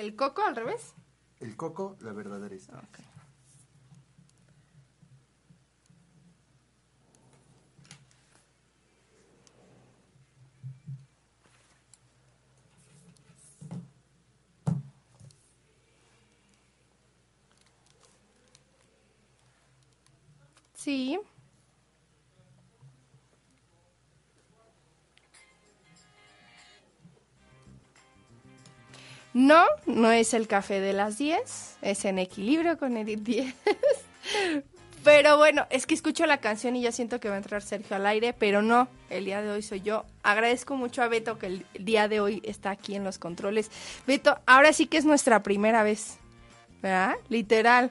¿El 0.00 0.16
coco 0.16 0.40
al 0.42 0.56
revés? 0.56 0.94
El 1.40 1.58
coco, 1.58 1.98
la 2.00 2.14
verdadera 2.14 2.54
historia. 2.54 2.88
Sí. 20.72 21.20
No, 29.32 29.64
no 29.86 30.10
es 30.10 30.34
el 30.34 30.48
café 30.48 30.80
de 30.80 30.92
las 30.92 31.18
10, 31.18 31.76
es 31.82 32.04
en 32.04 32.18
equilibrio 32.18 32.78
con 32.78 32.96
Edith 32.96 33.20
10. 33.22 33.54
pero 35.04 35.36
bueno, 35.36 35.66
es 35.70 35.86
que 35.86 35.94
escucho 35.94 36.26
la 36.26 36.38
canción 36.38 36.74
y 36.74 36.82
ya 36.82 36.92
siento 36.92 37.20
que 37.20 37.28
va 37.28 37.36
a 37.36 37.38
entrar 37.38 37.62
Sergio 37.62 37.96
al 37.96 38.06
aire, 38.06 38.32
pero 38.32 38.60
no, 38.60 38.88
el 39.08 39.24
día 39.24 39.40
de 39.40 39.50
hoy 39.50 39.62
soy 39.62 39.82
yo. 39.82 40.04
Agradezco 40.22 40.76
mucho 40.76 41.02
a 41.02 41.08
Beto 41.08 41.38
que 41.38 41.46
el 41.46 41.66
día 41.78 42.08
de 42.08 42.20
hoy 42.20 42.42
está 42.44 42.70
aquí 42.70 42.96
en 42.96 43.04
los 43.04 43.18
controles. 43.18 43.70
Beto, 44.06 44.38
ahora 44.46 44.72
sí 44.72 44.86
que 44.86 44.98
es 44.98 45.04
nuestra 45.04 45.42
primera 45.42 45.82
vez, 45.84 46.18
¿verdad? 46.82 47.14
Literal. 47.28 47.90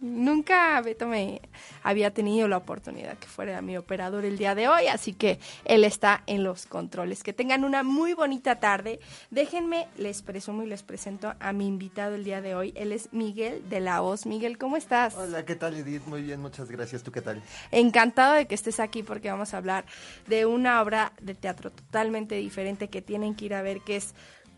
Nunca 0.00 0.80
Beto 0.80 1.08
me 1.08 1.40
había 1.82 2.12
tenido 2.12 2.46
la 2.46 2.56
oportunidad 2.56 3.18
que 3.18 3.26
fuera 3.26 3.60
mi 3.62 3.76
operador 3.76 4.24
el 4.24 4.38
día 4.38 4.54
de 4.54 4.68
hoy, 4.68 4.86
así 4.86 5.12
que 5.12 5.40
él 5.64 5.82
está 5.82 6.22
en 6.26 6.44
los 6.44 6.66
controles. 6.66 7.24
Que 7.24 7.32
tengan 7.32 7.64
una 7.64 7.82
muy 7.82 8.14
bonita 8.14 8.60
tarde. 8.60 9.00
Déjenme, 9.30 9.88
les 9.96 10.22
presumo 10.22 10.62
y 10.62 10.66
les 10.66 10.84
presento 10.84 11.34
a 11.40 11.52
mi 11.52 11.66
invitado 11.66 12.14
el 12.14 12.22
día 12.22 12.40
de 12.40 12.54
hoy. 12.54 12.72
Él 12.76 12.92
es 12.92 13.12
Miguel 13.12 13.68
de 13.68 13.80
la 13.80 14.00
Hoz. 14.02 14.24
Miguel, 14.24 14.56
¿cómo 14.56 14.76
estás? 14.76 15.16
Hola, 15.16 15.44
¿qué 15.44 15.56
tal 15.56 15.74
Edith? 15.76 16.06
Muy 16.06 16.22
bien, 16.22 16.40
muchas 16.40 16.70
gracias. 16.70 17.02
¿Tú 17.02 17.10
qué 17.10 17.20
tal? 17.20 17.42
Encantado 17.72 18.34
de 18.34 18.46
que 18.46 18.54
estés 18.54 18.78
aquí 18.78 19.02
porque 19.02 19.32
vamos 19.32 19.52
a 19.52 19.56
hablar 19.56 19.84
de 20.28 20.46
una 20.46 20.80
obra 20.80 21.12
de 21.20 21.34
teatro 21.34 21.72
totalmente 21.72 22.36
diferente 22.36 22.86
que 22.86 23.02
tienen 23.02 23.34
que 23.34 23.46
ir 23.46 23.54
a 23.54 23.62
ver, 23.62 23.80
que 23.80 23.96
es 23.96 24.14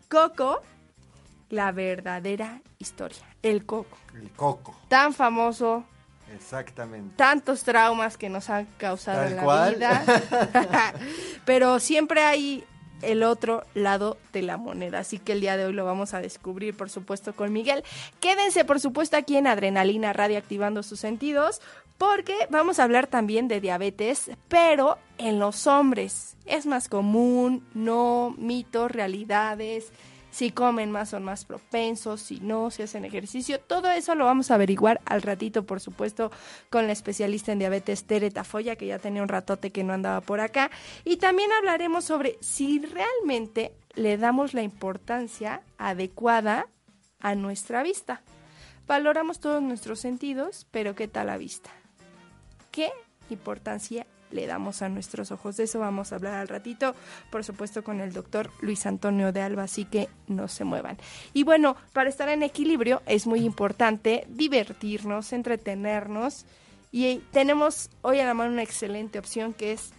Coco, 0.07 0.61
la 1.51 1.71
verdadera 1.71 2.61
historia. 2.79 3.23
El 3.43 3.65
Coco. 3.65 3.97
El 4.19 4.31
coco. 4.31 4.75
Tan 4.87 5.13
famoso, 5.13 5.83
Exactamente. 6.35 7.13
tantos 7.15 7.63
traumas 7.63 8.17
que 8.17 8.29
nos 8.29 8.49
han 8.49 8.65
causado 8.77 9.19
Tal 9.21 9.29
en 9.31 9.37
la 9.37 9.43
cual. 9.43 9.75
vida. 9.75 10.03
Pero 11.45 11.79
siempre 11.79 12.23
hay 12.23 12.63
el 13.01 13.23
otro 13.23 13.63
lado 13.73 14.17
de 14.31 14.41
la 14.43 14.57
moneda. 14.57 14.99
Así 14.99 15.17
que 15.19 15.33
el 15.33 15.41
día 15.41 15.57
de 15.57 15.65
hoy 15.65 15.73
lo 15.73 15.85
vamos 15.85 16.13
a 16.13 16.21
descubrir, 16.21 16.75
por 16.75 16.89
supuesto, 16.89 17.33
con 17.33 17.51
Miguel. 17.51 17.83
Quédense, 18.19 18.63
por 18.65 18.79
supuesto, 18.79 19.17
aquí 19.17 19.37
en 19.37 19.47
Adrenalina 19.47 20.13
Radio 20.13 20.37
activando 20.37 20.83
sus 20.83 20.99
sentidos, 20.99 21.61
porque 21.97 22.35
vamos 22.49 22.79
a 22.79 22.83
hablar 22.83 23.07
también 23.07 23.47
de 23.47 23.59
diabetes, 23.61 24.31
pero 24.47 24.97
en 25.17 25.39
los 25.39 25.67
hombres. 25.67 26.35
Es 26.45 26.65
más 26.65 26.89
común, 26.89 27.67
no, 27.73 28.35
mitos, 28.37 28.91
realidades. 28.91 29.91
Si 30.31 30.51
comen 30.51 30.91
más 30.91 31.09
son 31.09 31.23
más 31.23 31.45
propensos, 31.45 32.21
si 32.21 32.39
no, 32.39 32.71
si 32.71 32.83
hacen 32.83 33.05
ejercicio. 33.05 33.59
Todo 33.59 33.91
eso 33.91 34.15
lo 34.15 34.25
vamos 34.25 34.49
a 34.49 34.55
averiguar 34.55 35.01
al 35.05 35.21
ratito, 35.21 35.65
por 35.65 35.81
supuesto, 35.81 36.31
con 36.69 36.87
la 36.87 36.93
especialista 36.93 37.51
en 37.51 37.59
diabetes 37.59 38.05
Tere 38.05 38.31
Tafoya, 38.31 38.77
que 38.77 38.87
ya 38.87 38.97
tenía 38.97 39.21
un 39.21 39.27
ratote 39.27 39.71
que 39.71 39.83
no 39.83 39.93
andaba 39.93 40.21
por 40.21 40.39
acá. 40.39 40.71
Y 41.03 41.17
también 41.17 41.51
hablaremos 41.51 42.05
sobre 42.05 42.37
si 42.39 42.79
realmente 42.79 43.73
le 43.93 44.17
damos 44.17 44.53
la 44.53 44.63
importancia 44.63 45.61
adecuada 45.77 46.67
a 47.19 47.35
nuestra 47.35 47.83
vista. 47.83 48.21
Valoramos 48.87 49.39
todos 49.39 49.61
nuestros 49.61 49.99
sentidos, 49.99 50.65
pero 50.71 50.95
¿qué 50.95 51.07
tal 51.07 51.27
la 51.27 51.37
vista? 51.37 51.69
¿Qué 52.71 52.89
importancia 53.29 54.07
le 54.31 54.47
damos 54.47 54.81
a 54.81 54.89
nuestros 54.89 55.31
ojos? 55.31 55.57
De 55.57 55.63
eso 55.63 55.79
vamos 55.79 56.11
a 56.11 56.15
hablar 56.15 56.35
al 56.35 56.47
ratito, 56.47 56.95
por 57.29 57.43
supuesto 57.43 57.83
con 57.83 57.99
el 57.99 58.13
doctor 58.13 58.51
Luis 58.61 58.85
Antonio 58.85 59.31
de 59.31 59.41
Alba, 59.41 59.63
así 59.63 59.85
que 59.85 60.09
no 60.27 60.47
se 60.47 60.63
muevan. 60.63 60.97
Y 61.33 61.43
bueno, 61.43 61.75
para 61.93 62.09
estar 62.09 62.29
en 62.29 62.43
equilibrio 62.43 63.01
es 63.05 63.27
muy 63.27 63.41
importante 63.41 64.25
divertirnos, 64.29 65.33
entretenernos 65.33 66.45
y 66.91 67.19
tenemos 67.31 67.89
hoy 68.01 68.19
a 68.19 68.25
la 68.25 68.33
mano 68.33 68.51
una 68.51 68.63
excelente 68.63 69.19
opción 69.19 69.53
que 69.53 69.73
es 69.73 69.93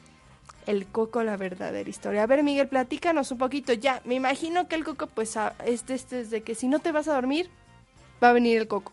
el 0.67 0.87
coco, 0.87 1.23
la 1.23 1.37
verdadera 1.37 1.89
historia. 1.89 2.23
A 2.23 2.27
ver, 2.27 2.43
Miguel, 2.43 2.69
platícanos 2.69 3.31
un 3.31 3.39
poquito. 3.39 3.73
Ya, 3.73 4.01
me 4.05 4.15
imagino 4.15 4.69
que 4.69 4.77
el 4.77 4.85
coco, 4.85 5.07
pues, 5.09 5.37
este, 5.65 5.95
este 5.95 6.21
es 6.21 6.31
de 6.31 6.43
que 6.43 6.55
si 6.55 6.69
no 6.69 6.79
te 6.79 6.93
vas 6.93 7.09
a 7.09 7.15
dormir, 7.15 7.51
va 8.23 8.31
a 8.31 8.33
venir 8.33 8.59
el 8.59 8.69
coco. 8.69 8.93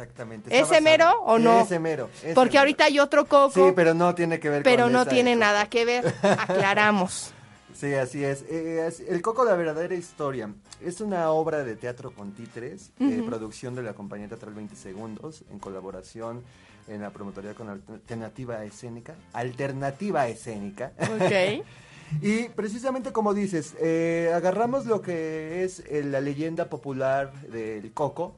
Exactamente. 0.00 0.56
¿Ese 0.56 0.80
mero 0.82 1.04
basado- 1.06 1.20
o 1.22 1.38
no? 1.38 1.60
Ese 1.62 1.78
mero. 1.78 2.10
ese 2.22 2.34
Porque 2.34 2.50
mero. 2.52 2.60
ahorita 2.60 2.84
hay 2.84 2.98
otro 2.98 3.24
coco, 3.24 3.50
Sí, 3.68 3.72
pero 3.74 3.94
no 3.94 4.14
tiene 4.14 4.38
que 4.38 4.50
ver 4.50 4.58
con 4.62 4.70
pero 4.70 4.88
no 4.90 5.02
esa 5.02 5.10
tiene 5.10 5.36
nada 5.36 5.68
que 5.70 5.84
ver. 5.86 6.14
Aclaramos. 6.22 7.32
Sí, 7.74 7.92
así 7.94 8.24
es. 8.24 8.42
Eh, 8.48 8.86
es- 8.86 9.00
El 9.00 9.20
Coco, 9.22 9.44
la 9.44 9.54
verdadera 9.54 9.94
historia, 9.94 10.50
es 10.82 11.00
una 11.00 11.30
obra 11.30 11.62
de 11.64 11.76
teatro 11.76 12.10
con 12.10 12.32
títeres, 12.32 12.90
eh, 13.00 13.22
producción 13.26 13.74
de 13.74 13.82
la 13.82 13.92
compañía 13.92 14.28
teatral 14.28 14.54
20 14.54 14.76
Segundos, 14.76 15.44
en 15.50 15.58
colaboración 15.58 16.42
en 16.88 17.02
la 17.02 17.10
promotoría 17.10 17.52
con 17.54 17.68
Alternativa 17.68 18.64
Escénica. 18.64 19.14
Alternativa 19.32 20.28
Escénica. 20.28 20.92
Ok. 21.00 21.64
Y 22.22 22.44
precisamente 22.50 23.10
como 23.10 23.34
dices, 23.34 23.74
eh, 23.80 24.30
agarramos 24.32 24.86
lo 24.86 25.02
que 25.02 25.64
es 25.64 25.80
eh, 25.88 26.04
la 26.04 26.20
leyenda 26.20 26.66
popular 26.70 27.32
del 27.48 27.92
Coco, 27.92 28.36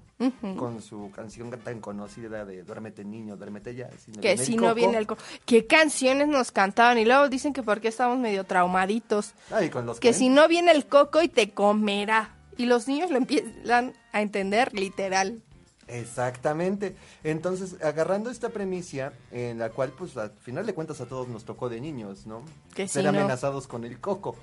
con 0.57 0.83
su 0.83 1.11
canción 1.15 1.51
tan 1.63 1.81
conocida 1.81 2.45
de 2.45 2.63
Duérmete 2.65 3.05
niño, 3.05 3.37
duérmete 3.37 3.75
ya. 3.75 3.89
Si 3.99 4.11
no 4.11 4.21
Que 4.21 4.29
viene 4.29 4.41
el 4.41 4.47
si 4.47 4.57
no 4.57 4.63
coco. 4.63 4.75
viene 4.75 4.99
el 4.99 5.07
coco. 5.07 5.23
¿Qué 5.47 5.67
canciones 5.67 6.27
nos 6.29 6.51
cantaban? 6.51 6.99
Y 6.99 7.05
luego 7.05 7.29
dicen 7.29 7.53
que 7.53 7.63
porque 7.63 7.89
estamos 7.89 8.19
medio 8.19 8.45
traumaditos. 8.45 9.35
Con 9.73 9.87
los 9.87 10.01
Que 10.01 10.09
cuentos. 10.09 10.17
si 10.19 10.29
no 10.29 10.49
viene 10.49 10.73
el 10.73 10.87
coco 10.87 11.23
y 11.23 11.29
te 11.29 11.51
comerá. 11.51 12.35
Y 12.57 12.67
los 12.67 12.89
niños 12.89 13.11
lo 13.11 13.17
empiezan 13.19 13.93
a 14.13 14.21
entender 14.21 14.75
literal. 14.75 15.41
Exactamente. 15.89 16.95
Entonces, 17.25 17.77
agarrando 17.83 18.31
esta 18.31 18.51
premisa, 18.51 19.13
en 19.33 19.59
la 19.59 19.71
cual, 19.71 19.93
pues, 19.97 20.17
al 20.17 20.31
final 20.31 20.67
de 20.67 20.75
cuentas 20.75 21.01
a 21.01 21.07
todos 21.07 21.29
nos 21.29 21.45
tocó 21.45 21.69
de 21.69 21.81
niños, 21.81 22.27
¿no? 22.27 22.43
Que 22.75 22.87
Ser 22.87 23.07
amenazados 23.07 23.67
con 23.67 23.85
el 23.85 24.01
coco. 24.01 24.37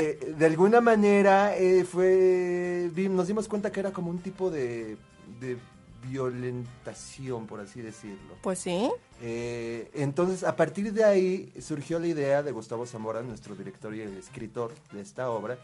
Eh, 0.00 0.34
de 0.36 0.46
alguna 0.46 0.80
manera, 0.80 1.56
eh, 1.56 1.84
fue, 1.84 2.90
nos 3.10 3.26
dimos 3.26 3.48
cuenta 3.48 3.72
que 3.72 3.80
era 3.80 3.92
como 3.92 4.10
un 4.10 4.18
tipo 4.18 4.50
de, 4.50 4.96
de 5.40 5.56
violentación, 6.08 7.46
por 7.46 7.60
así 7.60 7.80
decirlo. 7.80 8.34
Pues 8.42 8.58
sí. 8.58 8.90
Eh, 9.20 9.90
entonces, 9.94 10.44
a 10.44 10.56
partir 10.56 10.92
de 10.92 11.04
ahí 11.04 11.52
surgió 11.60 11.98
la 11.98 12.06
idea 12.06 12.42
de 12.42 12.52
Gustavo 12.52 12.86
Zamora, 12.86 13.22
nuestro 13.22 13.54
director 13.54 13.94
y 13.94 14.00
el 14.00 14.16
escritor 14.16 14.72
de 14.92 15.00
esta 15.00 15.30
obra, 15.30 15.58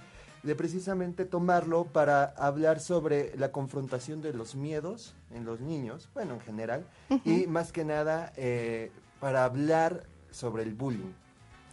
de 0.44 0.54
precisamente 0.54 1.24
tomarlo 1.24 1.84
para 1.84 2.24
hablar 2.36 2.78
sobre 2.78 3.36
la 3.36 3.50
confrontación 3.50 4.20
de 4.20 4.34
los 4.34 4.54
miedos 4.54 5.14
en 5.32 5.46
los 5.46 5.60
niños, 5.60 6.10
bueno, 6.12 6.34
en 6.34 6.40
general, 6.40 6.86
y 7.24 7.46
más 7.46 7.72
que 7.72 7.84
nada 7.84 8.32
eh, 8.36 8.92
para 9.20 9.44
hablar 9.44 10.04
sobre 10.30 10.62
el 10.62 10.74
bullying. 10.74 11.12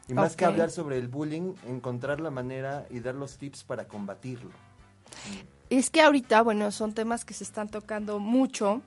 Y 0.07 0.13
más 0.13 0.35
que 0.35 0.45
hablar 0.45 0.71
sobre 0.71 0.97
el 0.97 1.09
bullying, 1.09 1.53
encontrar 1.67 2.21
la 2.21 2.31
manera 2.31 2.85
y 2.89 3.01
dar 3.01 3.15
los 3.15 3.37
tips 3.37 3.63
para 3.63 3.87
combatirlo. 3.87 4.51
Es 5.69 5.89
que 5.89 6.01
ahorita, 6.01 6.41
bueno, 6.41 6.71
son 6.71 6.93
temas 6.93 7.23
que 7.25 7.33
se 7.33 7.43
están 7.43 7.69
tocando 7.69 8.19
mucho, 8.19 8.81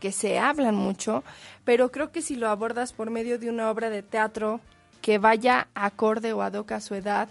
que 0.00 0.12
se 0.12 0.38
hablan 0.38 0.74
mucho, 0.74 1.24
pero 1.64 1.90
creo 1.90 2.10
que 2.10 2.22
si 2.22 2.36
lo 2.36 2.48
abordas 2.48 2.94
por 2.94 3.10
medio 3.10 3.38
de 3.38 3.50
una 3.50 3.70
obra 3.70 3.90
de 3.90 4.02
teatro 4.02 4.60
que 5.02 5.18
vaya 5.18 5.68
acorde 5.74 6.32
o 6.32 6.42
ad 6.42 6.54
hoc 6.54 6.72
a 6.72 6.80
su 6.80 6.94
edad, 6.94 7.28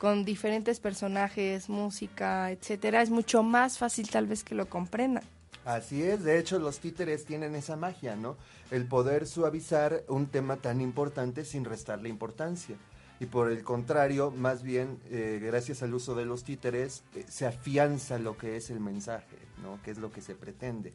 con 0.00 0.24
diferentes 0.24 0.80
personajes, 0.80 1.68
música, 1.68 2.50
etcétera, 2.50 3.02
es 3.02 3.10
mucho 3.10 3.42
más 3.42 3.76
fácil 3.76 4.08
tal 4.08 4.26
vez 4.26 4.42
que 4.42 4.54
lo 4.54 4.66
comprendan. 4.66 5.22
Así 5.66 6.02
es, 6.02 6.24
de 6.24 6.38
hecho 6.38 6.58
los 6.58 6.78
títeres 6.78 7.26
tienen 7.26 7.54
esa 7.54 7.76
magia, 7.76 8.16
¿no? 8.16 8.38
El 8.70 8.86
poder 8.86 9.26
suavizar 9.26 10.02
un 10.08 10.26
tema 10.26 10.56
tan 10.56 10.80
importante 10.80 11.44
sin 11.44 11.66
restarle 11.66 12.08
importancia. 12.08 12.76
y 13.22 13.26
por 13.26 13.52
el 13.52 13.62
contrario, 13.62 14.30
más 14.30 14.62
bien, 14.62 14.98
eh, 15.10 15.38
gracias 15.42 15.82
al 15.82 15.92
uso 15.92 16.14
de 16.14 16.24
los 16.24 16.42
títeres, 16.44 17.02
eh, 17.14 17.26
se 17.28 17.46
afianza 17.46 18.18
lo 18.18 18.38
que 18.38 18.56
es 18.56 18.70
el 18.70 18.80
mensaje, 18.80 19.36
¿no? 19.62 19.78
Que 19.82 19.90
es 19.90 19.98
lo 19.98 20.10
que 20.10 20.22
se 20.22 20.34
pretende. 20.34 20.94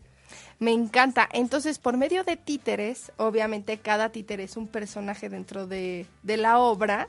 Me 0.58 0.72
encanta. 0.72 1.30
Entonces, 1.32 1.78
por 1.78 1.98
medio 1.98 2.24
de 2.24 2.36
títeres, 2.36 3.12
obviamente 3.18 3.78
cada 3.78 4.10
títere 4.10 4.46
es 4.46 4.58
un 4.58 4.68
personaje 4.68 5.30
dentro 5.30 5.68
de, 5.68 6.08
de 6.24 6.38
la 6.38 6.58
obra. 6.58 7.08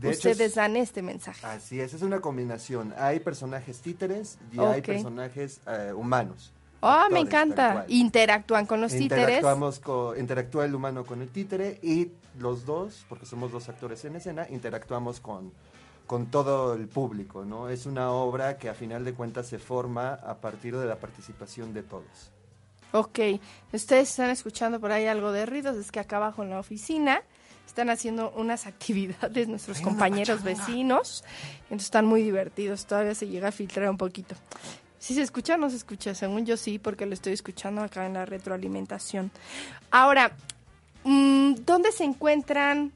De 0.00 0.08
hecho, 0.10 0.30
Ustedes 0.30 0.50
es- 0.50 0.54
dan 0.54 0.76
este 0.76 1.02
mensaje. 1.02 1.46
Así 1.46 1.80
es, 1.80 1.94
es 1.94 2.02
una 2.02 2.20
combinación. 2.20 2.94
Hay 2.98 3.20
personajes 3.20 3.80
títeres 3.80 4.38
y 4.52 4.58
hay 4.60 4.82
personajes 4.82 5.60
eh, 5.66 5.92
humanos. 5.94 6.52
Oh, 6.80 6.88
me 7.10 7.20
actores, 7.20 7.26
encanta. 7.26 7.86
Interactúan 7.88 8.66
con 8.66 8.80
los 8.80 8.92
títeres. 8.92 9.22
Interactuamos 9.22 9.78
con, 9.80 10.18
interactúa 10.18 10.66
el 10.66 10.74
humano 10.74 11.04
con 11.06 11.22
el 11.22 11.28
títere 11.30 11.78
y 11.82 12.10
los 12.38 12.66
dos, 12.66 13.06
porque 13.08 13.24
somos 13.24 13.50
dos 13.52 13.68
actores 13.70 14.04
en 14.04 14.16
escena, 14.16 14.46
interactuamos 14.50 15.20
con, 15.20 15.52
con 16.06 16.26
todo 16.26 16.74
el 16.74 16.86
público, 16.88 17.44
¿no? 17.46 17.70
Es 17.70 17.86
una 17.86 18.10
obra 18.10 18.58
que 18.58 18.68
a 18.68 18.74
final 18.74 19.02
de 19.04 19.14
cuentas 19.14 19.46
se 19.46 19.58
forma 19.58 20.12
a 20.14 20.36
partir 20.42 20.76
de 20.76 20.84
la 20.84 20.96
participación 20.96 21.72
de 21.72 21.84
todos. 21.84 22.32
Ok, 22.92 23.18
ustedes 23.72 24.10
están 24.10 24.30
escuchando 24.30 24.78
por 24.78 24.92
ahí 24.92 25.06
algo 25.06 25.32
de 25.32 25.46
ruidos, 25.46 25.76
es 25.76 25.90
que 25.90 26.00
acá 26.00 26.18
abajo 26.18 26.42
en 26.42 26.50
la 26.50 26.58
oficina 26.58 27.22
están 27.66 27.90
haciendo 27.90 28.32
unas 28.36 28.66
actividades 28.68 29.48
nuestros 29.48 29.80
compañeros 29.80 30.42
vecinos, 30.42 31.24
entonces 31.64 31.86
están 31.86 32.06
muy 32.06 32.22
divertidos, 32.22 32.86
todavía 32.86 33.14
se 33.14 33.28
llega 33.28 33.48
a 33.48 33.52
filtrar 33.52 33.90
un 33.90 33.96
poquito. 33.96 34.36
Si 34.98 35.14
se 35.14 35.22
escucha 35.22 35.56
o 35.56 35.58
no 35.58 35.68
se 35.68 35.76
escucha, 35.76 36.14
según 36.14 36.46
yo 36.46 36.56
sí, 36.56 36.78
porque 36.78 37.04
lo 37.04 37.12
estoy 37.12 37.34
escuchando 37.34 37.82
acá 37.82 38.06
en 38.06 38.14
la 38.14 38.24
retroalimentación. 38.24 39.30
Ahora, 39.90 40.32
mm, 41.04 41.56
¿dónde 41.66 41.92
se 41.92 42.04
encuentran? 42.04 42.90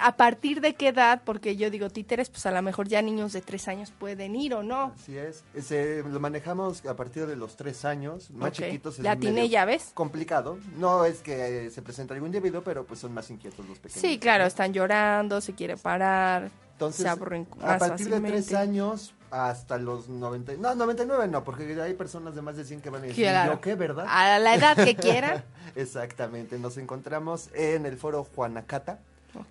¿A 0.00 0.16
partir 0.16 0.60
de 0.60 0.74
qué 0.74 0.88
edad? 0.88 1.22
Porque 1.24 1.56
yo 1.56 1.70
digo 1.70 1.90
títeres, 1.90 2.30
pues 2.30 2.46
a 2.46 2.50
lo 2.50 2.62
mejor 2.62 2.88
ya 2.88 3.02
niños 3.02 3.32
de 3.32 3.42
tres 3.42 3.68
años 3.68 3.90
pueden 3.90 4.34
ir 4.36 4.54
o 4.54 4.62
no. 4.62 4.92
Así 4.94 5.16
es. 5.16 5.44
Se, 5.60 6.02
lo 6.02 6.20
manejamos 6.20 6.84
a 6.86 6.96
partir 6.96 7.26
de 7.26 7.36
los 7.36 7.56
tres 7.56 7.84
años, 7.84 8.30
más 8.30 8.52
chiquitos. 8.52 8.98
es 8.98 9.04
La 9.04 9.12
atiné, 9.12 9.32
medio 9.32 9.50
ya 9.50 9.64
ves. 9.64 9.90
Complicado. 9.94 10.58
No 10.78 11.04
es 11.04 11.20
que 11.20 11.66
eh, 11.66 11.70
se 11.70 11.82
presente 11.82 12.14
algún 12.14 12.28
individuo, 12.28 12.62
pero 12.62 12.84
pues 12.84 13.00
son 13.00 13.12
más 13.12 13.30
inquietos 13.30 13.66
los 13.68 13.78
pequeños. 13.78 14.00
Sí, 14.00 14.18
claro, 14.18 14.44
están 14.44 14.72
llorando, 14.72 15.40
se 15.40 15.54
quiere 15.54 15.76
parar, 15.76 16.50
Entonces, 16.72 17.02
se 17.02 17.08
aburren 17.08 17.46
a 17.62 17.78
partir 17.78 18.08
de 18.08 18.20
tres 18.20 18.54
años 18.54 19.14
hasta 19.30 19.78
los 19.78 20.08
90, 20.08 20.54
no, 20.58 20.74
99 20.76 21.26
no, 21.26 21.42
porque 21.42 21.80
hay 21.82 21.94
personas 21.94 22.36
de 22.36 22.42
más 22.42 22.56
de 22.56 22.64
100 22.64 22.80
que 22.80 22.90
van 22.90 23.02
a 23.02 23.06
decir, 23.06 23.24
Claro. 23.24 23.54
¿yo 23.54 23.60
qué, 23.60 23.74
verdad? 23.74 24.06
A 24.08 24.38
la 24.38 24.54
edad 24.54 24.76
que 24.76 24.94
quieran. 24.94 25.44
Exactamente, 25.74 26.58
nos 26.58 26.76
encontramos 26.76 27.50
en 27.52 27.84
el 27.84 27.96
foro 27.96 28.24
Juanacata. 28.24 29.00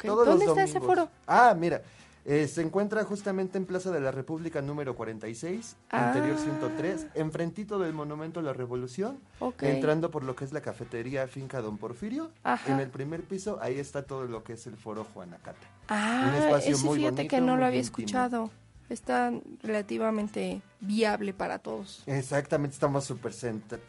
Todos 0.05 0.25
¿Dónde 0.27 0.45
los 0.45 0.57
está 0.57 0.63
ese 0.63 0.79
foro? 0.79 1.09
Ah, 1.27 1.55
mira, 1.57 1.81
eh, 2.25 2.47
se 2.47 2.61
encuentra 2.61 3.03
justamente 3.03 3.57
en 3.57 3.65
Plaza 3.65 3.91
de 3.91 3.99
la 3.99 4.11
República 4.11 4.61
número 4.61 4.95
46, 4.95 5.75
interior 5.91 6.37
Ah. 6.39 6.41
103, 6.43 7.07
enfrentito 7.15 7.79
del 7.79 7.91
Monumento 7.93 8.39
a 8.39 8.43
la 8.43 8.53
Revolución, 8.53 9.19
Ok. 9.39 9.63
entrando 9.63 10.09
por 10.09 10.23
lo 10.23 10.35
que 10.35 10.45
es 10.45 10.53
la 10.53 10.61
cafetería 10.61 11.27
Finca 11.27 11.61
Don 11.61 11.77
Porfirio. 11.77 12.31
Ajá. 12.43 12.71
En 12.71 12.79
el 12.79 12.89
primer 12.89 13.23
piso, 13.23 13.59
ahí 13.61 13.77
está 13.77 14.03
todo 14.03 14.23
lo 14.25 14.43
que 14.43 14.53
es 14.53 14.65
el 14.67 14.77
foro 14.77 15.03
Juanacata. 15.13 15.67
Ah, 15.89 16.29
un 16.29 16.35
espacio 16.43 16.75
ese 16.75 16.85
muy 16.85 16.99
fíjate 16.99 17.27
que 17.27 17.35
bonito, 17.37 17.51
no 17.51 17.57
lo 17.59 17.65
había 17.65 17.79
íntimo. 17.79 17.97
escuchado. 17.97 18.49
Está 18.93 19.31
relativamente 19.63 20.61
viable 20.79 21.33
para 21.33 21.57
todos. 21.59 22.03
Exactamente, 22.05 22.75
estamos 22.75 23.03
súper 23.03 23.33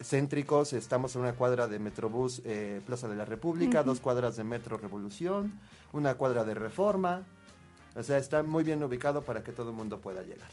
céntricos, 0.01 0.73
estamos 0.73 1.15
en 1.15 1.21
una 1.21 1.33
cuadra 1.33 1.67
de 1.67 1.77
Metrobús 1.77 2.41
eh, 2.43 2.81
Plaza 2.85 3.07
de 3.07 3.15
la 3.15 3.23
República, 3.25 3.83
dos 3.83 3.99
cuadras 3.99 4.35
de 4.35 4.43
Metro 4.43 4.77
Revolución, 4.77 5.53
una 5.93 6.15
cuadra 6.15 6.43
de 6.43 6.55
Reforma, 6.55 7.21
o 7.95 8.01
sea, 8.03 8.17
está 8.17 8.41
muy 8.43 8.63
bien 8.63 8.81
ubicado 8.83 9.21
para 9.21 9.43
que 9.43 9.51
todo 9.51 9.69
el 9.69 9.75
mundo 9.75 10.01
pueda 10.01 10.23
llegar. 10.23 10.49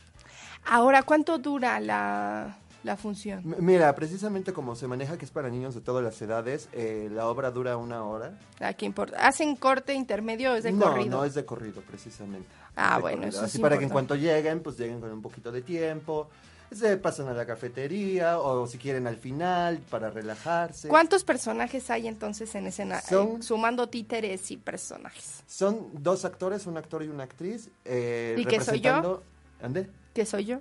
Ahora, 0.66 1.02
¿cuánto 1.02 1.38
dura 1.38 1.80
la, 1.80 2.58
la 2.84 2.96
función? 2.96 3.40
M- 3.44 3.56
Mira, 3.60 3.94
precisamente 3.94 4.52
como 4.52 4.76
se 4.76 4.86
maneja 4.86 5.16
que 5.18 5.24
es 5.24 5.30
para 5.30 5.48
niños 5.48 5.74
de 5.74 5.80
todas 5.80 6.04
las 6.04 6.20
edades, 6.22 6.68
eh, 6.72 7.08
la 7.10 7.26
obra 7.26 7.50
dura 7.50 7.76
una 7.78 8.04
hora. 8.04 8.38
¿A 8.60 8.74
qué 8.74 8.84
importa? 8.86 9.26
¿Hacen 9.26 9.56
corte 9.56 9.94
intermedio 9.94 10.52
o 10.52 10.54
es 10.56 10.62
de 10.64 10.72
no, 10.72 10.90
corrido? 10.90 11.10
no 11.16 11.24
es 11.24 11.34
de 11.34 11.44
corrido, 11.44 11.80
precisamente. 11.82 12.48
Ah, 12.76 12.98
bueno, 12.98 13.26
eso 13.26 13.42
Así 13.42 13.58
es 13.58 13.60
para 13.62 13.76
que 13.78 13.84
en 13.84 13.90
cuanto 13.90 14.14
lleguen, 14.14 14.60
pues 14.62 14.78
lleguen 14.78 15.00
con 15.00 15.10
un 15.12 15.20
poquito 15.22 15.52
de 15.52 15.60
tiempo, 15.62 16.28
se 16.70 16.96
pasan 16.96 17.28
a 17.28 17.34
la 17.34 17.44
cafetería 17.44 18.38
o 18.38 18.66
si 18.66 18.78
quieren 18.78 19.06
al 19.06 19.16
final 19.16 19.78
para 19.90 20.08
relajarse. 20.10 20.88
¿Cuántos 20.88 21.22
personajes 21.22 21.90
hay 21.90 22.06
entonces 22.08 22.54
en 22.54 22.66
escena? 22.66 23.00
Son- 23.02 23.40
Eh, 23.40 23.42
sumando 23.42 23.88
títeres 23.90 24.50
y 24.50 24.56
personajes. 24.56 25.42
Son 25.46 25.88
dos 25.92 26.24
actores, 26.24 26.66
un 26.66 26.78
actor 26.78 27.02
y 27.02 27.08
una 27.08 27.24
actriz. 27.24 27.68
eh, 27.84 28.36
¿Y 28.38 28.44
qué 28.46 28.58
soy 28.60 28.80
yo? 28.80 29.22
¿Ande? 29.60 29.90
¿Qué 30.14 30.24
soy 30.24 30.46
yo? 30.46 30.60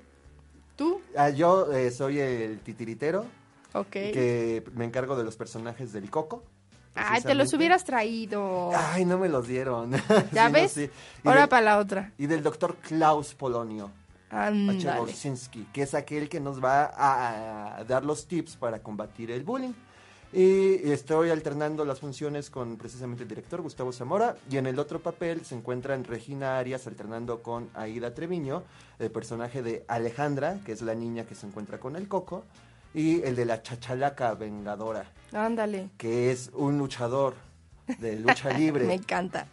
¿Tú? 0.76 1.00
Ah, 1.16 1.30
yo 1.30 1.72
eh, 1.72 1.92
soy 1.92 2.20
el 2.20 2.60
titiritero, 2.60 3.26
Ok. 3.74 3.90
que 3.92 4.64
me 4.76 4.84
encargo 4.86 5.16
de 5.16 5.24
los 5.24 5.38
personajes 5.38 5.94
del 5.94 6.10
Coco. 6.10 6.44
Ay, 6.96 7.22
te 7.22 7.34
los 7.36 7.54
hubieras 7.54 7.84
traído. 7.86 8.72
Ay, 8.76 9.06
no 9.06 9.18
me 9.18 9.30
los 9.30 9.48
dieron. 9.48 9.92
¿Ya 10.32 10.48
Sí, 10.48 10.52
no, 10.52 10.52
ves? 10.52 10.72
sí. 10.72 10.90
Y, 11.24 11.28
Ahora 11.28 11.48
para 11.48 11.62
la 11.62 11.78
otra. 11.78 12.12
y 12.18 12.28
del 12.28 12.44
doctor 12.44 12.76
Klaus 12.78 13.34
Polonio, 13.34 13.92
H. 14.30 14.38
Ándale. 14.48 15.00
Gorsinski, 15.00 15.68
que 15.74 15.84
es 15.84 15.94
aquel 15.94 16.28
que 16.30 16.40
nos 16.40 16.64
va 16.64 16.86
a, 16.86 17.78
a 17.78 17.84
dar 17.86 18.04
los 18.06 18.28
tips 18.28 18.56
para 18.58 18.80
combatir 18.80 19.32
el 19.32 19.44
bullying. 19.44 19.74
Y 20.34 20.90
estoy 20.90 21.30
alternando 21.30 21.84
las 21.84 22.00
funciones 22.00 22.50
con 22.50 22.78
precisamente 22.78 23.24
el 23.24 23.28
director 23.30 23.62
Gustavo 23.62 23.92
Zamora. 23.92 24.38
Y 24.50 24.56
en 24.58 24.66
el 24.66 24.80
otro 24.80 25.00
papel 25.02 25.44
se 25.44 25.56
encuentran 25.56 26.06
Regina 26.06 26.58
Arias 26.58 26.88
alternando 26.88 27.42
con 27.44 27.70
Aida 27.74 28.14
Treviño, 28.14 28.64
el 29.00 29.12
personaje 29.12 29.62
de 29.62 29.84
Alejandra, 29.90 30.60
que 30.66 30.72
es 30.72 30.82
la 30.82 30.96
niña 30.96 31.26
que 31.26 31.36
se 31.36 31.48
encuentra 31.48 31.80
con 31.80 31.98
el 31.98 32.08
coco, 32.08 32.46
y 32.94 33.22
el 33.24 33.36
de 33.36 33.46
la 33.46 33.62
chachalaca 33.62 34.34
vengadora, 34.36 35.06
Ándale. 35.34 35.90
que 35.98 36.32
es 36.32 36.50
un 36.54 36.78
luchador 36.78 37.36
de 38.00 38.18
lucha 38.18 38.50
Me 38.54 38.60
libre 38.60 38.94
encanta. 38.94 39.48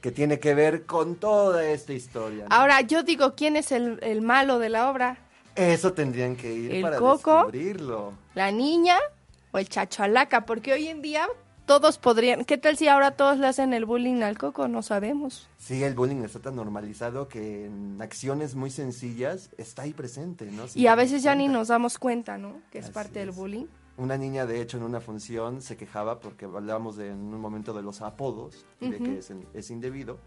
que 0.00 0.10
tiene 0.12 0.38
que 0.38 0.54
ver 0.54 0.84
con 0.86 1.16
toda 1.16 1.64
esta 1.64 1.92
historia. 1.92 2.46
¿no? 2.48 2.54
Ahora, 2.54 2.80
yo 2.82 3.02
digo, 3.02 3.34
¿quién 3.34 3.56
es 3.56 3.72
el, 3.72 3.98
el 4.02 4.20
malo 4.22 4.58
de 4.58 4.68
la 4.68 4.90
obra? 4.90 5.16
Eso 5.54 5.92
tendrían 5.94 6.36
que 6.36 6.52
ir 6.52 6.74
¿El 6.74 6.82
para 6.82 6.98
coco? 6.98 7.34
descubrirlo. 7.36 8.12
¿La 8.34 8.50
niña 8.52 8.98
o 9.52 9.58
el 9.58 9.68
chachalaca? 9.68 10.44
Porque 10.44 10.72
hoy 10.74 10.88
en 10.88 11.00
día 11.00 11.26
todos 11.66 11.98
podrían... 11.98 12.44
¿Qué 12.44 12.56
tal 12.56 12.76
si 12.76 12.88
ahora 12.88 13.10
todos 13.10 13.38
le 13.38 13.46
hacen 13.46 13.74
el 13.74 13.84
bullying 13.84 14.22
al 14.22 14.38
coco? 14.38 14.68
No 14.68 14.82
sabemos. 14.82 15.48
Sí, 15.58 15.82
el 15.82 15.94
bullying 15.94 16.22
está 16.22 16.38
tan 16.40 16.56
normalizado 16.56 17.28
que 17.28 17.66
en 17.66 18.00
acciones 18.00 18.54
muy 18.54 18.70
sencillas 18.70 19.50
está 19.58 19.82
ahí 19.82 19.92
presente, 19.92 20.46
¿no? 20.50 20.68
Sin 20.68 20.80
Y 20.82 20.86
a 20.86 20.94
veces 20.94 21.22
ya 21.22 21.34
ni 21.34 21.48
nos 21.48 21.68
damos 21.68 21.98
cuenta, 21.98 22.38
¿no? 22.38 22.62
Que 22.70 22.78
es 22.78 22.84
Así 22.86 22.94
parte 22.94 23.18
del 23.18 23.30
es. 23.30 23.36
bullying. 23.36 23.66
Una 23.98 24.16
niña, 24.16 24.46
de 24.46 24.60
hecho, 24.60 24.76
en 24.76 24.84
una 24.84 25.00
función 25.00 25.60
se 25.62 25.76
quejaba 25.76 26.20
porque 26.20 26.44
hablábamos 26.44 26.96
de, 26.96 27.08
en 27.08 27.18
un 27.18 27.40
momento 27.40 27.72
de 27.74 27.82
los 27.82 28.02
apodos, 28.02 28.64
y 28.80 28.88
de 28.90 28.96
Ujú. 28.96 29.04
que 29.04 29.18
es, 29.18 29.32
es 29.54 29.70
indebido. 29.70 30.18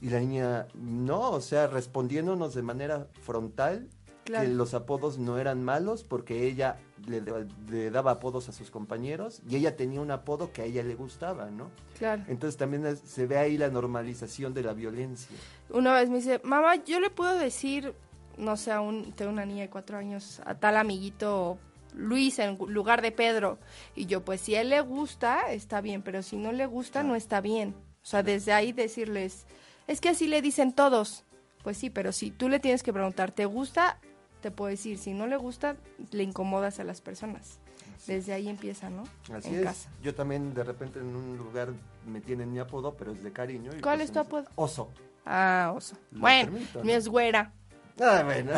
Y 0.00 0.10
la 0.10 0.18
niña, 0.20 0.66
no, 0.74 1.30
o 1.30 1.40
sea, 1.40 1.66
respondiéndonos 1.68 2.54
de 2.54 2.62
manera 2.62 3.06
frontal 3.22 3.88
Claro. 4.24 4.46
que 4.48 4.54
los 4.54 4.72
apodos 4.74 5.18
no 5.18 5.38
eran 5.38 5.62
malos 5.62 6.02
porque 6.02 6.46
ella 6.46 6.78
le, 7.06 7.20
da- 7.20 7.46
le 7.68 7.90
daba 7.90 8.12
apodos 8.12 8.48
a 8.48 8.52
sus 8.52 8.70
compañeros 8.70 9.42
y 9.48 9.56
ella 9.56 9.76
tenía 9.76 10.00
un 10.00 10.10
apodo 10.10 10.52
que 10.52 10.62
a 10.62 10.64
ella 10.64 10.82
le 10.82 10.94
gustaba, 10.94 11.50
¿no? 11.50 11.70
Claro. 11.98 12.22
Entonces 12.28 12.56
también 12.56 12.86
es- 12.86 13.00
se 13.00 13.26
ve 13.26 13.36
ahí 13.36 13.58
la 13.58 13.68
normalización 13.68 14.54
de 14.54 14.62
la 14.62 14.72
violencia. 14.72 15.36
Una 15.70 15.92
vez 15.94 16.08
me 16.08 16.16
dice, 16.16 16.40
mamá, 16.42 16.76
yo 16.84 17.00
le 17.00 17.10
puedo 17.10 17.34
decir, 17.38 17.94
no 18.38 18.56
sé, 18.56 18.72
a 18.72 18.80
un, 18.80 19.12
tengo 19.12 19.30
una 19.30 19.44
niña 19.44 19.62
de 19.62 19.70
cuatro 19.70 19.98
años, 19.98 20.40
a 20.46 20.54
tal 20.54 20.76
amiguito 20.76 21.58
Luis 21.94 22.38
en 22.38 22.56
lugar 22.68 23.02
de 23.02 23.12
Pedro. 23.12 23.58
Y 23.94 24.06
yo, 24.06 24.24
pues 24.24 24.40
si 24.40 24.54
a 24.56 24.62
él 24.62 24.70
le 24.70 24.80
gusta, 24.80 25.52
está 25.52 25.80
bien, 25.80 26.02
pero 26.02 26.22
si 26.22 26.36
no 26.36 26.50
le 26.50 26.66
gusta, 26.66 27.02
no 27.02 27.14
está 27.14 27.40
bien. 27.40 27.74
O 28.02 28.06
sea, 28.06 28.22
desde 28.22 28.52
ahí 28.52 28.72
decirles, 28.72 29.46
es 29.86 30.00
que 30.00 30.08
así 30.08 30.26
le 30.26 30.42
dicen 30.42 30.72
todos. 30.72 31.24
Pues 31.62 31.78
sí, 31.78 31.88
pero 31.90 32.12
si 32.12 32.30
tú 32.30 32.48
le 32.50 32.58
tienes 32.60 32.82
que 32.82 32.92
preguntar, 32.92 33.30
¿te 33.30 33.46
gusta? 33.46 33.98
Te 34.44 34.50
puedo 34.50 34.68
decir, 34.68 34.98
si 34.98 35.14
no 35.14 35.26
le 35.26 35.38
gusta, 35.38 35.76
le 36.10 36.22
incomodas 36.22 36.78
a 36.78 36.84
las 36.84 37.00
personas. 37.00 37.60
Desde 38.06 38.34
ahí 38.34 38.50
empieza, 38.50 38.90
¿no? 38.90 39.04
Así 39.34 39.48
en 39.48 39.54
es. 39.60 39.64
casa. 39.64 39.88
Yo 40.02 40.14
también 40.14 40.52
de 40.52 40.62
repente 40.62 40.98
en 40.98 41.16
un 41.16 41.38
lugar 41.38 41.70
me 42.06 42.20
tienen 42.20 42.52
mi 42.52 42.58
apodo, 42.58 42.92
pero 42.94 43.12
es 43.12 43.24
de 43.24 43.32
cariño. 43.32 43.70
y 43.74 43.80
¿Cuál 43.80 43.96
pues 44.00 44.10
es 44.10 44.12
tu 44.12 44.18
apodo? 44.18 44.44
Oso. 44.56 44.90
Ah, 45.24 45.72
oso. 45.74 45.96
Lo 46.10 46.20
Bueno, 46.20 46.50
permito, 46.52 46.78
¿no? 46.80 46.84
mi 46.84 46.92
es 46.92 47.08
güera. 47.08 47.52
Ah, 47.98 48.20
bueno. 48.22 48.52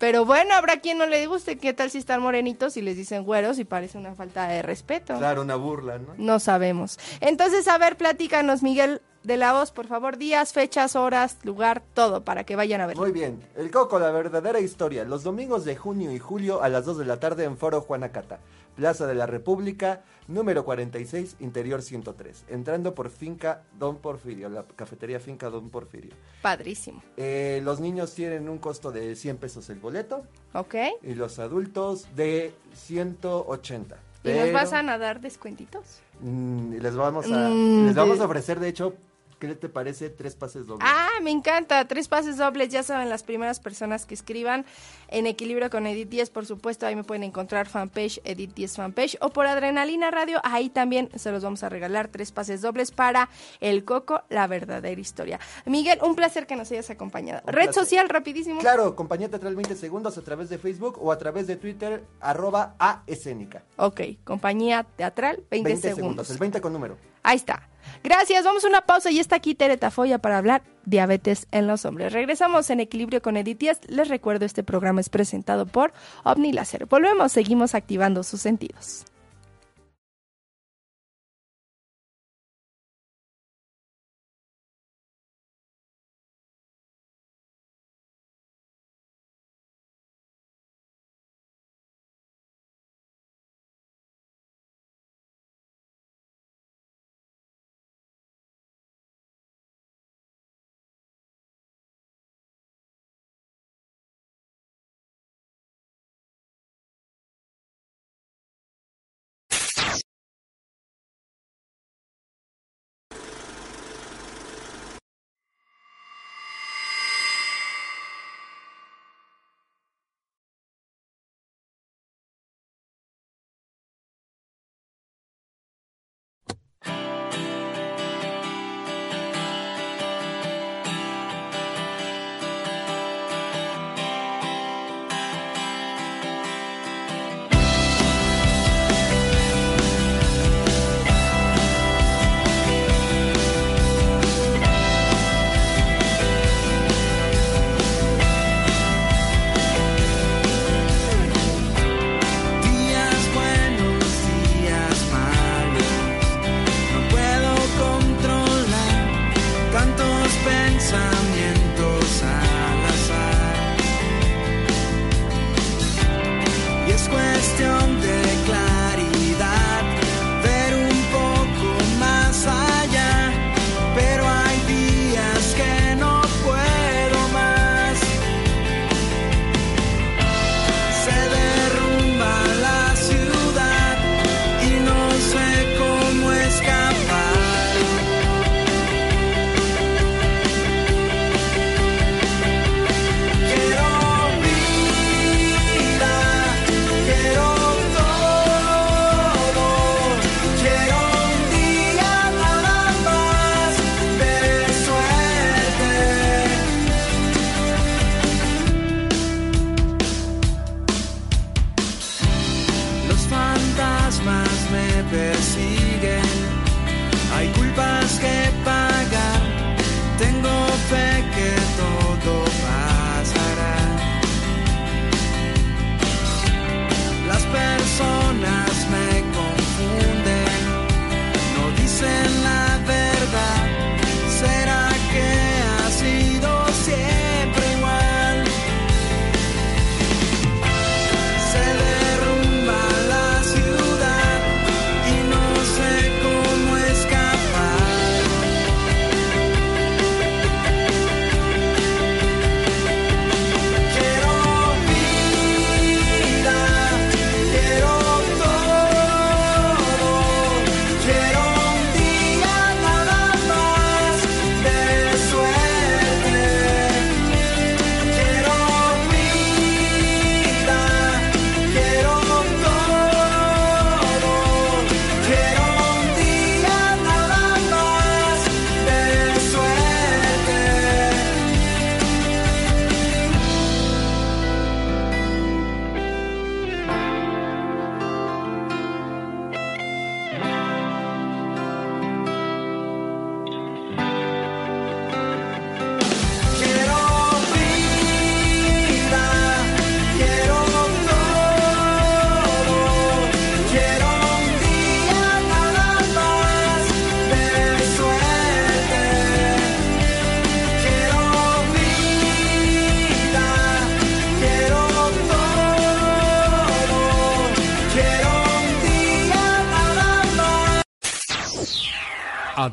Pero 0.00 0.24
bueno, 0.24 0.54
habrá 0.54 0.80
quien 0.80 0.96
no 0.96 1.04
le 1.04 1.26
guste. 1.26 1.58
¿Qué 1.58 1.74
tal 1.74 1.90
si 1.90 1.98
están 1.98 2.22
morenitos 2.22 2.78
y 2.78 2.80
les 2.80 2.96
dicen 2.96 3.22
güeros 3.22 3.58
y 3.58 3.64
parece 3.64 3.98
una 3.98 4.14
falta 4.14 4.48
de 4.48 4.62
respeto? 4.62 5.18
claro, 5.18 5.42
una 5.42 5.56
burla, 5.56 5.98
¿no? 5.98 6.14
No 6.16 6.40
sabemos. 6.40 6.98
Entonces, 7.20 7.68
a 7.68 7.76
ver, 7.76 7.98
platícanos, 7.98 8.62
Miguel. 8.62 9.02
de 9.24 9.36
la 9.36 9.52
voz, 9.52 9.72
por 9.72 9.86
favor, 9.86 10.16
días, 10.16 10.54
fechas, 10.54 10.96
horas, 10.96 11.36
lugar, 11.42 11.82
todo, 11.92 12.24
para 12.24 12.44
que 12.44 12.56
vayan 12.56 12.80
a 12.80 12.86
ver. 12.86 12.96
Muy 12.96 13.12
bien. 13.12 13.44
El 13.54 13.70
Coco, 13.70 13.98
la 13.98 14.10
verdadera 14.10 14.58
historia. 14.60 15.04
Los 15.04 15.22
domingos 15.22 15.66
de 15.66 15.76
junio 15.76 16.10
y 16.10 16.18
julio 16.18 16.62
a 16.62 16.70
las 16.70 16.86
2 16.86 16.96
de 16.96 17.04
la 17.04 17.20
tarde 17.20 17.44
en 17.44 17.58
Foro 17.58 17.82
Juanacata. 17.82 18.38
Plaza 18.80 19.06
de 19.06 19.14
la 19.14 19.26
República, 19.26 20.00
número 20.26 20.64
46, 20.64 21.36
interior 21.40 21.82
103. 21.82 22.46
Entrando 22.48 22.94
por 22.94 23.10
Finca 23.10 23.62
Don 23.78 23.98
Porfirio, 23.98 24.48
la 24.48 24.64
cafetería 24.74 25.20
Finca 25.20 25.50
Don 25.50 25.68
Porfirio. 25.68 26.14
Padrísimo. 26.40 27.02
Eh, 27.18 27.60
los 27.62 27.78
niños 27.78 28.14
tienen 28.14 28.48
un 28.48 28.56
costo 28.56 28.90
de 28.90 29.16
100 29.16 29.36
pesos 29.36 29.68
el 29.68 29.80
boleto 29.80 30.22
¿Ok? 30.54 30.76
y 31.02 31.12
los 31.14 31.38
adultos 31.38 32.06
de 32.16 32.54
180. 32.72 33.98
¿Y 34.24 34.28
nos 34.30 34.50
vas 34.54 34.72
a 34.72 34.82
dar 34.96 35.20
descuentitos? 35.20 36.00
mm, 36.20 36.76
les 36.76 36.96
vamos 36.96 37.30
a 37.30 37.50
Mm, 37.50 37.84
les 37.84 37.94
vamos 37.94 38.18
a 38.20 38.24
ofrecer 38.24 38.60
de 38.60 38.68
hecho 38.68 38.94
¿qué 39.40 39.54
te 39.54 39.68
parece? 39.68 40.10
Tres 40.10 40.36
pases 40.36 40.66
dobles. 40.66 40.86
Ah, 40.88 41.08
me 41.22 41.30
encanta. 41.30 41.84
Tres 41.88 42.06
pases 42.06 42.36
dobles, 42.36 42.68
ya 42.68 42.82
saben, 42.82 43.08
las 43.08 43.22
primeras 43.24 43.58
personas 43.58 44.06
que 44.06 44.14
escriban 44.14 44.64
en 45.08 45.26
Equilibrio 45.26 45.70
con 45.70 45.86
Edith 45.86 46.08
10, 46.08 46.30
por 46.30 46.46
supuesto, 46.46 46.86
ahí 46.86 46.94
me 46.94 47.02
pueden 47.02 47.24
encontrar 47.24 47.66
fanpage, 47.66 48.20
Edith 48.24 48.54
10 48.54 48.76
fanpage, 48.76 49.16
o 49.20 49.30
por 49.30 49.46
Adrenalina 49.46 50.10
Radio, 50.10 50.40
ahí 50.44 50.68
también 50.68 51.08
se 51.16 51.32
los 51.32 51.42
vamos 51.42 51.64
a 51.64 51.68
regalar 51.68 52.08
tres 52.08 52.30
pases 52.30 52.60
dobles 52.60 52.92
para 52.92 53.28
El 53.60 53.84
Coco, 53.84 54.22
la 54.28 54.46
verdadera 54.46 55.00
historia. 55.00 55.40
Miguel, 55.64 55.98
un 56.02 56.14
placer 56.14 56.46
que 56.46 56.54
nos 56.54 56.70
hayas 56.70 56.90
acompañado. 56.90 57.40
Un 57.46 57.52
Red 57.52 57.64
placer. 57.64 57.84
social, 57.84 58.08
rapidísimo. 58.08 58.60
Claro, 58.60 58.94
compañía 58.94 59.28
teatral 59.28 59.56
20 59.56 59.74
segundos 59.74 60.16
a 60.18 60.22
través 60.22 60.48
de 60.50 60.58
Facebook 60.58 60.98
o 61.00 61.10
a 61.10 61.18
través 61.18 61.46
de 61.46 61.56
Twitter, 61.56 62.04
arroba 62.20 62.74
a 62.78 63.02
escénica. 63.06 63.64
Ok, 63.76 64.02
compañía 64.22 64.84
teatral, 64.96 65.42
20, 65.50 65.68
20 65.70 65.80
segundos. 65.80 65.96
segundos, 65.96 66.30
el 66.30 66.38
20 66.38 66.60
con 66.60 66.72
número. 66.72 67.09
Ahí 67.22 67.36
está. 67.36 67.68
Gracias, 68.02 68.44
vamos 68.44 68.64
a 68.64 68.68
una 68.68 68.80
pausa 68.82 69.10
y 69.10 69.18
está 69.18 69.36
aquí 69.36 69.54
Tere 69.54 69.76
Tafoya 69.76 70.18
para 70.18 70.38
hablar 70.38 70.62
diabetes 70.84 71.46
en 71.50 71.66
los 71.66 71.84
hombres. 71.84 72.12
Regresamos 72.12 72.70
en 72.70 72.80
Equilibrio 72.80 73.20
con 73.20 73.36
Edith 73.36 73.58
Díaz. 73.58 73.80
Les 73.88 74.08
recuerdo, 74.08 74.46
este 74.46 74.62
programa 74.62 75.00
es 75.00 75.10
presentado 75.10 75.66
por 75.66 75.92
OVNI 76.24 76.52
Láser. 76.52 76.86
Volvemos, 76.86 77.32
seguimos 77.32 77.74
activando 77.74 78.22
sus 78.22 78.40
sentidos. 78.40 79.04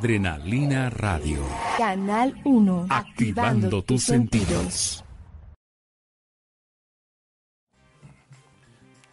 Adrenalina 0.07 0.89
Radio. 0.89 1.45
Canal 1.77 2.39
1. 2.45 2.87
Activando 2.89 3.81
tus 3.81 4.05
sentidos. 4.05 5.03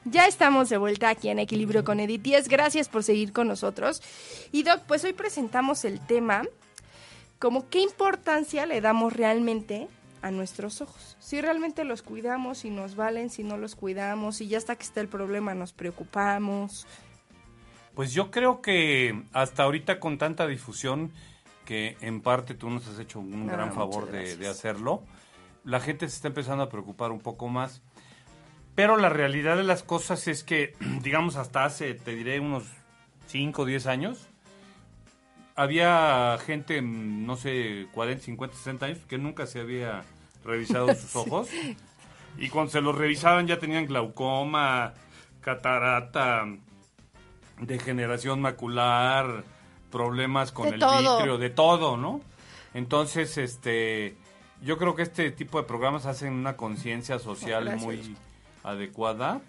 Ya 0.05 0.29
estamos 0.29 0.69
de 0.69 0.77
vuelta 0.77 1.09
aquí 1.09 1.31
en 1.31 1.40
Equilibrio 1.40 1.83
con 1.83 1.99
Edith 1.99 2.23
10. 2.23 2.49
Gracias 2.49 2.88
por 2.88 3.03
seguir 3.03 3.33
con 3.33 3.49
nosotros. 3.49 4.03
Y 4.53 4.62
Doc, 4.62 4.83
pues 4.87 5.03
hoy 5.03 5.14
presentamos 5.14 5.85
el 5.85 5.99
tema 5.99 6.45
como 7.40 7.69
qué 7.69 7.81
importancia 7.81 8.64
le 8.64 8.81
damos 8.81 9.14
realmente 9.14 9.88
a 10.23 10.31
nuestros 10.31 10.81
ojos. 10.81 11.16
Si 11.19 11.40
realmente 11.40 11.83
los 11.83 12.03
cuidamos, 12.03 12.59
si 12.59 12.71
nos 12.71 12.95
valen, 12.95 13.31
si 13.31 13.42
no 13.42 13.57
los 13.57 13.75
cuidamos, 13.75 14.37
si 14.37 14.47
ya 14.47 14.59
hasta 14.59 14.77
que 14.77 14.85
está 14.85 15.01
el 15.01 15.09
problema 15.09 15.55
nos 15.55 15.73
preocupamos. 15.73 16.87
Pues 17.95 18.13
yo 18.13 18.31
creo 18.31 18.61
que 18.61 19.23
hasta 19.33 19.63
ahorita 19.63 20.01
con 20.01 20.19
tanta 20.19 20.47
difusión, 20.47 21.13
que 21.65 21.97
en 22.01 22.21
parte 22.21 22.55
tú 22.55 22.69
nos 22.71 22.87
has 22.89 22.99
hecho 22.99 23.21
un 23.21 23.49
Ah, 23.49 23.53
gran 23.53 23.73
favor 23.73 24.11
de 24.11 24.49
hacerlo, 24.49 25.03
la 25.65 25.81
gente 25.81 26.09
se 26.09 26.17
está 26.17 26.29
empezando 26.29 26.63
a 26.63 26.69
preocupar 26.69 27.11
un 27.11 27.21
poco 27.21 27.49
más. 27.49 27.83
Pero 28.75 28.97
la 28.97 29.09
realidad 29.09 29.57
de 29.57 29.63
las 29.63 29.83
cosas 29.83 30.27
es 30.29 30.45
que, 30.45 30.75
digamos, 31.03 31.37
hasta 31.37 31.65
hace, 31.65 31.95
te 31.95 32.15
diré, 32.15 32.41
unos 32.41 32.65
5 33.29 33.63
o 33.63 33.65
10 33.65 33.87
años, 33.87 34.29
había 35.57 36.37
gente, 36.45 36.83
mm, 36.83 37.25
no 37.27 37.37
sé, 37.37 37.87
40, 37.93 38.25
50, 38.25 38.57
60 38.57 38.87
años, 38.87 38.99
que 39.09 39.19
nunca 39.19 39.47
se 39.47 39.61
había 39.61 40.03
revisado 40.45 40.89
sus 40.95 41.15
ojos. 41.17 41.49
Y 42.37 42.49
cuando 42.49 42.73
se 42.73 42.81
los 42.81 42.97
revisaban 42.97 43.47
ya 43.47 43.59
tenían 43.59 43.87
glaucoma, 43.87 44.95
catarata, 45.41 46.45
degeneración 47.61 48.40
macular, 48.40 49.45
problemas 49.90 50.53
con 50.53 50.69
De 50.69 50.75
el 50.75 50.81
todo. 50.81 51.17
vitrio, 51.17 51.38
de 51.38 51.51
todo, 51.51 51.97
¿no? 51.97 52.21
Entonces, 52.75 53.38
este, 53.38 54.17
yo 54.62 54.77
creo 54.79 54.95
que 54.95 55.03
este 55.03 55.31
tipo 55.31 55.59
de 55.61 55.64
programas 55.67 56.07
hacen 56.07 56.33
una 56.33 56.57
conciencia 56.57 57.19
social 57.19 57.64
Gracias. 57.67 57.83
muy 57.85 58.17
adecuada 58.64 59.40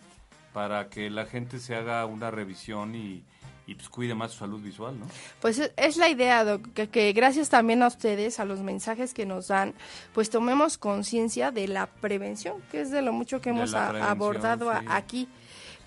para 0.54 0.90
que 0.90 1.10
la 1.10 1.26
gente 1.26 1.60
se 1.60 1.76
haga 1.76 2.06
una 2.06 2.30
revisión 2.32 2.96
y, 2.96 3.24
y, 3.68 3.76
pues 3.76 3.90
cuide 3.90 4.14
más 4.14 4.32
su 4.32 4.40
salud 4.40 4.62
visual, 4.62 5.00
¿no? 5.00 5.08
Pues 5.42 5.60
es- 5.76 5.98
la 5.98 6.08
idea, 6.08 6.44
Doc, 6.46 6.68
que, 6.74 6.88
que 6.90 7.12
gracias 7.14 7.50
también 7.50 7.82
a 7.82 7.88
ustedes, 7.88 8.40
a 8.40 8.46
los 8.46 8.60
mensajes 8.62 9.14
que 9.14 9.26
nos 9.26 9.48
dan, 9.48 9.74
pues 10.14 10.30
tomemos 10.30 10.78
conciencia 10.78 11.52
de 11.52 11.68
la 11.68 11.88
prevención, 11.88 12.62
que 12.72 12.82
es 12.82 12.92
de 12.92 13.02
lo 13.02 13.12
mucho 13.12 13.42
que 13.42 13.50
hemos 13.50 13.74
a- 13.74 14.10
abordado 14.12 14.70
a- 14.70 14.82
sí. 14.82 14.86
aquí. 14.90 15.30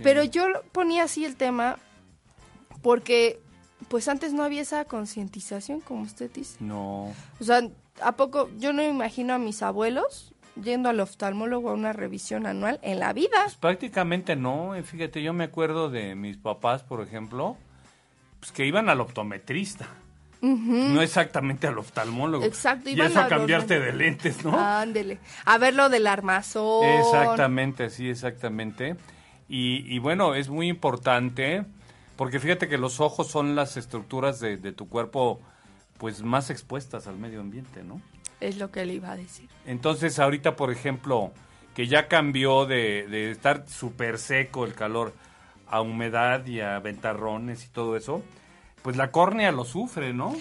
Pero 0.03 0.23
yo 0.25 0.47
ponía 0.73 1.05
así 1.05 1.25
el 1.25 1.37
tema 1.37 1.79
porque 2.89 3.39
pues 3.89 4.09
antes 4.09 4.33
no 4.33 4.43
había 4.43 4.63
esa 4.63 4.87
concientización, 4.87 5.83
como 5.83 6.05
usted 6.05 6.31
dice. 6.33 6.57
No. 6.59 7.13
O 7.39 7.45
sea, 7.45 7.69
¿a 8.01 8.13
poco? 8.13 8.49
Yo 8.57 8.73
no 8.73 8.83
imagino 8.83 9.35
a 9.35 9.39
mis 9.39 9.63
abuelos 9.63 10.33
yendo 10.65 10.89
al 10.89 10.99
oftalmólogo 10.99 11.69
a 11.69 11.75
una 11.75 11.93
revisión 11.93 12.47
anual 12.47 12.81
en 12.81 12.99
la 13.01 13.13
vida. 13.13 13.43
Pues 13.45 13.57
prácticamente 13.57 14.37
no, 14.37 14.75
eh, 14.75 14.83
fíjate, 14.83 15.23
yo 15.23 15.35
me 15.35 15.45
acuerdo 15.45 15.91
de 15.91 16.15
mis 16.15 16.39
papás, 16.39 16.83
por 16.83 17.03
ejemplo, 17.03 17.59
pues 18.41 18.53
que 18.53 18.65
iban 18.65 18.89
al 18.89 19.03
optometrista. 19.03 19.87
No 20.41 21.03
exactamente 21.03 21.67
al 21.67 21.77
oftalmólogo. 21.77 22.43
Exacto, 22.43 22.89
y 22.89 22.99
eso 22.99 23.21
a 23.21 23.25
a 23.25 23.29
cambiarte 23.29 23.79
de 23.79 23.93
lentes. 23.93 24.37
lentes, 24.37 24.45
¿no? 24.47 24.59
Ándele. 24.59 25.19
A 25.45 25.59
ver 25.59 25.75
lo 25.75 25.91
del 25.91 26.07
armazón. 26.07 26.87
Exactamente, 26.87 27.91
sí, 27.91 28.09
exactamente. 28.09 28.97
Y, 29.47 29.85
y 29.95 29.99
bueno, 29.99 30.35
es 30.35 30.49
muy 30.49 30.69
importante 30.69 31.67
porque 32.19 32.41
fíjate 32.41 32.69
que 32.69 32.79
los 32.79 32.99
ojos 32.99 33.29
son 33.29 33.55
las 33.55 33.77
estructuras 33.77 34.41
de, 34.41 34.57
de 34.57 34.73
tu 34.73 34.89
cuerpo 34.89 35.41
pues 35.99 36.25
más 36.25 36.51
expuestas 36.51 37.07
al 37.07 37.17
medio 37.17 37.41
ambiente, 37.41 37.85
¿no? 37.85 38.03
Es 38.41 38.59
lo 38.59 38.73
que 38.73 38.85
le 38.85 38.95
iba 38.95 39.13
a 39.13 39.17
decir. 39.17 39.49
Entonces 39.67 40.19
ahorita, 40.19 40.57
por 40.57 40.73
ejemplo, 40.73 41.31
que 41.77 41.87
ya 41.87 42.09
cambió 42.09 42.67
de, 42.67 43.07
de 43.07 43.31
estar 43.31 43.69
súper 43.69 44.19
seco 44.19 44.65
el 44.65 44.75
calor 44.75 45.15
a 45.69 45.81
humedad 45.81 46.45
y 46.45 46.61
a 46.61 46.81
ventarrones 46.81 47.65
y 47.65 47.69
todo 47.69 47.97
eso, 47.97 48.25
pues 48.83 48.97
la 48.97 49.13
córnea 49.13 49.53
lo 49.53 49.65
sufre, 49.65 50.13
¿no? 50.13 50.35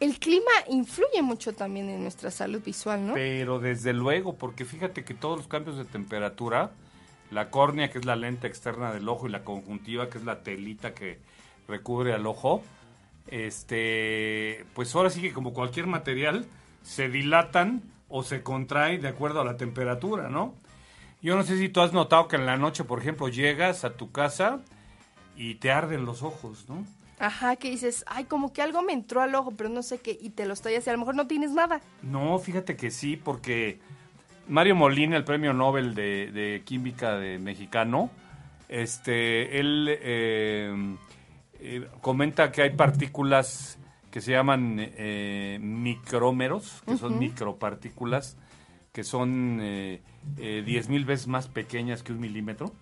El 0.00 0.18
clima 0.18 0.50
influye 0.68 1.22
mucho 1.22 1.52
también 1.52 1.88
en 1.88 2.02
nuestra 2.02 2.32
salud 2.32 2.60
visual, 2.64 3.06
¿no? 3.06 3.14
Pero 3.14 3.60
desde 3.60 3.92
luego, 3.92 4.34
porque 4.34 4.64
fíjate 4.64 5.04
que 5.04 5.14
todos 5.14 5.38
los 5.38 5.46
cambios 5.46 5.76
de 5.76 5.84
temperatura, 5.84 6.72
la 7.32 7.50
córnea, 7.50 7.90
que 7.90 7.98
es 7.98 8.04
la 8.04 8.16
lente 8.16 8.46
externa 8.46 8.92
del 8.92 9.08
ojo, 9.08 9.26
y 9.26 9.30
la 9.30 9.44
conjuntiva, 9.44 10.08
que 10.08 10.18
es 10.18 10.24
la 10.24 10.42
telita 10.42 10.94
que 10.94 11.18
recubre 11.66 12.12
al 12.12 12.26
ojo, 12.26 12.62
este, 13.28 14.64
pues 14.74 14.94
ahora 14.94 15.10
sí 15.10 15.20
que 15.20 15.32
como 15.32 15.52
cualquier 15.52 15.86
material, 15.86 16.46
se 16.82 17.08
dilatan 17.08 17.82
o 18.08 18.22
se 18.22 18.42
contraen 18.42 19.00
de 19.00 19.08
acuerdo 19.08 19.40
a 19.40 19.44
la 19.44 19.56
temperatura, 19.56 20.28
¿no? 20.28 20.54
Yo 21.22 21.36
no 21.36 21.44
sé 21.44 21.56
si 21.56 21.68
tú 21.68 21.80
has 21.80 21.92
notado 21.92 22.28
que 22.28 22.36
en 22.36 22.46
la 22.46 22.56
noche, 22.56 22.84
por 22.84 22.98
ejemplo, 22.98 23.28
llegas 23.28 23.84
a 23.84 23.94
tu 23.94 24.10
casa 24.10 24.60
y 25.36 25.54
te 25.54 25.70
arden 25.70 26.04
los 26.04 26.22
ojos, 26.22 26.68
¿no? 26.68 26.84
Ajá, 27.18 27.54
que 27.54 27.70
dices, 27.70 28.04
ay, 28.08 28.24
como 28.24 28.52
que 28.52 28.62
algo 28.62 28.82
me 28.82 28.92
entró 28.92 29.20
al 29.20 29.34
ojo, 29.36 29.52
pero 29.56 29.68
no 29.68 29.82
sé 29.84 29.98
qué, 29.98 30.18
y 30.20 30.30
te 30.30 30.44
lo 30.44 30.54
estallas 30.54 30.84
y 30.86 30.90
a 30.90 30.92
lo 30.92 30.98
mejor 30.98 31.14
no 31.14 31.28
tienes 31.28 31.52
nada. 31.52 31.80
No, 32.02 32.36
fíjate 32.40 32.76
que 32.76 32.90
sí, 32.90 33.16
porque 33.16 33.78
Mario 34.48 34.74
Molina, 34.74 35.16
el 35.16 35.24
premio 35.24 35.52
Nobel 35.52 35.94
de, 35.94 36.30
de 36.32 36.62
Química 36.64 37.16
de 37.16 37.38
mexicano, 37.38 38.10
este, 38.68 39.58
él 39.60 39.86
eh, 39.90 40.96
eh, 41.60 41.86
comenta 42.00 42.50
que 42.52 42.62
hay 42.62 42.70
partículas 42.70 43.78
que 44.10 44.20
se 44.20 44.32
llaman 44.32 44.76
eh, 44.78 45.58
micrómeros, 45.60 46.82
que 46.86 46.96
son 46.98 47.18
micropartículas, 47.18 48.36
que 48.92 49.04
son 49.04 49.58
eh, 49.62 50.02
eh, 50.36 50.62
10.000 50.66 51.06
veces 51.06 51.26
más 51.28 51.48
pequeñas 51.48 52.02
que 52.02 52.12
un 52.12 52.20
milímetro. 52.20 52.72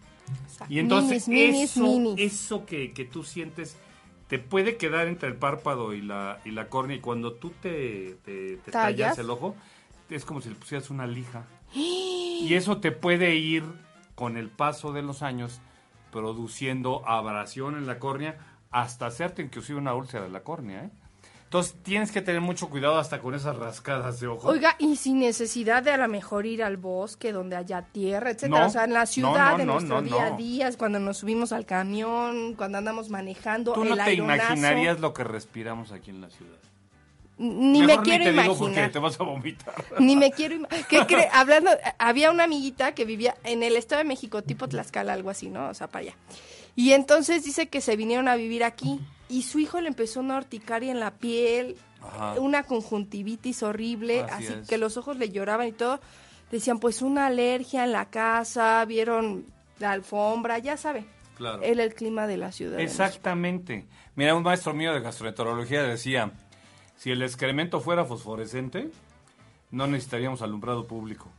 Y 0.69 0.81
entonces 0.81 1.29
Minis, 1.29 1.53
minis, 1.53 1.71
eso, 1.71 1.83
minis. 1.85 2.21
eso 2.21 2.67
que, 2.67 2.93
que 2.93 3.05
tú 3.05 3.23
sientes 3.23 3.77
te 4.29 4.39
puede 4.39 4.77
quedar 4.77 5.09
entre 5.09 5.29
el 5.29 5.37
párpado 5.37 5.93
y 5.93 6.03
la, 6.03 6.41
y 6.45 6.51
la 6.53 6.69
córnea 6.69 6.97
y 6.97 7.01
cuando 7.01 7.33
tú 7.35 7.51
te, 7.63 8.17
te, 8.25 8.57
te 8.59 8.71
¿Tallas? 8.71 8.97
tallas 8.97 9.19
el 9.19 9.31
ojo, 9.31 9.57
es 10.11 10.25
como 10.25 10.41
si 10.41 10.49
le 10.49 10.55
pusieras 10.57 10.91
una 10.91 11.07
lija. 11.07 11.45
Y 11.75 12.55
eso 12.55 12.79
te 12.79 12.93
puede 12.93 13.37
ir 13.37 13.65
con 14.15 14.37
el 14.37 14.49
paso 14.51 14.93
de 14.93 15.03
los 15.03 15.23
años 15.23 15.61
produciendo 16.11 17.07
abrasión 17.09 17.77
en 17.77 17.87
la 17.87 17.99
córnea 17.99 18.39
hasta 18.71 19.07
hacerte 19.07 19.43
inclusive 19.43 19.79
una 19.79 19.95
úlcera 19.95 20.25
de 20.25 20.31
la 20.31 20.41
córnea. 20.41 20.85
¿eh? 20.85 20.91
Entonces 21.45 21.75
tienes 21.83 22.13
que 22.13 22.23
tener 22.23 22.41
mucho 22.41 22.69
cuidado 22.71 22.99
hasta 22.99 23.21
con 23.21 23.35
esas 23.35 23.57
rascadas 23.57 24.21
de 24.21 24.29
ojo. 24.29 24.49
Oiga, 24.49 24.77
y 24.79 24.95
sin 24.97 25.19
necesidad 25.19 25.83
de 25.83 25.91
a 25.91 25.97
lo 25.97 26.07
mejor 26.07 26.47
ir 26.47 26.63
al 26.63 26.77
bosque 26.77 27.33
donde 27.33 27.57
haya 27.57 27.83
tierra, 27.83 28.31
etcétera. 28.31 28.61
No, 28.61 28.67
o 28.69 28.71
sea, 28.71 28.85
en 28.85 28.93
la 28.93 29.07
ciudad, 29.07 29.55
no, 29.57 29.61
en 29.61 29.67
nuestro 29.67 30.03
día 30.03 30.27
a 30.27 30.37
día, 30.37 30.71
cuando 30.79 31.01
nos 31.01 31.19
subimos 31.19 31.51
al 31.53 31.67
camión, 31.67 32.55
cuando 32.55 32.79
andamos 32.79 33.09
manejando, 33.09 33.73
Tú 33.73 33.83
el 33.83 33.89
no 33.91 33.95
te 33.97 34.03
aeronazo. 34.03 34.45
imaginarías 34.45 35.01
lo 35.01 35.13
que 35.13 35.25
respiramos 35.25 35.91
aquí 35.91 36.11
en 36.11 36.21
la 36.21 36.31
ciudad. 36.31 36.59
Ni 37.43 37.81
Mejor 37.81 37.97
me 37.97 38.03
quiero 38.05 38.25
te 38.25 38.33
digo 38.33 38.49
porque 38.59 38.65
imaginar. 38.65 38.93
te 38.93 38.99
vas 38.99 39.19
a 39.19 39.25
vomitar. 39.25 39.75
Ni 39.99 40.15
me 40.15 40.31
quiero 40.31 40.57
imaginar. 40.57 40.87
¿Qué 40.89 41.07
cree? 41.09 41.29
Hablando, 41.33 41.71
había 41.99 42.31
una 42.31 42.45
amiguita 42.45 42.93
que 42.95 43.07
vivía 43.07 43.35
en 43.45 43.63
el 43.63 43.77
Estado 43.77 44.01
de 44.03 44.05
México, 44.09 44.43
tipo 44.43 44.69
Tlaxcala, 44.69 45.15
algo 45.15 45.31
así, 45.31 45.49
¿no? 45.49 45.69
O 45.71 45.75
sea, 45.75 45.87
para 45.89 46.03
allá. 46.05 46.15
Y 46.77 46.93
entonces 46.93 47.43
dice 47.43 47.69
que 47.69 47.81
se 47.81 47.97
vinieron 47.97 48.29
a 48.29 48.37
vivir 48.37 48.63
aquí 48.63 49.01
y 49.31 49.43
su 49.45 49.59
hijo 49.59 49.81
le 49.81 49.89
empezó 49.89 50.21
una 50.21 50.37
urticaria 50.37 50.93
en 50.93 51.01
la 51.01 51.13
piel, 51.13 51.77
Ajá. 52.03 52.35
una 52.41 52.65
conjuntivitis 52.65 53.63
horrible, 53.63 54.21
Así 54.23 54.45
así, 54.47 54.53
es. 54.61 54.69
que 54.69 54.77
los 54.77 54.99
ojos 54.99 55.17
le 55.17 55.31
lloraban 55.31 55.67
y 55.69 55.73
todo. 55.73 55.99
Decían, 56.51 56.79
pues 56.79 57.01
una 57.01 57.27
alergia 57.27 57.85
en 57.85 57.93
la 57.93 58.11
casa, 58.11 58.85
vieron 58.85 59.47
la 59.79 59.93
alfombra, 59.93 60.59
ya 60.59 60.77
sabe. 60.77 61.05
Claro. 61.37 61.63
Era 61.63 61.85
el 61.85 61.95
clima 61.95 62.27
de 62.27 62.37
la 62.37 62.53
ciudad. 62.53 62.81
Exactamente. 62.81 63.87
Mira, 64.15 64.35
un 64.35 64.43
maestro 64.43 64.75
mío 64.75 64.93
de 64.93 65.01
gastroenterología 65.01 65.83
decía, 65.85 66.33
si 67.01 67.11
el 67.11 67.23
excremento 67.23 67.81
fuera 67.81 68.05
fosforescente, 68.05 68.91
no 69.71 69.87
necesitaríamos 69.87 70.43
alumbrado 70.43 70.87
público. 70.87 71.31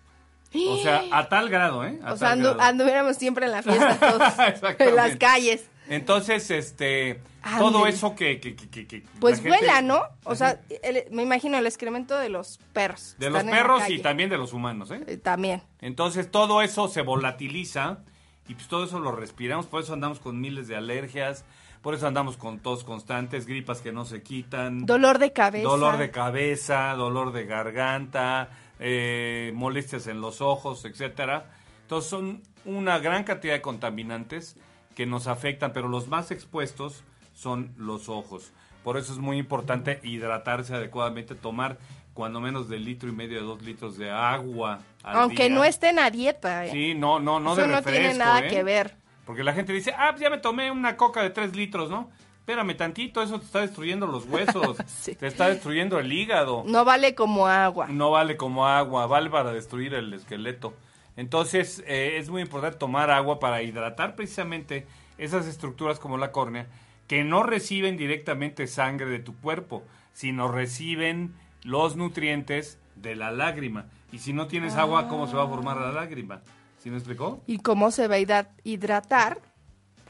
O 0.56 0.78
sea, 0.78 1.04
a 1.12 1.30
tal 1.30 1.50
grado, 1.50 1.86
¿eh? 1.86 2.00
A 2.04 2.14
O 2.14 2.18
sea, 2.18 2.34
andu- 2.36 2.56
grado. 2.56 2.62
anduviéramos 2.62 3.16
siempre 3.18 3.46
en 3.46 3.52
la 3.52 3.62
fiesta 3.62 4.00
todos, 4.00 4.80
en 4.80 4.96
las 4.96 5.16
calles. 5.18 5.68
Entonces, 5.88 6.50
este, 6.50 7.22
todo 7.60 7.86
eso 7.86 8.16
que... 8.16 8.40
que, 8.40 8.56
que, 8.56 8.88
que- 8.88 9.04
Pues 9.20 9.36
gente- 9.42 9.50
vuela, 9.50 9.82
¿no? 9.84 10.02
O 10.24 10.34
sea, 10.34 10.60
el- 10.84 11.04
me 11.12 11.22
imagino 11.22 11.58
el 11.60 11.68
excremento 11.68 12.18
de 12.18 12.30
los 12.30 12.58
perros. 12.74 13.16
De 13.20 13.30
los 13.30 13.44
perros 13.44 13.84
y 13.90 14.00
también 14.00 14.30
de 14.32 14.38
los 14.40 14.54
humanos, 14.54 14.90
¿eh? 14.90 15.04
Eh, 15.06 15.18
También. 15.18 15.62
Entonces 15.80 16.32
todo 16.32 16.62
eso 16.64 16.88
se 16.88 17.02
volatiliza 17.02 18.00
y 18.48 18.56
pues 18.56 18.68
todo 18.68 18.86
eso 18.86 19.00
lo 19.00 19.12
respiramos, 19.12 19.68
por 19.68 19.84
eso 19.84 19.94
andamos 19.94 20.20
con 20.20 20.40
miles 20.42 20.68
de 20.68 20.76
alergias, 20.76 21.46
por 21.82 21.94
eso 21.96 22.08
andamos 22.08 22.38
con 22.38 22.60
tos 22.60 22.84
constantes, 22.84 23.46
gripas 23.46 23.82
que 23.82 23.92
no 23.92 24.06
se 24.06 24.22
quitan, 24.22 24.86
Dolor 24.86 25.18
de 25.20 25.34
cabeza. 25.34 25.68
dolor 25.68 25.98
de 25.98 26.12
cabeza, 26.12 26.94
dolor 26.96 27.32
de 27.34 27.46
garganta, 27.46 28.50
eh, 28.80 29.52
molestias 29.56 30.08
en 30.08 30.22
los 30.22 30.42
ojos, 30.42 30.86
etcétera. 30.86 31.52
Entonces 31.84 32.10
son 32.10 32.42
una 32.66 33.00
gran 33.00 33.24
cantidad 33.24 33.54
de 33.54 33.62
contaminantes 33.62 34.56
que 34.96 35.06
nos 35.06 35.28
afectan, 35.28 35.74
pero 35.74 35.88
los 35.88 36.08
más 36.08 36.32
expuestos 36.32 37.04
son 37.34 37.74
los 37.78 38.10
ojos. 38.10 38.52
Por 38.84 38.98
eso 38.98 39.14
es 39.14 39.20
muy 39.20 39.38
importante 39.38 40.00
hidratarse 40.04 40.74
adecuadamente, 40.76 41.36
tomar 41.36 41.78
cuando 42.14 42.42
menos 42.42 42.68
de 42.68 42.78
litro 42.80 43.10
y 43.10 43.14
medio 43.14 43.40
de 43.40 43.46
dos 43.46 43.62
litros 43.62 43.98
de 43.98 44.12
agua. 44.12 44.80
al 45.04 45.16
Aunque 45.18 45.48
día. 45.48 45.56
no 45.56 45.64
estén 45.64 45.98
a 45.98 46.10
dieta. 46.12 46.66
¿eh? 46.66 46.72
Sí, 46.72 46.94
no, 46.94 47.20
no, 47.20 47.40
no 47.40 47.54
Eso 47.54 47.62
de 47.62 47.68
no 47.68 47.76
refresco, 47.76 48.00
tiene 48.02 48.18
nada 48.18 48.46
¿eh? 48.46 48.48
que 48.50 48.64
ver. 48.64 48.96
Porque 49.26 49.44
la 49.44 49.54
gente 49.54 49.72
dice, 49.74 49.94
ah, 49.98 50.10
pues 50.12 50.22
ya 50.22 50.30
me 50.30 50.38
tomé 50.40 50.72
una 50.72 50.98
coca 50.98 51.22
de 51.22 51.30
tres 51.30 51.56
litros, 51.56 51.90
¿no? 51.90 52.10
Espérame 52.40 52.76
tantito, 52.76 53.22
eso 53.22 53.40
te 53.40 53.46
está 53.46 53.62
destruyendo 53.62 54.08
los 54.08 54.26
huesos, 54.26 54.78
Sí. 54.88 55.16
te 55.16 55.28
está 55.28 55.48
destruyendo 55.50 56.00
el 56.00 56.12
hígado. 56.12 56.64
No 56.66 56.84
vale 56.84 57.14
como 57.16 57.48
agua. 57.48 57.88
No 57.88 58.12
vale 58.12 58.36
como 58.36 58.66
agua, 58.68 59.06
vale 59.06 59.30
para 59.30 59.54
destruir 59.54 59.94
el 59.94 60.12
esqueleto. 60.14 60.74
Entonces, 61.18 61.84
eh, 61.88 62.18
es 62.18 62.30
muy 62.30 62.42
importante 62.42 62.78
tomar 62.78 63.12
agua 63.12 63.40
para 63.40 63.62
hidratar 63.62 64.16
precisamente 64.16 64.88
esas 65.18 65.46
estructuras 65.46 66.00
como 66.00 66.18
la 66.18 66.32
córnea, 66.32 66.68
que 67.08 67.24
no 67.24 67.44
reciben 67.44 67.96
directamente 67.98 68.66
sangre 68.66 69.06
de 69.08 69.20
tu 69.20 69.36
cuerpo, 69.40 69.84
sino 70.14 70.48
reciben 70.48 71.36
los 71.64 71.96
nutrientes 71.96 72.80
de 72.96 73.16
la 73.16 73.30
lágrima. 73.32 73.86
Y 74.12 74.20
si 74.20 74.34
no 74.34 74.48
tienes 74.48 74.76
agua, 74.76 75.08
¿cómo 75.08 75.28
se 75.28 75.36
va 75.36 75.44
a 75.44 75.48
formar 75.48 75.78
la 75.78 75.92
lágrima? 75.92 76.42
¿Sí 76.82 76.90
me 76.90 76.98
explicó? 76.98 77.42
¿Y 77.46 77.60
cómo 77.60 77.92
se 77.92 78.08
va 78.08 78.16
a 78.16 78.20
hidra- 78.20 78.50
hidratar 78.64 79.40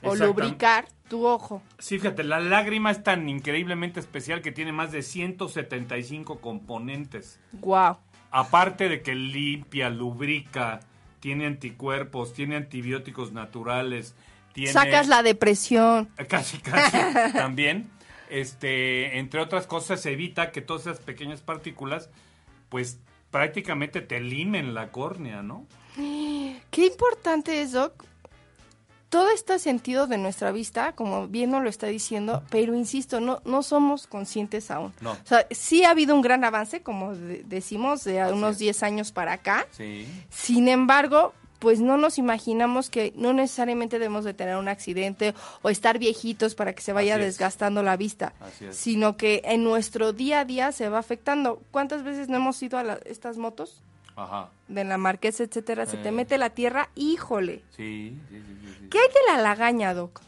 o 0.04 0.16
lubricar 0.16 0.88
tu 1.10 1.26
ojo? 1.26 1.62
Sí, 1.80 2.00
fíjate, 2.00 2.24
la 2.24 2.40
lágrima 2.40 2.92
es 2.92 3.04
tan 3.04 3.28
increíblemente 3.28 4.00
especial 4.00 4.42
que 4.42 4.52
tiene 4.54 4.72
más 4.72 4.92
de 4.92 5.02
175 5.02 6.40
componentes. 6.40 7.40
Wow. 7.54 7.98
Aparte 8.32 8.88
de 8.88 9.02
que 9.02 9.14
limpia, 9.16 9.90
lubrica, 9.90 10.80
tiene 11.20 11.46
anticuerpos, 11.46 12.34
tiene 12.34 12.56
antibióticos 12.56 13.34
naturales, 13.34 14.16
tiene... 14.54 14.72
Sacas 14.72 15.10
la 15.10 15.24
depresión. 15.24 16.10
Casi, 16.30 16.58
casi, 16.60 16.98
también. 17.34 17.90
Este, 18.30 19.20
entre 19.20 19.42
otras 19.42 19.68
cosas, 19.68 20.06
evita 20.06 20.52
que 20.52 20.62
todas 20.62 20.84
esas 20.84 21.00
pequeñas 21.00 21.42
partículas, 21.42 22.10
pues, 22.70 23.02
prácticamente 23.30 24.00
te 24.00 24.22
limen 24.22 24.74
la 24.74 24.90
córnea, 24.92 25.42
¿no? 25.44 25.68
Qué 26.72 26.86
importante 26.86 27.62
es, 27.62 27.72
Doc. 27.74 28.06
Todo 29.10 29.30
este 29.32 29.60
sentido 29.60 30.08
de 30.08 30.18
nuestra 30.18 30.54
vista, 30.54 30.94
como 30.94 31.28
bien 31.28 31.52
nos 31.52 31.64
lo 31.64 31.70
está 31.70 31.88
diciendo, 31.88 32.44
pero 32.50 32.74
insisto, 32.76 33.20
no, 33.20 33.42
no 33.44 33.62
somos 33.62 34.08
conscientes 34.08 34.72
aún. 34.72 34.94
No. 35.02 35.12
O 35.12 35.18
sea, 35.26 35.46
sí 35.52 35.84
ha 35.84 35.90
habido 35.90 36.16
un 36.16 36.22
gran 36.22 36.46
avance, 36.46 36.82
como 36.82 37.14
de- 37.14 37.44
decimos, 37.44 38.06
de 38.06 38.24
unos 38.32 38.58
10 38.58 38.84
años 38.84 39.12
para 39.12 39.34
acá. 39.34 39.68
Sí. 39.72 40.08
Sin 40.30 40.70
embargo, 40.70 41.34
pues 41.60 41.82
no 41.82 41.98
nos 41.98 42.18
imaginamos 42.20 42.90
que 42.90 43.12
no 43.18 43.34
necesariamente 43.34 44.00
debemos 44.00 44.24
de 44.24 44.34
tener 44.34 44.56
un 44.56 44.70
accidente 44.70 45.36
o 45.62 45.70
estar 45.70 46.00
viejitos 46.00 46.56
para 46.56 46.72
que 46.74 46.82
se 46.82 46.94
vaya 46.94 47.18
desgastando 47.18 47.84
la 47.84 47.98
vista, 47.98 48.34
sino 48.74 49.18
que 49.18 49.42
en 49.44 49.66
nuestro 49.66 50.14
día 50.14 50.40
a 50.40 50.46
día 50.46 50.72
se 50.72 50.88
va 50.88 51.00
afectando. 51.00 51.62
¿Cuántas 51.72 52.04
veces 52.04 52.30
no 52.30 52.38
hemos 52.38 52.64
ido 52.64 52.78
a 52.80 52.84
la- 52.84 53.00
estas 53.06 53.36
motos 53.38 53.84
Ajá. 54.16 54.50
de 54.68 54.84
la 54.84 54.98
marquesa, 54.98 55.44
etcétera? 55.44 55.86
Se 55.86 55.98
te 55.98 56.10
Eh. 56.10 56.12
mete 56.12 56.38
la 56.38 56.52
tierra, 56.52 56.90
híjole. 56.96 57.64
Sí, 57.76 58.18
sí, 58.30 58.42
sí. 58.80 58.88
¿Qué 58.90 58.98
hay 59.00 59.08
de 59.08 59.34
la 59.36 59.42
lagaña, 59.42 59.94
Doc? 59.94 60.22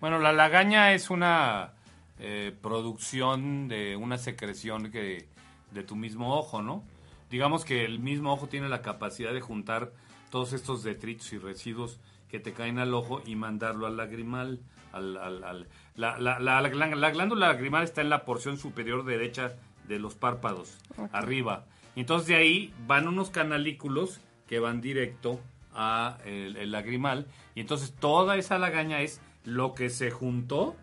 Bueno, 0.00 0.18
la 0.18 0.32
lagaña 0.32 0.92
es 0.92 1.10
una 1.10 1.72
eh, 2.20 2.52
producción 2.62 3.68
de 3.68 3.94
una 3.96 4.18
secreción 4.18 4.90
que 4.90 5.28
de 5.70 5.82
tu 5.84 5.94
mismo 5.96 6.36
ojo, 6.36 6.62
¿no? 6.62 6.82
Digamos 7.30 7.64
que 7.64 7.84
el 7.84 7.98
mismo 8.00 8.32
ojo 8.32 8.48
tiene 8.48 8.68
la 8.68 8.82
capacidad 8.82 9.32
de 9.32 9.40
juntar 9.40 9.92
todos 10.30 10.52
estos 10.52 10.82
detritos 10.82 11.32
y 11.32 11.38
residuos 11.38 12.00
que 12.28 12.40
te 12.40 12.52
caen 12.52 12.78
al 12.78 12.92
ojo 12.94 13.22
y 13.24 13.36
mandarlo 13.36 13.86
al 13.86 13.96
lagrimal. 13.96 14.58
Al, 14.92 15.16
al- 15.18 15.44
al- 15.44 15.68
la, 15.96 16.18
la- 16.18 16.38
la- 16.40 16.60
la- 16.62 16.68
la 16.96 17.10
glándula 17.10 17.48
lagrimal 17.48 17.84
está 17.84 18.00
en 18.00 18.08
la 18.10 18.24
porción 18.24 18.56
superior 18.58 19.04
derecha 19.04 19.52
de 19.86 19.98
los 19.98 20.14
párpados, 20.14 20.76
arriba. 21.12 21.66
Entonces 22.00 22.28
de 22.28 22.36
ahí 22.36 22.74
van 22.86 23.08
unos 23.08 23.30
canalículos 23.30 24.20
que 24.46 24.58
van 24.60 24.80
directo 24.80 25.40
a 25.74 26.18
el, 26.24 26.56
el 26.56 26.72
lagrimal 26.72 27.26
y 27.54 27.60
entonces 27.60 27.92
toda 27.98 28.36
esa 28.36 28.58
lagaña 28.58 29.00
es 29.00 29.20
lo 29.44 29.74
que 29.74 29.90
se 29.90 30.10
juntó 30.10 30.76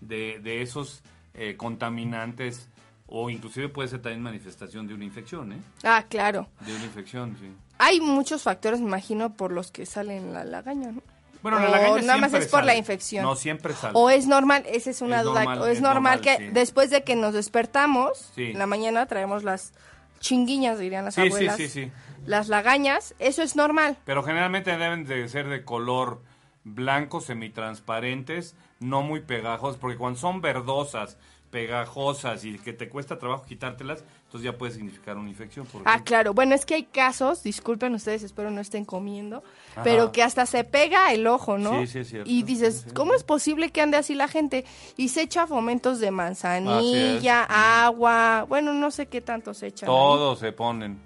de, 0.00 0.40
de 0.42 0.62
esos 0.62 1.02
eh, 1.34 1.56
contaminantes 1.56 2.68
o 3.06 3.28
inclusive 3.30 3.68
puede 3.68 3.88
ser 3.88 4.02
también 4.02 4.22
manifestación 4.22 4.86
de 4.86 4.94
una 4.94 5.04
infección, 5.04 5.52
¿eh? 5.52 5.60
Ah, 5.82 6.04
claro. 6.08 6.48
De 6.64 6.74
una 6.74 6.84
infección, 6.84 7.36
sí. 7.40 7.50
Hay 7.78 8.00
muchos 8.00 8.42
factores, 8.44 8.80
me 8.80 8.86
imagino, 8.86 9.34
por 9.34 9.50
los 9.50 9.72
que 9.72 9.84
salen 9.86 10.32
la 10.32 10.44
lagaña, 10.44 10.92
¿no? 10.92 11.02
Bueno, 11.42 11.58
la 11.58 11.70
lagaña 11.70 12.02
nada 12.02 12.18
más 12.18 12.34
es 12.34 12.46
por 12.48 12.64
la 12.64 12.76
infección. 12.76 13.24
No, 13.24 13.34
siempre 13.34 13.72
sale. 13.74 13.94
O 13.96 14.10
es 14.10 14.26
normal, 14.26 14.62
esa 14.66 14.90
es 14.90 15.00
una 15.00 15.18
Es 15.18 15.24
duda, 15.24 15.42
normal, 15.44 15.58
o 15.62 15.66
es, 15.66 15.76
es 15.78 15.82
normal, 15.82 16.18
normal, 16.18 16.20
que 16.20 16.36
sí. 16.46 16.50
después 16.52 16.90
de 16.90 17.02
que 17.02 17.16
nos 17.16 17.34
despertamos, 17.34 18.30
Sí. 18.34 18.50
en 18.52 18.58
la 18.58 18.66
mañana 18.66 19.06
traemos 19.06 19.42
las 19.42 19.72
chinguiñas, 20.20 20.78
dirían 20.78 21.04
las 21.04 21.14
Sí, 21.14 21.22
abuelas. 21.22 21.56
sí, 21.56 21.68
sí. 21.68 21.90
Las 22.26 22.48
lagañas, 22.48 23.14
eso 23.18 23.42
es 23.42 23.56
normal. 23.56 23.96
Pero 24.04 24.22
generalmente 24.22 24.76
deben 24.76 25.04
de 25.04 25.28
ser 25.28 25.48
de 25.48 25.64
color 25.64 26.22
blanco, 26.64 27.20
semitransparentes, 27.20 28.54
no 28.78 29.02
muy 29.02 29.20
pegajosos, 29.20 29.78
porque 29.78 29.96
cuando 29.96 30.18
son 30.18 30.40
verdosas, 30.40 31.16
pegajosas 31.50 32.44
y 32.44 32.58
que 32.58 32.72
te 32.72 32.88
cuesta 32.88 33.18
trabajo 33.18 33.44
quitártelas, 33.46 34.04
entonces 34.30 34.44
ya 34.52 34.56
puede 34.56 34.72
significar 34.72 35.16
una 35.16 35.28
infección. 35.28 35.66
por 35.66 35.82
Ah, 35.86 36.04
claro. 36.04 36.34
Bueno, 36.34 36.54
es 36.54 36.64
que 36.64 36.74
hay 36.76 36.84
casos, 36.84 37.42
disculpen 37.42 37.92
ustedes, 37.96 38.22
espero 38.22 38.52
no 38.52 38.60
estén 38.60 38.84
comiendo, 38.84 39.42
Ajá. 39.72 39.82
pero 39.82 40.12
que 40.12 40.22
hasta 40.22 40.46
se 40.46 40.62
pega 40.62 41.12
el 41.12 41.26
ojo, 41.26 41.58
¿no? 41.58 41.80
Sí, 41.80 41.86
sí, 41.88 41.98
es 41.98 42.08
cierto. 42.10 42.30
Y 42.30 42.44
dices, 42.44 42.84
Sí. 42.86 42.94
¿cómo 42.94 43.14
es 43.14 43.24
posible 43.24 43.70
que 43.70 43.80
ande 43.80 43.96
así 43.96 44.14
la 44.14 44.28
gente? 44.28 44.64
Y 44.96 45.08
se 45.08 45.22
echa 45.22 45.48
fomentos 45.48 45.98
de 45.98 46.12
manzanilla, 46.12 47.42
agua, 47.84 48.46
bueno, 48.48 48.72
no 48.72 48.92
sé 48.92 49.06
qué 49.08 49.20
tanto 49.20 49.52
se 49.52 49.66
echan. 49.66 49.88
ahí. 49.88 49.94
Todos 49.96 50.38
se 50.38 50.52
ponen. 50.52 51.00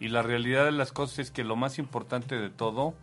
Y 0.00 0.08
la 0.08 0.22
realidad 0.22 0.64
de 0.64 0.72
las 0.72 0.92
cosas 0.92 1.18
es 1.18 1.30
que 1.30 1.44
lo 1.44 1.56
más 1.56 1.78
importante 1.78 2.36
de 2.36 2.48
todo 2.48 2.94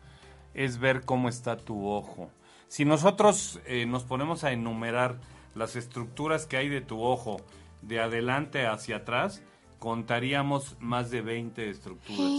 es 0.56 0.80
ver 0.80 1.06
cómo 1.06 1.30
está 1.30 1.58
tu 1.58 1.88
ojo. 1.90 2.32
Si 2.70 2.86
nosotros 2.86 3.60
eh, 3.68 3.86
nos 3.86 4.04
ponemos 4.04 4.44
a 4.44 4.52
enumerar 4.52 5.20
las 5.54 5.76
estructuras 5.76 6.48
que 6.48 6.58
hay 6.58 6.70
de 6.70 6.82
tu 6.82 7.04
ojo 7.04 7.38
de 7.84 8.00
adelante 8.02 8.66
hacia 8.66 8.98
atrás, 8.98 9.42
contaríamos 9.80 10.76
más 10.80 11.10
de 11.10 11.22
20 11.22 11.70
estructuras 11.70 12.32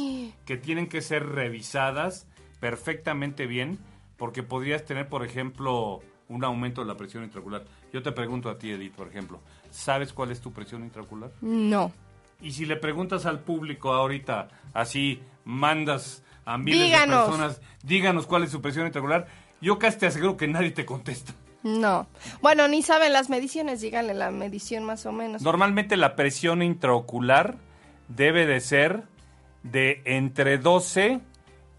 que 0.45 0.57
tienen 0.57 0.89
que 0.89 1.01
ser 1.01 1.27
revisadas 1.27 2.27
perfectamente 2.61 3.47
bien 3.47 3.79
porque 4.17 4.43
podrías 4.43 4.85
tener, 4.85 5.09
por 5.09 5.25
ejemplo, 5.25 6.01
un 6.29 6.45
aumento 6.45 6.83
de 6.83 6.87
la 6.87 6.97
presión 6.97 7.25
intraocular. 7.25 7.65
Yo 7.93 8.03
te 8.03 8.13
pregunto 8.13 8.51
a 8.51 8.59
ti, 8.59 8.71
Edith, 8.71 8.95
por 8.95 9.09
ejemplo, 9.09 9.41
¿sabes 9.71 10.13
cuál 10.13 10.31
es 10.31 10.41
tu 10.41 10.53
presión 10.53 10.85
intraocular? 10.85 11.33
No. 11.41 11.93
Y 12.43 12.53
si 12.53 12.67
le 12.67 12.77
preguntas 12.77 13.27
al 13.27 13.41
público 13.41 13.93
ahorita, 13.93 14.49
así 14.75 15.21
mandas 15.45 16.23
a 16.45 16.59
miles 16.59 16.83
Díganos. 16.83 17.19
de 17.19 17.31
personas, 17.31 17.61
díganos 17.83 18.27
cuál 18.27 18.45
es 18.45 18.51
su 18.51 18.61
presión 18.61 18.87
intraocular, 18.87 19.27
yo 19.61 19.79
casi 19.79 19.99
te 19.99 20.07
aseguro 20.07 20.37
que 20.37 20.49
nadie 20.49 20.71
te 20.71 20.85
contesta. 20.87 21.35
No. 21.63 22.07
Bueno, 22.41 22.69
ni 22.69 22.83
saben 22.83 23.13
las 23.13 23.29
mediciones, 23.29 23.81
díganle 23.81 24.15
la 24.15 24.31
medición 24.31 24.85
más 24.85 25.05
o 25.07 25.13
menos. 25.13 25.43
Normalmente 25.43 25.97
la 25.97 26.17
presión 26.17 26.63
intraocular 26.63 27.57
debe 28.09 28.47
de 28.47 28.61
ser 28.61 29.03
de 29.63 30.03
entre 30.05 30.59
12 30.59 31.21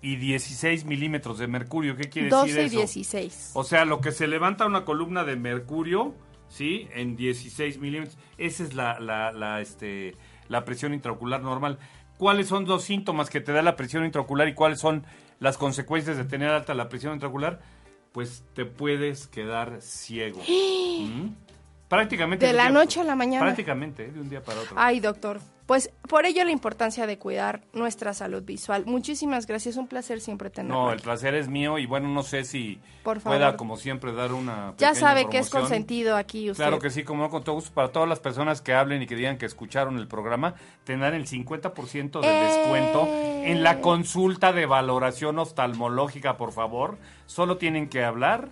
y 0.02 0.15
16 0.15 0.86
milímetros 0.86 1.38
de 1.39 1.48
mercurio. 1.48 1.96
¿Qué 1.96 2.10
quiere 2.10 2.30
12 2.30 2.54
decir 2.54 2.63
y 2.63 2.65
eso? 2.65 2.94
16. 2.94 3.52
O 3.54 3.63
sea, 3.63 3.86
lo 3.86 4.02
que 4.02 4.12
se 4.12 4.28
levanta 4.28 4.65
una 4.65 4.86
columna 4.86 5.24
de 5.24 5.36
mercurio, 5.36 6.13
¿sí? 6.48 6.88
En 6.94 7.15
16 7.15 7.80
milímetros. 7.80 8.17
Esa 8.38 8.63
es 8.63 8.74
la, 8.74 9.00
la, 9.00 9.32
la, 9.32 9.62
este, 9.62 10.15
la 10.48 10.65
presión 10.65 10.94
intraocular 10.94 11.41
normal. 11.41 11.80
¿Cuáles 12.17 12.48
son 12.48 12.65
los 12.65 12.84
síntomas 12.84 13.30
que 13.30 13.41
te 13.41 13.52
da 13.52 13.62
la 13.62 13.76
presión 13.76 14.06
intraocular 14.06 14.48
y 14.48 14.54
cuáles 14.54 14.80
son 14.80 15.06
las 15.39 15.58
consecuencias 15.58 16.17
de 16.17 16.26
tener 16.26 16.50
alta 16.50 16.76
la 16.76 16.88
presión 16.88 17.13
intraocular? 17.13 17.62
Pues 18.12 18.43
te 18.54 18.65
puedes 18.65 19.28
quedar 19.28 19.82
ciego. 19.82 20.41
¿Mm? 20.47 21.30
Prácticamente. 21.91 22.45
De 22.47 22.54
la 22.54 22.63
día- 22.63 22.71
noche 22.71 23.01
a 23.01 23.04
la 23.04 23.15
mañana. 23.15 23.45
Prácticamente, 23.45 24.06
¿eh? 24.06 24.12
de 24.12 24.19
un 24.21 24.30
día 24.30 24.41
para 24.41 24.62
otro. 24.62 24.75
Ay, 24.77 24.99
doctor. 24.99 25.39
Pues 25.67 25.89
por 26.10 26.25
ello 26.25 26.43
la 26.43 26.51
importancia 26.51 27.06
de 27.08 27.17
cuidar 27.17 27.62
nuestra 27.71 28.13
salud 28.13 28.43
visual. 28.43 28.84
Muchísimas 28.86 29.45
gracias, 29.47 29.77
un 29.77 29.88
placer 29.88 30.19
siempre 30.19 30.49
tenerlo. 30.49 30.86
No, 30.88 30.91
el 30.91 30.99
placer 30.99 31.34
es 31.36 31.47
mío 31.47 31.77
y 31.77 31.86
bueno, 31.86 32.10
no 32.10 32.23
sé 32.23 32.43
si 32.43 32.80
Por 33.04 33.21
pueda, 33.21 33.39
favor. 33.39 33.56
como 33.58 33.77
siempre, 33.77 34.12
dar 34.12 34.34
una. 34.34 34.73
ya 34.77 34.95
sabe 34.95 35.30
que 35.30 35.38
es 35.38 35.49
promoción. 35.49 35.62
consentido 35.62 36.17
aquí 36.17 36.49
usted. 36.49 36.63
Claro 36.63 36.80
que 36.80 36.89
sí, 36.89 37.04
como 37.04 37.23
no, 37.23 37.30
con 37.30 37.43
todo 37.45 37.56
gusto. 37.56 37.71
Para 37.73 37.89
todas 37.89 38.10
las 38.10 38.19
personas 38.19 38.60
que 38.62 38.73
hablen 38.73 39.01
y 39.01 39.08
que 39.08 39.15
digan 39.15 39.38
que 39.38 39.45
escucharon 39.45 39.97
el 39.97 40.08
programa, 40.10 40.56
tendrán 40.84 41.13
el 41.13 41.25
50% 41.25 42.19
de 42.19 42.27
¡Eh! 42.27 42.43
descuento 42.45 43.08
en 43.08 43.63
la 43.63 43.80
consulta 43.80 44.51
de 44.51 44.65
valoración 44.65 45.39
oftalmológica, 45.39 46.36
por 46.36 46.51
favor. 46.51 46.97
Solo 47.27 47.58
tienen 47.58 47.88
que 47.88 48.04
hablar 48.04 48.49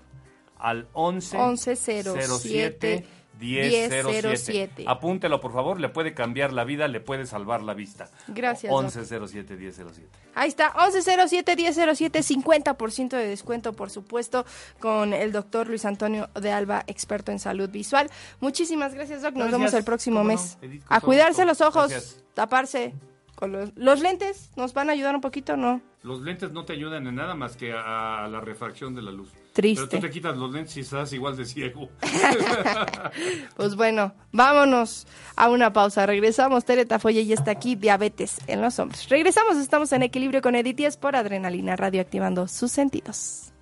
al 0.58 0.88
11 0.94 1.38
11 1.38 1.76
07 1.76 3.06
1007. 3.40 4.04
1007. 4.04 4.86
Apúntelo, 4.88 5.40
por 5.40 5.54
favor, 5.54 5.80
le 5.80 5.90
puede 5.90 6.14
cambiar 6.14 6.52
la 6.54 6.64
vida, 6.64 6.88
le 6.88 7.00
puede 7.00 7.26
salvar 7.26 7.62
la 7.62 7.74
vista. 7.74 8.10
Gracias, 8.28 8.72
Doc. 8.72 8.82
1107 8.82 9.56
1007. 9.56 10.08
Ahí 10.36 10.50
está, 10.50 10.74
1107-1007, 10.74 12.12
50% 12.12 13.10
de 13.10 13.28
descuento, 13.28 13.74
por 13.74 13.90
supuesto, 13.90 14.46
con 14.80 15.14
el 15.14 15.32
doctor 15.32 15.68
Luis 15.68 15.86
Antonio 15.86 16.30
de 16.40 16.52
Alba, 16.52 16.84
experto 16.88 17.32
en 17.32 17.40
salud 17.40 17.70
visual. 17.70 18.10
Muchísimas 18.40 18.94
gracias, 18.94 19.22
Doc. 19.22 19.34
Nos 19.34 19.50
Gracias. 19.50 19.60
vemos 19.60 19.74
el 19.74 19.84
próximo 19.84 20.20
no, 20.20 20.26
mes. 20.26 20.58
A 20.88 21.02
cuidarse 21.02 21.46
los 21.46 21.62
ojos, 21.62 21.90
Gracias. 21.90 22.24
taparse. 22.34 22.94
Con 23.40 23.54
los, 23.54 23.70
los 23.78 24.02
lentes 24.02 24.52
nos 24.58 24.74
van 24.74 24.90
a 24.90 24.92
ayudar 24.92 25.16
un 25.16 25.22
poquito, 25.22 25.56
¿no? 25.56 25.80
Los 26.04 26.20
lentes 26.20 26.52
no 26.52 26.66
te 26.66 26.74
ayudan 26.74 27.08
en 27.08 27.16
nada 27.16 27.36
más 27.36 27.56
que 27.56 27.72
a, 27.72 28.26
a 28.26 28.28
la 28.28 28.42
refracción 28.42 28.94
de 28.96 29.02
la 29.02 29.12
luz. 29.12 29.30
Triste. 29.54 29.88
Pero 29.88 30.02
tú 30.02 30.08
te 30.08 30.12
quitas 30.12 30.36
los 30.36 30.52
lentes 30.52 30.76
y 30.76 30.82
estás 30.82 31.14
igual 31.14 31.38
de 31.38 31.46
ciego. 31.46 31.88
Pues 33.56 33.76
bueno, 33.78 34.14
vámonos 34.34 35.08
a 35.38 35.50
una 35.50 35.72
pausa. 35.72 36.06
Regresamos. 36.06 36.66
Tere 36.66 36.86
Tafoya 36.86 37.22
ya 37.22 37.34
está 37.34 37.52
aquí, 37.52 37.76
diabetes 37.76 38.40
en 38.48 38.62
los 38.62 38.78
hombres. 38.78 39.08
Regresamos, 39.08 39.56
estamos 39.56 39.90
en 39.94 40.04
equilibrio 40.04 40.42
con 40.42 40.56
Edith 40.56 40.76
Díaz 40.76 40.98
por 40.98 41.16
Adrenalina 41.16 41.78
Radio, 41.78 42.02
activando 42.02 42.46
sus 42.50 42.74
sentidos. 42.74 43.54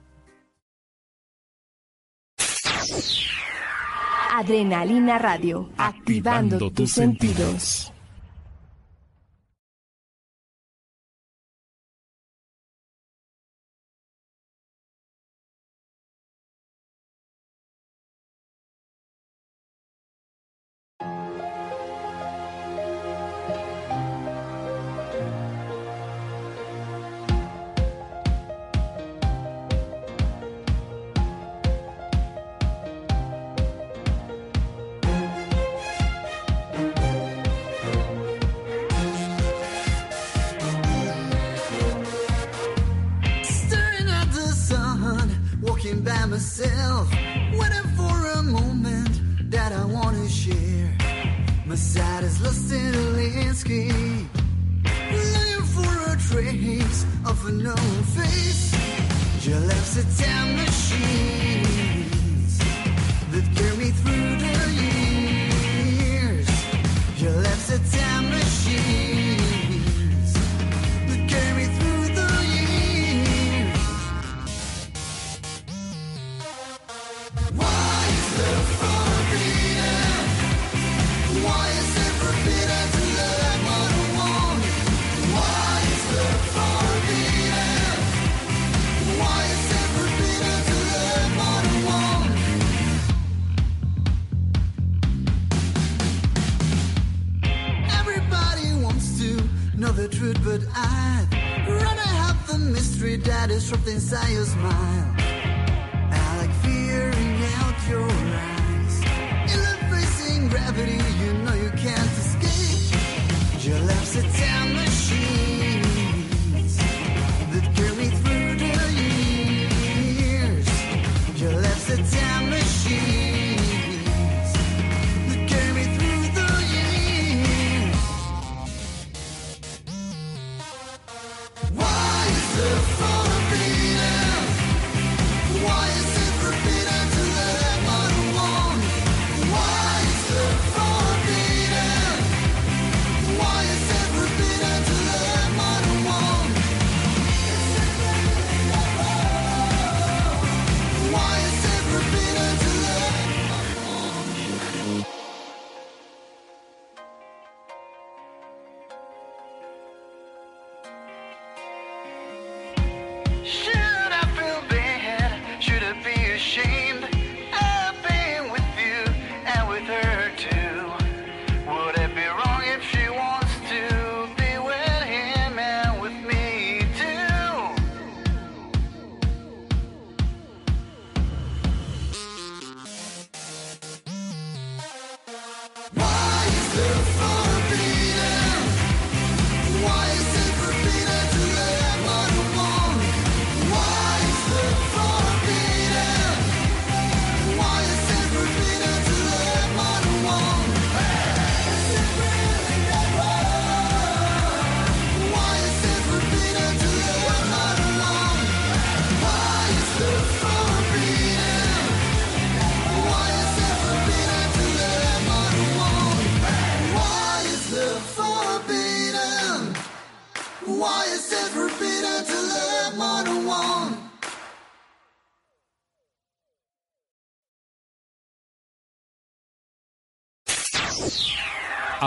Adrenalina 4.33 5.19
Radio, 5.19 5.69
activando, 5.77 6.71
tus 6.71 6.93
sentidos. 6.93 7.93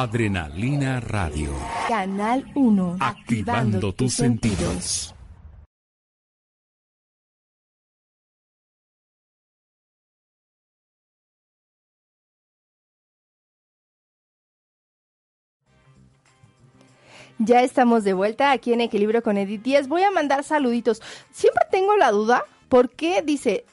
Adrenalina 0.01 0.99
Radio. 0.99 1.51
Canal 1.87 2.51
1, 2.55 2.97
Activando 3.01 3.93
tus 3.93 4.15
sentidos. 4.15 5.15
Ya 17.37 17.61
estamos 17.61 18.03
de 18.03 18.15
vuelta 18.15 18.53
aquí 18.53 18.73
en 18.73 18.81
Equilibrio 18.81 19.23
con 19.23 19.37
Edith 19.37 19.61
Díaz. 19.63 19.87
Voy 19.87 20.03
a 20.03 20.11
mandar 20.11 20.45
saluditos. 20.45 21.03
Siempre 21.31 21.65
tengo 21.71 21.95
la 21.99 22.11
duda, 22.11 22.47
¿por 22.71 22.89
qué 22.89 23.21
dice 23.21 23.67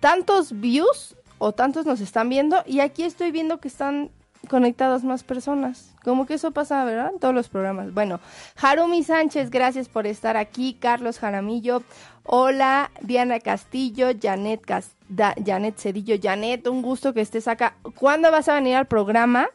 tantos 0.00 0.60
views 0.60 1.16
o 1.38 1.52
tantos 1.52 1.86
nos 1.86 2.02
están 2.02 2.28
viendo 2.28 2.62
y 2.66 2.80
aquí 2.80 3.04
estoy 3.04 3.30
viendo 3.30 3.58
que 3.58 3.68
están 3.68 4.10
conectadas 4.48 5.04
más 5.04 5.22
personas. 5.24 5.94
Como 6.04 6.26
que 6.26 6.34
eso 6.34 6.50
pasa, 6.50 6.84
¿verdad? 6.84 7.10
En 7.12 7.20
todos 7.20 7.34
los 7.34 7.48
programas. 7.48 7.94
Bueno, 7.94 8.20
Harumi 8.60 9.02
Sánchez, 9.02 9.50
gracias 9.50 9.88
por 9.88 10.06
estar 10.06 10.36
aquí. 10.36 10.74
Carlos 10.80 11.18
Jaramillo, 11.18 11.82
hola. 12.24 12.90
Diana 13.00 13.38
Castillo, 13.40 14.08
Janet, 14.20 14.62
Cas- 14.64 14.96
Da- 15.08 15.34
Janet 15.44 15.78
Cedillo. 15.78 16.16
Janet, 16.20 16.66
un 16.66 16.82
gusto 16.82 17.14
que 17.14 17.20
estés 17.20 17.48
acá. 17.48 17.76
¿Cuándo 17.98 18.30
vas 18.30 18.48
a 18.48 18.54
venir 18.54 18.74
al 18.76 18.86
programa 18.86 19.48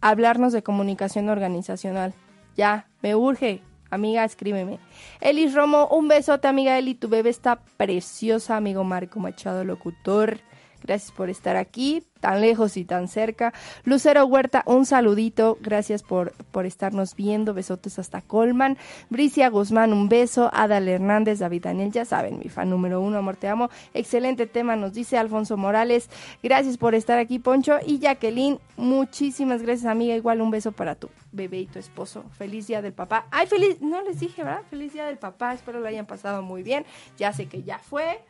a 0.00 0.08
hablarnos 0.08 0.52
de 0.52 0.62
comunicación 0.62 1.28
organizacional? 1.28 2.14
Ya, 2.56 2.86
me 3.02 3.14
urge. 3.14 3.62
Amiga, 3.90 4.24
escríbeme. 4.24 4.80
Elis 5.20 5.54
Romo, 5.54 5.86
un 5.88 6.08
besote, 6.08 6.48
amiga 6.48 6.76
Eli. 6.78 6.94
Tu 6.94 7.08
bebé 7.08 7.30
está 7.30 7.60
preciosa, 7.76 8.56
amigo 8.56 8.82
Marco 8.82 9.20
Machado, 9.20 9.62
locutor. 9.64 10.40
Gracias 10.84 11.12
por 11.12 11.30
estar 11.30 11.56
aquí, 11.56 12.02
tan 12.20 12.42
lejos 12.42 12.76
y 12.76 12.84
tan 12.84 13.08
cerca. 13.08 13.54
Lucero 13.84 14.26
Huerta, 14.26 14.62
un 14.66 14.84
saludito. 14.84 15.56
Gracias 15.62 16.02
por, 16.02 16.32
por 16.52 16.66
estarnos 16.66 17.16
viendo. 17.16 17.54
Besotes 17.54 17.98
hasta 17.98 18.20
Colman. 18.20 18.76
Bricia 19.08 19.48
Guzmán, 19.48 19.94
un 19.94 20.10
beso. 20.10 20.50
Adal 20.52 20.86
Hernández, 20.86 21.38
David 21.38 21.62
Daniel, 21.62 21.90
ya 21.90 22.04
saben, 22.04 22.38
mi 22.38 22.50
fan 22.50 22.68
número 22.68 23.00
uno, 23.00 23.16
amor, 23.16 23.36
te 23.36 23.48
amo. 23.48 23.70
Excelente 23.94 24.46
tema, 24.46 24.76
nos 24.76 24.92
dice 24.92 25.16
Alfonso 25.16 25.56
Morales. 25.56 26.10
Gracias 26.42 26.76
por 26.76 26.94
estar 26.94 27.18
aquí, 27.18 27.38
Poncho. 27.38 27.78
Y 27.86 27.98
Jacqueline, 27.98 28.58
muchísimas 28.76 29.62
gracias, 29.62 29.90
amiga. 29.90 30.14
Igual 30.14 30.42
un 30.42 30.50
beso 30.50 30.72
para 30.72 30.96
tu 30.96 31.08
bebé 31.32 31.60
y 31.60 31.66
tu 31.66 31.78
esposo. 31.78 32.24
Feliz 32.36 32.66
día 32.66 32.82
del 32.82 32.92
papá. 32.92 33.26
Ay, 33.30 33.46
feliz, 33.46 33.80
no 33.80 34.02
les 34.02 34.20
dije, 34.20 34.44
¿verdad? 34.44 34.62
Feliz 34.68 34.92
día 34.92 35.06
del 35.06 35.16
papá. 35.16 35.54
Espero 35.54 35.80
lo 35.80 35.88
hayan 35.88 36.04
pasado 36.04 36.42
muy 36.42 36.62
bien. 36.62 36.84
Ya 37.16 37.32
sé 37.32 37.46
que 37.46 37.62
ya 37.62 37.78
fue, 37.78 38.20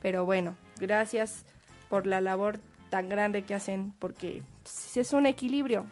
pero 0.00 0.24
bueno, 0.24 0.54
gracias 0.78 1.44
por 1.88 2.06
la 2.06 2.20
labor 2.20 2.58
tan 2.90 3.08
grande 3.08 3.42
que 3.42 3.54
hacen, 3.54 3.92
porque 3.98 4.42
pues, 4.62 4.96
es 4.96 5.12
un 5.12 5.26
equilibrio. 5.26 5.86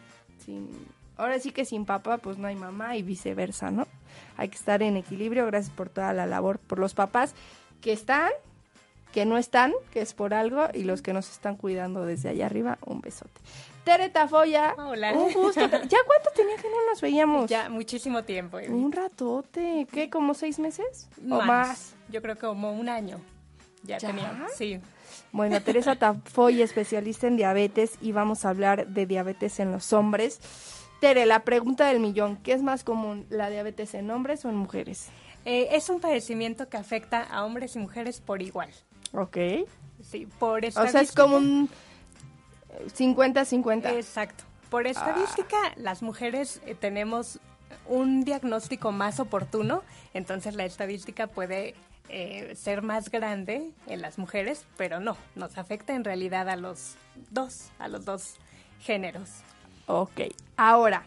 Sin, 0.45 0.69
ahora 1.17 1.39
sí 1.39 1.51
que 1.51 1.65
sin 1.65 1.85
papá, 1.85 2.17
pues 2.17 2.37
no 2.37 2.47
hay 2.47 2.55
mamá 2.55 2.95
y 2.95 3.03
viceversa, 3.03 3.71
¿no? 3.71 3.87
Hay 4.37 4.49
que 4.49 4.55
estar 4.55 4.81
en 4.83 4.97
equilibrio. 4.97 5.45
Gracias 5.45 5.73
por 5.73 5.89
toda 5.89 6.13
la 6.13 6.25
labor, 6.25 6.59
por 6.59 6.79
los 6.79 6.93
papás 6.93 7.33
que 7.81 7.91
están, 7.93 8.29
que 9.11 9.25
no 9.25 9.37
están, 9.37 9.73
que 9.91 10.01
es 10.01 10.13
por 10.13 10.33
algo, 10.33 10.67
y 10.73 10.83
los 10.83 11.01
que 11.01 11.13
nos 11.13 11.29
están 11.29 11.55
cuidando 11.55 12.05
desde 12.05 12.29
allá 12.29 12.45
arriba, 12.45 12.77
un 12.85 13.01
besote. 13.01 13.39
Tere 13.85 14.09
Tafoya, 14.09 14.73
Hola. 14.77 15.13
un 15.13 15.31
gusto. 15.31 15.61
¿Ya 15.61 15.69
cuánto 15.69 16.31
tenía 16.35 16.55
que 16.55 16.69
no 16.69 16.89
nos 16.89 16.99
veíamos? 17.01 17.49
Ya 17.49 17.69
muchísimo 17.69 18.23
tiempo. 18.23 18.57
Un 18.67 18.91
ratote, 18.91 19.87
¿qué? 19.91 20.09
¿Como 20.09 20.33
seis 20.33 20.57
meses? 20.57 21.07
¿O 21.29 21.41
más? 21.41 21.95
Yo 22.09 22.21
creo 22.21 22.33
que 22.35 22.41
como 22.41 22.73
un 22.73 22.89
año. 22.89 23.19
Ya, 23.83 23.99
¿Ya? 23.99 24.07
teníamos. 24.07 24.51
Sí. 24.53 24.81
Bueno, 25.31 25.61
Teresa 25.61 25.95
Tafoy, 25.95 26.61
especialista 26.61 27.27
en 27.27 27.37
diabetes, 27.37 27.97
y 28.01 28.11
vamos 28.11 28.45
a 28.45 28.49
hablar 28.49 28.87
de 28.87 29.05
diabetes 29.05 29.59
en 29.59 29.71
los 29.71 29.93
hombres. 29.93 30.39
Tere, 31.01 31.25
la 31.25 31.43
pregunta 31.43 31.87
del 31.87 31.99
millón, 31.99 32.37
¿qué 32.37 32.53
es 32.53 32.61
más 32.63 32.83
común, 32.83 33.25
la 33.29 33.49
diabetes 33.49 33.93
en 33.93 34.09
hombres 34.11 34.45
o 34.45 34.49
en 34.49 34.55
mujeres? 34.55 35.07
Eh, 35.45 35.69
es 35.71 35.89
un 35.89 35.99
padecimiento 35.99 36.69
que 36.69 36.77
afecta 36.77 37.21
a 37.21 37.45
hombres 37.45 37.75
y 37.75 37.79
mujeres 37.79 38.19
por 38.21 38.41
igual. 38.41 38.69
Ok. 39.13 39.37
Sí, 40.01 40.27
por 40.39 40.65
O 40.65 40.71
sea, 40.71 40.83
es 40.83 40.89
estadística- 40.95 41.21
como 41.23 41.37
un 41.37 41.69
eh, 42.69 42.87
50-50. 42.95 43.91
Exacto. 43.93 44.43
Por 44.69 44.87
estadística, 44.87 45.55
Ah. 45.67 45.73
las 45.77 46.01
mujeres 46.01 46.61
eh, 46.65 46.75
tenemos 46.75 47.39
un 47.87 48.23
diagnóstico 48.23 48.91
más 48.91 49.19
oportuno, 49.19 49.83
entonces 50.13 50.55
la 50.55 50.65
estadística 50.65 51.27
puede 51.27 51.75
eh, 52.09 52.55
ser 52.55 52.81
más 52.81 53.09
grande 53.09 53.71
en 53.87 54.01
las 54.01 54.17
mujeres, 54.17 54.65
pero 54.77 54.99
no, 54.99 55.17
nos 55.35 55.57
afecta 55.57 55.93
en 55.95 56.03
realidad 56.03 56.49
a 56.49 56.55
los 56.55 56.95
dos, 57.31 57.69
a 57.79 57.87
los 57.87 58.05
dos 58.05 58.35
géneros. 58.81 59.29
Ok. 59.87 60.21
Ahora, 60.57 61.03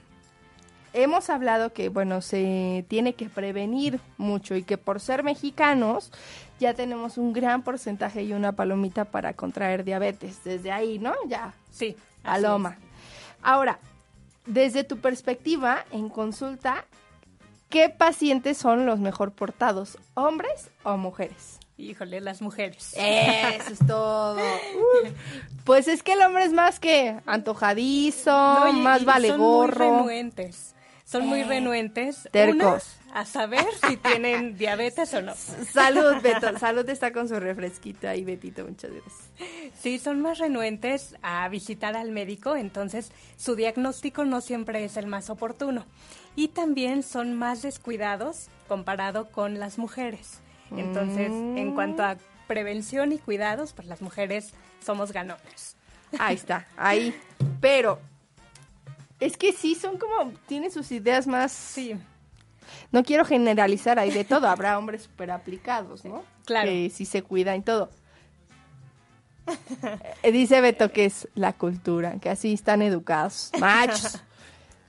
hemos 0.92 1.30
hablado 1.30 1.72
que, 1.72 1.88
bueno, 1.88 2.20
se 2.20 2.84
tiene 2.88 3.14
que 3.14 3.28
prevenir 3.28 4.00
mucho 4.16 4.54
y 4.54 4.62
que 4.62 4.78
por 4.78 5.00
ser 5.00 5.22
mexicanos 5.22 6.10
ya 6.60 6.74
tenemos 6.74 7.18
un 7.18 7.32
gran 7.32 7.62
porcentaje 7.62 8.22
y 8.22 8.32
una 8.32 8.52
palomita 8.52 9.04
para 9.04 9.32
contraer 9.34 9.84
diabetes. 9.84 10.42
Desde 10.44 10.72
ahí, 10.72 10.98
¿no? 10.98 11.14
Ya 11.28 11.54
Sí. 11.70 11.96
Paloma. 12.22 12.76
Ahora, 13.42 13.78
desde 14.46 14.82
tu 14.82 14.98
perspectiva 14.98 15.84
en 15.92 16.08
consulta, 16.08 16.84
¿qué 17.68 17.88
pacientes 17.88 18.58
son 18.58 18.86
los 18.86 18.98
mejor 19.00 19.32
portados, 19.32 19.98
hombres 20.14 20.70
o 20.84 20.96
mujeres? 20.96 21.36
es. 21.36 21.58
Híjole, 21.80 22.20
las 22.20 22.42
mujeres. 22.42 22.92
Eso 22.96 23.72
es 23.72 23.78
todo. 23.86 24.36
Uh, 24.78 25.08
pues 25.64 25.86
es 25.86 26.02
que 26.02 26.14
el 26.14 26.22
hombre 26.22 26.44
es 26.44 26.52
más 26.52 26.80
que 26.80 27.20
antojadizo, 27.26 28.30
No, 28.32 28.68
y- 28.68 28.72
más 28.80 29.02
y 29.02 29.04
vale 29.04 29.28
son 29.28 29.38
muy 29.40 29.48
gorro. 29.48 29.78
renuentes. 29.98 30.74
Son 31.08 31.26
muy 31.26 31.42
renuentes. 31.42 32.28
tercos. 32.32 32.98
Una, 33.06 33.20
a 33.20 33.24
saber 33.24 33.64
si 33.86 33.96
tienen 33.96 34.58
diabetes 34.58 35.14
o 35.14 35.22
no. 35.22 35.34
Salud, 35.34 36.20
Beto. 36.22 36.58
Salud 36.58 36.86
está 36.90 37.14
con 37.14 37.30
su 37.30 37.40
refresquito 37.40 38.06
ahí, 38.06 38.24
Betito. 38.24 38.62
Muchas 38.66 38.90
gracias. 38.90 39.30
Sí, 39.80 39.98
son 39.98 40.20
más 40.20 40.36
renuentes 40.36 41.16
a 41.22 41.48
visitar 41.48 41.96
al 41.96 42.10
médico, 42.10 42.56
entonces 42.56 43.10
su 43.38 43.56
diagnóstico 43.56 44.26
no 44.26 44.42
siempre 44.42 44.84
es 44.84 44.98
el 44.98 45.06
más 45.06 45.30
oportuno. 45.30 45.86
Y 46.36 46.48
también 46.48 47.02
son 47.02 47.34
más 47.34 47.62
descuidados 47.62 48.48
comparado 48.68 49.30
con 49.30 49.58
las 49.58 49.78
mujeres. 49.78 50.40
Entonces, 50.76 51.30
en 51.30 51.74
cuanto 51.74 52.02
a 52.02 52.18
prevención 52.46 53.12
y 53.12 53.18
cuidados, 53.18 53.72
pues 53.72 53.88
las 53.88 54.02
mujeres 54.02 54.52
somos 54.84 55.12
ganones. 55.12 55.76
Ahí 56.18 56.34
está, 56.34 56.66
ahí. 56.76 57.18
Pero 57.62 57.98
es 59.20 59.36
que 59.36 59.52
sí, 59.52 59.74
son 59.74 59.98
como, 59.98 60.32
tienen 60.46 60.70
sus 60.70 60.90
ideas 60.92 61.26
más... 61.26 61.52
Sí, 61.52 61.94
No 62.92 63.02
quiero 63.02 63.24
generalizar, 63.24 63.98
hay 63.98 64.10
de 64.10 64.24
todo. 64.24 64.48
Habrá 64.48 64.78
hombres 64.78 65.02
súper 65.04 65.30
aplicados, 65.30 66.04
¿no? 66.04 66.22
Claro. 66.44 66.68
Que 66.68 66.90
sí 66.90 67.04
se 67.04 67.22
cuidan 67.22 67.56
y 67.56 67.62
todo. 67.62 67.90
Eh, 70.22 70.32
Dice 70.32 70.60
Beto 70.60 70.92
que 70.92 71.06
es 71.06 71.28
la 71.34 71.52
cultura, 71.52 72.18
que 72.20 72.30
así 72.30 72.52
están 72.52 72.82
educados. 72.82 73.50
Machos. 73.58 74.20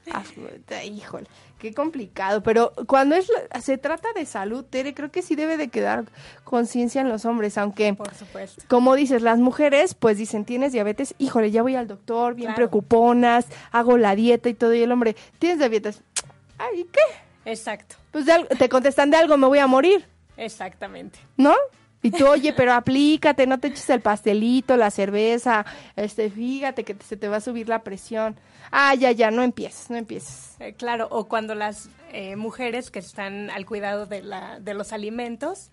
Híjole, 0.86 1.27
qué 1.60 1.74
complicado. 1.74 2.41
Pero 2.41 2.74
cuando 2.88 3.16
es 3.16 3.32
se 3.62 3.78
trata 3.78 4.07
de 4.14 4.26
salud, 4.26 4.64
Tere, 4.64 4.93
creo 4.95 5.12
que 5.12 5.22
sí 5.22 5.36
debe 5.36 5.57
de 5.57 5.68
quedar 5.68 6.05
conciencia 6.43 7.01
en 7.01 7.10
los 7.10 7.26
hombres, 7.26 7.57
aunque... 7.57 7.93
por 7.93 8.14
supuesto. 8.16 8.64
Como 8.68 8.95
dices, 8.95 9.22
las 9.22 9.38
mujeres 9.38 9.93
pues 9.93 10.18
dicen, 10.18 10.45
tienes 10.45 10.72
diabetes, 10.72 11.14
híjole, 11.20 11.51
ya 11.51 11.62
voy 11.62 11.76
al 11.76 11.88
doctor, 11.88 12.34
bien 12.34 12.47
Claro. 12.47 12.55
preocuponas, 12.55 13.45
hago 13.72 13.97
la 13.97 14.16
dieta 14.16 14.49
y 14.49 14.53
todo, 14.55 14.74
y 14.74 14.82
el 14.82 14.91
hombre, 14.91 15.16
¿tienes 15.38 15.60
diabetes? 15.60 16.01
Ay, 16.57 16.82
¿y 16.82 16.84
qué? 16.86 16.99
Exacto, 17.45 17.95
Pues 18.12 18.26
de 18.26 18.45
te 18.57 18.70
contestan 18.70 19.10
de 19.12 19.18
algo, 19.18 19.38
me 19.38 19.47
voy 19.47 19.60
a 19.60 19.68
morir, 19.68 20.05
exactamente. 20.38 21.20
¿no? 21.38 21.53
Y 22.01 22.11
tú, 22.11 22.27
oye, 22.27 22.53
pero 22.53 22.73
aplícate, 22.73 23.45
no 23.45 23.59
te 23.59 23.67
eches 23.67 23.89
el 23.89 23.99
pastelito, 23.99 24.77
la 24.77 24.89
cerveza, 24.89 25.65
este, 25.95 26.29
fíjate 26.29 26.83
que 26.83 26.95
se 27.05 27.17
te 27.17 27.27
va 27.27 27.37
a 27.37 27.41
subir 27.41 27.67
la 27.67 27.83
presión. 27.83 28.37
Ah, 28.71 28.95
ya, 28.95 29.11
ya, 29.11 29.31
no 29.31 29.43
empieces, 29.43 29.89
no 29.89 29.97
empieces. 29.97 30.55
Eh, 30.59 30.73
claro, 30.73 31.07
o 31.11 31.27
cuando 31.27 31.55
las 31.55 31.89
eh, 32.13 32.35
mujeres 32.35 32.91
que 32.91 32.99
están 32.99 33.49
al 33.49 33.65
cuidado 33.65 34.05
de, 34.05 34.21
la, 34.21 34.59
de 34.59 34.73
los 34.73 34.93
alimentos, 34.93 35.71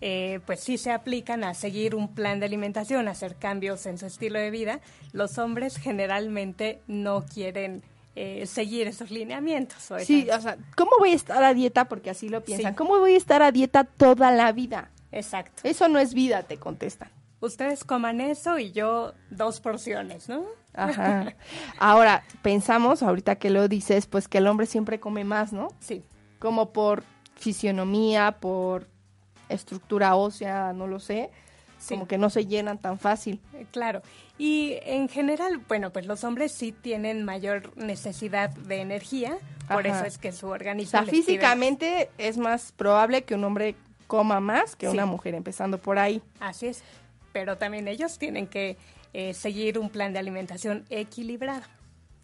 eh, 0.00 0.40
pues 0.46 0.60
sí 0.60 0.78
se 0.78 0.90
aplican 0.90 1.44
a 1.44 1.52
seguir 1.54 1.94
un 1.94 2.14
plan 2.14 2.40
de 2.40 2.46
alimentación, 2.46 3.08
a 3.08 3.10
hacer 3.10 3.36
cambios 3.36 3.86
en 3.86 3.98
su 3.98 4.06
estilo 4.06 4.38
de 4.38 4.50
vida, 4.50 4.80
los 5.12 5.36
hombres 5.38 5.76
generalmente 5.76 6.80
no 6.86 7.26
quieren 7.26 7.82
eh, 8.20 8.46
seguir 8.46 8.88
esos 8.88 9.12
lineamientos. 9.12 9.92
o 9.92 9.98
Sí, 10.00 10.28
o 10.28 10.40
sea, 10.40 10.56
¿cómo 10.76 10.90
voy 10.98 11.10
a 11.10 11.14
estar 11.14 11.44
a 11.44 11.54
dieta? 11.54 11.84
Porque 11.84 12.10
así 12.10 12.28
lo 12.28 12.42
piensan. 12.42 12.72
Sí. 12.72 12.76
¿Cómo 12.76 12.98
voy 12.98 13.14
a 13.14 13.16
estar 13.16 13.42
a 13.42 13.52
dieta 13.52 13.84
toda 13.84 14.32
la 14.32 14.50
vida? 14.50 14.90
Exacto. 15.12 15.62
Eso 15.64 15.88
no 15.88 15.98
es 15.98 16.14
vida, 16.14 16.42
te 16.42 16.56
contestan. 16.58 17.10
Ustedes 17.40 17.84
coman 17.84 18.20
eso 18.20 18.58
y 18.58 18.72
yo 18.72 19.12
dos 19.30 19.60
porciones, 19.60 20.28
¿no? 20.28 20.44
Ajá. 20.74 21.34
Ahora, 21.78 22.24
pensamos, 22.42 23.02
ahorita 23.02 23.36
que 23.36 23.50
lo 23.50 23.68
dices, 23.68 24.06
pues 24.06 24.28
que 24.28 24.38
el 24.38 24.46
hombre 24.48 24.66
siempre 24.66 24.98
come 25.00 25.24
más, 25.24 25.52
¿no? 25.52 25.68
Sí, 25.80 26.02
Como 26.40 26.72
por 26.72 27.04
fisionomía, 27.36 28.36
por 28.40 28.86
estructura 29.48 30.14
ósea, 30.16 30.72
no 30.72 30.86
lo 30.86 31.00
sé. 31.00 31.30
Sí. 31.78 31.94
Como 31.94 32.08
que 32.08 32.18
no 32.18 32.28
se 32.28 32.44
llenan 32.46 32.78
tan 32.78 32.98
fácil. 32.98 33.40
Eh, 33.54 33.64
Claro. 33.70 34.02
Y 34.36 34.76
en 34.82 35.08
general, 35.08 35.58
bueno, 35.68 35.92
pues 35.92 36.06
los 36.06 36.22
hombres 36.24 36.52
sí 36.52 36.70
tienen 36.72 37.24
mayor 37.24 37.76
necesidad 37.76 38.50
de 38.50 38.80
energía, 38.80 39.36
por 39.68 39.86
Ajá. 39.86 39.98
eso 39.98 40.06
es 40.06 40.18
que 40.18 40.32
su 40.32 40.46
O 40.48 40.50
organismo 40.50 40.90
sea, 40.90 41.00
les 41.02 41.10
pide- 41.10 41.22
físicamente 41.24 42.10
es 42.18 42.36
más 42.38 42.72
probable 42.72 43.22
que 43.24 43.34
un 43.34 43.44
hombre 43.44 43.74
coma 44.08 44.40
más 44.40 44.74
que 44.74 44.86
Sí. 44.88 44.92
una 44.92 45.06
mujer, 45.06 45.36
empezando 45.36 45.78
por 45.78 46.00
ahí. 46.00 46.20
Así 46.40 46.66
es. 46.66 46.82
Pero 47.32 47.56
también 47.58 47.86
ellos 47.86 48.18
tienen 48.18 48.48
que 48.48 48.76
eh, 49.12 49.32
seguir 49.34 49.78
un 49.78 49.88
plan 49.90 50.12
de 50.12 50.18
alimentación 50.18 50.84
equilibrado. 50.90 51.62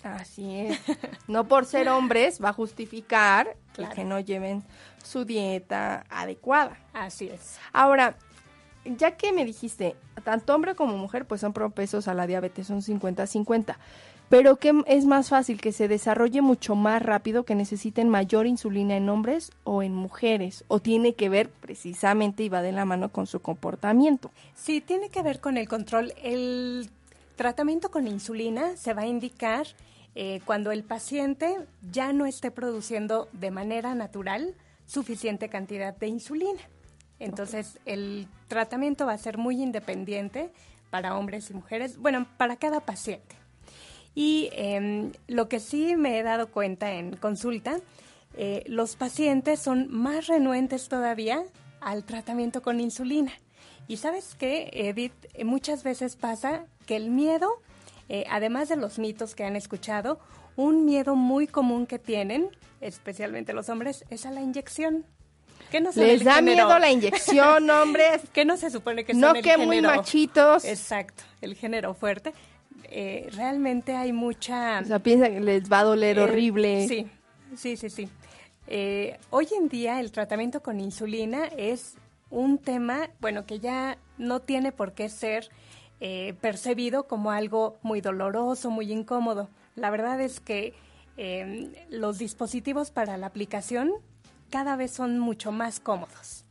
Así 0.02 0.54
es. 0.60 0.80
No 1.28 1.46
por 1.48 1.64
ser 1.64 1.88
hombres 1.88 2.42
va 2.42 2.48
a 2.50 2.52
justificar 2.52 3.56
Claro. 3.72 3.94
que 3.94 4.04
no 4.04 4.20
lleven 4.20 4.62
su 5.02 5.24
dieta 5.24 6.04
adecuada. 6.10 6.76
Así 6.92 7.28
es. 7.28 7.58
Ahora, 7.72 8.16
ya 8.84 9.16
que 9.16 9.32
me 9.32 9.44
dijiste, 9.46 9.96
tanto 10.24 10.54
hombre 10.54 10.74
como 10.74 10.96
mujer 10.98 11.24
pues 11.26 11.40
son 11.40 11.52
propensos 11.54 12.06
a 12.06 12.12
la 12.14 12.26
diabetes, 12.26 12.66
son 12.66 12.82
50-50. 12.82 13.76
Pero 14.28 14.56
¿qué 14.56 14.72
es 14.86 15.04
más 15.04 15.28
fácil? 15.28 15.60
¿Que 15.60 15.72
se 15.72 15.86
desarrolle 15.86 16.40
mucho 16.40 16.74
más 16.74 17.02
rápido, 17.02 17.44
que 17.44 17.54
necesiten 17.54 18.08
mayor 18.08 18.46
insulina 18.46 18.96
en 18.96 19.08
hombres 19.08 19.52
o 19.64 19.82
en 19.82 19.94
mujeres? 19.94 20.64
¿O 20.68 20.80
tiene 20.80 21.14
que 21.14 21.28
ver 21.28 21.50
precisamente 21.50 22.42
y 22.42 22.48
va 22.48 22.62
de 22.62 22.72
la 22.72 22.84
mano 22.84 23.10
con 23.10 23.26
su 23.26 23.40
comportamiento? 23.40 24.30
Sí, 24.54 24.80
tiene 24.80 25.10
que 25.10 25.22
ver 25.22 25.40
con 25.40 25.56
el 25.56 25.68
control. 25.68 26.12
El 26.22 26.90
tratamiento 27.36 27.90
con 27.90 28.08
insulina 28.08 28.76
se 28.76 28.94
va 28.94 29.02
a 29.02 29.06
indicar 29.06 29.66
eh, 30.14 30.40
cuando 30.44 30.72
el 30.72 30.84
paciente 30.84 31.56
ya 31.90 32.12
no 32.12 32.26
esté 32.26 32.50
produciendo 32.50 33.28
de 33.32 33.50
manera 33.50 33.94
natural 33.94 34.54
suficiente 34.86 35.48
cantidad 35.48 35.96
de 35.96 36.08
insulina. 36.08 36.60
Entonces, 37.18 37.78
el 37.84 38.26
tratamiento 38.48 39.06
va 39.06 39.12
a 39.12 39.18
ser 39.18 39.38
muy 39.38 39.62
independiente 39.62 40.50
para 40.90 41.16
hombres 41.16 41.50
y 41.50 41.54
mujeres, 41.54 41.98
bueno, 41.98 42.26
para 42.36 42.56
cada 42.56 42.80
paciente. 42.80 43.43
Y 44.14 44.48
em, 44.52 45.12
lo 45.26 45.48
que 45.48 45.58
sí 45.60 45.96
me 45.96 46.18
he 46.18 46.22
dado 46.22 46.48
cuenta 46.50 46.92
en 46.92 47.16
consulta, 47.16 47.78
eh, 48.36 48.62
los 48.66 48.96
pacientes 48.96 49.60
son 49.60 49.88
más 49.90 50.26
renuentes 50.26 50.88
todavía 50.88 51.42
al 51.80 52.04
tratamiento 52.04 52.62
con 52.62 52.80
insulina. 52.80 53.32
Y 53.88 53.98
sabes 53.98 54.34
qué, 54.38 54.70
Edith, 54.72 55.12
Eh, 55.34 55.44
muchas 55.44 55.82
veces 55.82 56.16
pasa 56.16 56.64
que 56.86 56.96
el 56.96 57.10
miedo, 57.10 57.60
eh, 58.08 58.24
además 58.30 58.68
de 58.68 58.76
los 58.76 58.98
mitos 58.98 59.34
que 59.34 59.44
han 59.44 59.56
escuchado, 59.56 60.18
un 60.56 60.84
miedo 60.84 61.16
muy 61.16 61.46
común 61.48 61.86
que 61.86 61.98
tienen, 61.98 62.48
especialmente 62.80 63.52
los 63.52 63.68
hombres, 63.68 64.04
es 64.10 64.24
a 64.26 64.30
la 64.30 64.40
inyección. 64.40 65.04
¿Qué 65.70 65.80
no 65.80 65.90
Les 65.96 66.22
da 66.22 66.36
género? 66.36 66.66
miedo 66.66 66.78
la 66.78 66.90
inyección, 66.90 67.68
hombres. 67.70 68.22
que 68.32 68.44
no 68.44 68.56
se 68.56 68.70
supone 68.70 69.04
que 69.04 69.12
No 69.14 69.28
son 69.28 69.36
el 69.38 69.42
que 69.42 69.56
muy 69.56 69.80
machitos. 69.82 70.64
Exacto, 70.64 71.24
el 71.40 71.56
género 71.56 71.94
fuerte. 71.94 72.32
Eh, 72.84 73.28
realmente 73.34 73.96
hay 73.96 74.12
mucha... 74.12 74.80
O 74.80 74.84
sea, 74.84 74.98
piensan 74.98 75.32
que 75.32 75.40
les 75.40 75.70
va 75.70 75.80
a 75.80 75.84
doler 75.84 76.18
Eh, 76.18 76.22
horrible. 76.22 76.88
Sí, 76.88 77.06
sí, 77.56 77.76
sí, 77.76 77.90
sí. 77.90 78.08
Eh, 78.66 79.18
hoy 79.30 79.48
en 79.56 79.68
día 79.68 80.00
el 80.00 80.10
tratamiento 80.10 80.62
con 80.62 80.80
insulina 80.80 81.46
es 81.56 81.96
un 82.30 82.58
tema, 82.58 83.10
bueno, 83.20 83.46
que 83.46 83.60
ya 83.60 83.98
no 84.18 84.40
tiene 84.40 84.72
por 84.72 84.92
qué 84.92 85.08
ser 85.08 85.50
eh, 86.00 86.34
percibido 86.40 87.06
como 87.06 87.30
algo 87.30 87.76
muy 87.82 88.00
doloroso, 88.00 88.70
muy 88.70 88.90
incómodo. 88.92 89.48
La 89.76 89.90
verdad 89.90 90.20
es 90.20 90.40
que 90.40 90.74
eh, 91.16 91.86
los 91.90 92.18
dispositivos 92.18 92.90
para 92.90 93.16
la 93.16 93.26
aplicación 93.26 93.92
cada 94.50 94.76
vez 94.76 94.90
son 94.90 95.18
mucho 95.18 95.52
más 95.52 95.80
cómodos. 95.80 96.43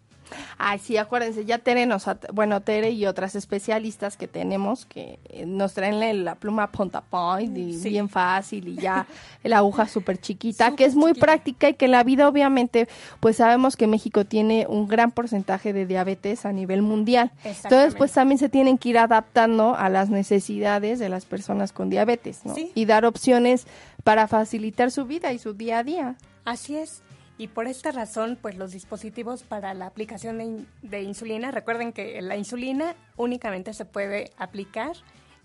Ay, 0.58 0.80
sí, 0.80 0.98
acuérdense, 0.98 1.46
ya 1.46 1.58
Tere 1.58 1.86
nos, 1.86 2.06
bueno, 2.34 2.62
Tere 2.62 2.92
y 2.92 3.06
otras 3.06 3.36
especialistas 3.36 4.18
que 4.18 4.28
tenemos 4.28 4.86
que 4.86 5.20
eh, 5.30 5.46
nos 5.46 5.74
traen 5.74 6.26
la, 6.26 6.36
pluma 6.36 6.72
Point 6.72 7.58
y 7.58 7.74
Sí. 7.74 7.90
bien 7.90 8.10
fácil 8.10 8.68
y 8.68 8.76
ya 8.76 9.06
la 9.44 9.58
aguja 9.58 9.88
súper 9.88 10.20
chiquita, 10.20 10.76
que 10.76 10.86
es 10.86 10.96
muy 10.96 11.12
chiquita. 11.12 11.26
práctica 11.26 11.70
y 11.70 11.74
que 11.76 11.88
la 11.88 12.04
vida 12.04 12.28
obviamente, 12.28 12.88
pues 13.20 13.38
sabemos 13.38 13.76
que 13.76 13.88
México 13.88 14.26
tiene 14.26 14.66
un 14.68 14.88
gran 14.88 15.12
porcentaje 15.12 15.74
de 15.74 15.86
diabetes 15.86 16.46
a 16.46 16.52
nivel 16.52 16.82
mundial. 16.82 17.32
Entonces, 17.44 17.96
pues 17.96 18.12
también 18.12 18.38
se 18.38 18.50
tienen 18.50 18.78
que 18.78 18.90
ir 18.90 18.98
adaptando 18.98 19.76
a 19.76 19.90
las 19.90 20.10
necesidades 20.10 21.00
de 21.00 21.10
las 21.10 21.26
personas 21.26 21.72
con 21.72 21.90
diabetes, 21.90 22.46
¿no? 22.46 22.56
Sí. 22.56 22.72
Y 22.76 22.86
dar 22.86 23.06
opciones 23.06 23.68
para 24.04 24.28
facilitar 24.28 24.92
su 24.92 25.06
vida 25.06 25.32
y 25.32 25.40
su 25.40 25.54
día 25.54 25.80
a 25.80 25.84
día. 25.84 26.16
Así 26.46 26.76
es. 26.76 27.03
Y 27.38 27.48
por 27.48 27.68
esta 27.68 27.92
razón, 27.92 28.38
pues 28.42 28.56
los 28.58 28.72
dispositivos 28.72 29.44
para 29.44 29.74
la 29.74 29.88
aplicación 29.88 30.38
de, 30.38 30.44
in- 30.44 30.68
de 30.84 31.02
insulina, 31.02 31.50
recuerden 31.52 31.92
que 31.92 32.22
la 32.22 32.38
insulina 32.38 32.96
únicamente 33.18 33.74
se 33.74 33.86
puede 33.86 34.32
aplicar 34.38 34.96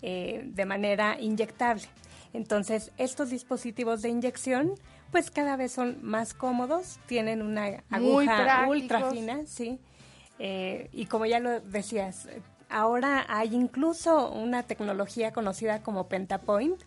eh, 0.03 0.43
de 0.45 0.64
manera 0.66 1.18
inyectable. 1.18 1.84
Entonces, 2.34 2.93
estos 2.99 3.30
dispositivos 3.30 4.03
de 4.03 4.11
inyección, 4.11 4.74
pues 5.11 5.30
cada 5.30 5.57
vez 5.57 5.72
son 5.72 5.99
más 6.03 6.34
cómodos, 6.34 6.99
tienen 7.07 7.41
una 7.41 7.82
aguja 7.91 8.66
ultra 8.68 8.99
fina, 9.14 9.41
sí. 9.47 9.80
Eh, 10.39 10.91
y 10.93 11.07
como 11.07 11.24
ya 11.24 11.41
lo 11.41 11.59
decías, 11.61 12.28
ahora 12.68 13.24
hay 13.28 13.55
incluso 13.55 14.30
una 14.30 14.62
tecnología 14.62 15.32
conocida 15.32 15.82
como 15.82 16.07
Pentapoint, 16.07 16.80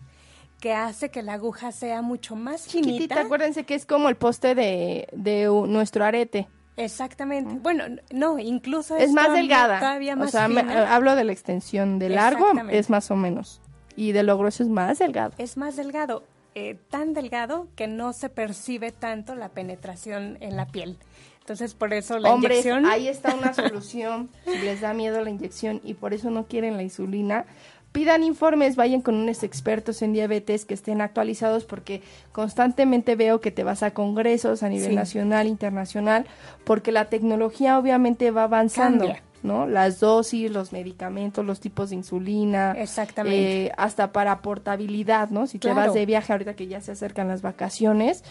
que 0.62 0.72
hace 0.74 1.10
que 1.10 1.22
la 1.22 1.32
aguja 1.34 1.72
sea 1.72 2.02
mucho 2.02 2.36
más 2.36 2.68
Chiquitita, 2.68 2.92
finita. 3.16 3.20
acuérdense 3.20 3.64
que 3.64 3.74
es 3.74 3.84
como 3.84 4.08
el 4.08 4.14
poste 4.14 4.54
de, 4.54 5.08
de 5.10 5.46
nuestro 5.66 6.04
arete. 6.04 6.46
Exactamente. 6.76 7.56
Bueno, 7.60 7.84
n- 7.84 8.00
no, 8.12 8.38
incluso 8.38 8.96
Es 8.96 9.10
más 9.12 9.24
todavía- 9.26 9.42
delgada. 9.42 9.78
Todavía 9.80 10.14
más 10.16 10.28
o 10.28 10.30
sea, 10.30 10.46
me- 10.46 10.60
fina. 10.62 10.94
hablo 10.94 11.16
de 11.16 11.24
la 11.24 11.32
extensión. 11.32 11.98
De 11.98 12.08
largo 12.08 12.46
es 12.70 12.90
más 12.90 13.10
o 13.10 13.16
menos. 13.16 13.60
Y 13.96 14.12
de 14.12 14.22
lo 14.22 14.38
grueso 14.38 14.62
es 14.62 14.68
más 14.68 15.00
delgado. 15.00 15.32
Es 15.36 15.56
más 15.56 15.74
delgado, 15.74 16.22
eh, 16.54 16.76
tan 16.90 17.12
delgado 17.12 17.66
que 17.74 17.88
no 17.88 18.12
se 18.12 18.28
percibe 18.28 18.92
tanto 18.92 19.34
la 19.34 19.48
penetración 19.48 20.38
en 20.40 20.56
la 20.56 20.66
piel. 20.66 20.96
Entonces, 21.40 21.74
por 21.74 21.92
eso 21.92 22.20
la 22.20 22.32
Hombres, 22.32 22.58
inyección... 22.64 22.86
ahí 22.86 23.08
está 23.08 23.34
una 23.34 23.52
solución. 23.54 24.30
si 24.44 24.58
les 24.58 24.80
da 24.80 24.94
miedo 24.94 25.20
la 25.22 25.30
inyección 25.30 25.80
y 25.82 25.94
por 25.94 26.14
eso 26.14 26.30
no 26.30 26.46
quieren 26.46 26.76
la 26.76 26.84
insulina, 26.84 27.46
pidan 27.92 28.22
informes, 28.24 28.74
vayan 28.76 29.02
con 29.02 29.14
unos 29.14 29.42
expertos 29.42 30.00
en 30.02 30.12
diabetes 30.14 30.64
que 30.64 30.74
estén 30.74 31.00
actualizados 31.02 31.64
porque 31.64 32.02
constantemente 32.32 33.16
veo 33.16 33.40
que 33.40 33.50
te 33.50 33.64
vas 33.64 33.82
a 33.82 33.92
congresos 33.92 34.62
a 34.62 34.68
nivel 34.68 34.90
Sí. 34.90 34.94
nacional, 34.96 35.46
internacional, 35.46 36.26
porque 36.64 36.90
la 36.90 37.06
tecnología 37.06 37.78
obviamente 37.78 38.30
va 38.30 38.44
avanzando. 38.44 39.04
Cambia. 39.06 39.22
¿no? 39.42 39.66
Las 39.66 39.98
dosis, 39.98 40.52
los 40.52 40.72
medicamentos, 40.72 41.44
los 41.44 41.58
tipos 41.58 41.90
de 41.90 41.96
insulina. 41.96 42.76
Exactamente. 42.78 43.66
eh, 43.66 43.72
hasta 43.76 44.12
para 44.12 44.40
portabilidad, 44.40 45.30
¿no? 45.30 45.48
Si 45.48 45.58
te 45.58 45.72
vas 45.74 45.92
de 45.94 46.06
viaje 46.06 46.32
ahorita 46.32 46.54
que 46.54 46.68
ya 46.68 46.80
se 46.80 46.92
acercan 46.92 47.26
las 47.26 47.42
vacaciones, 47.42 48.22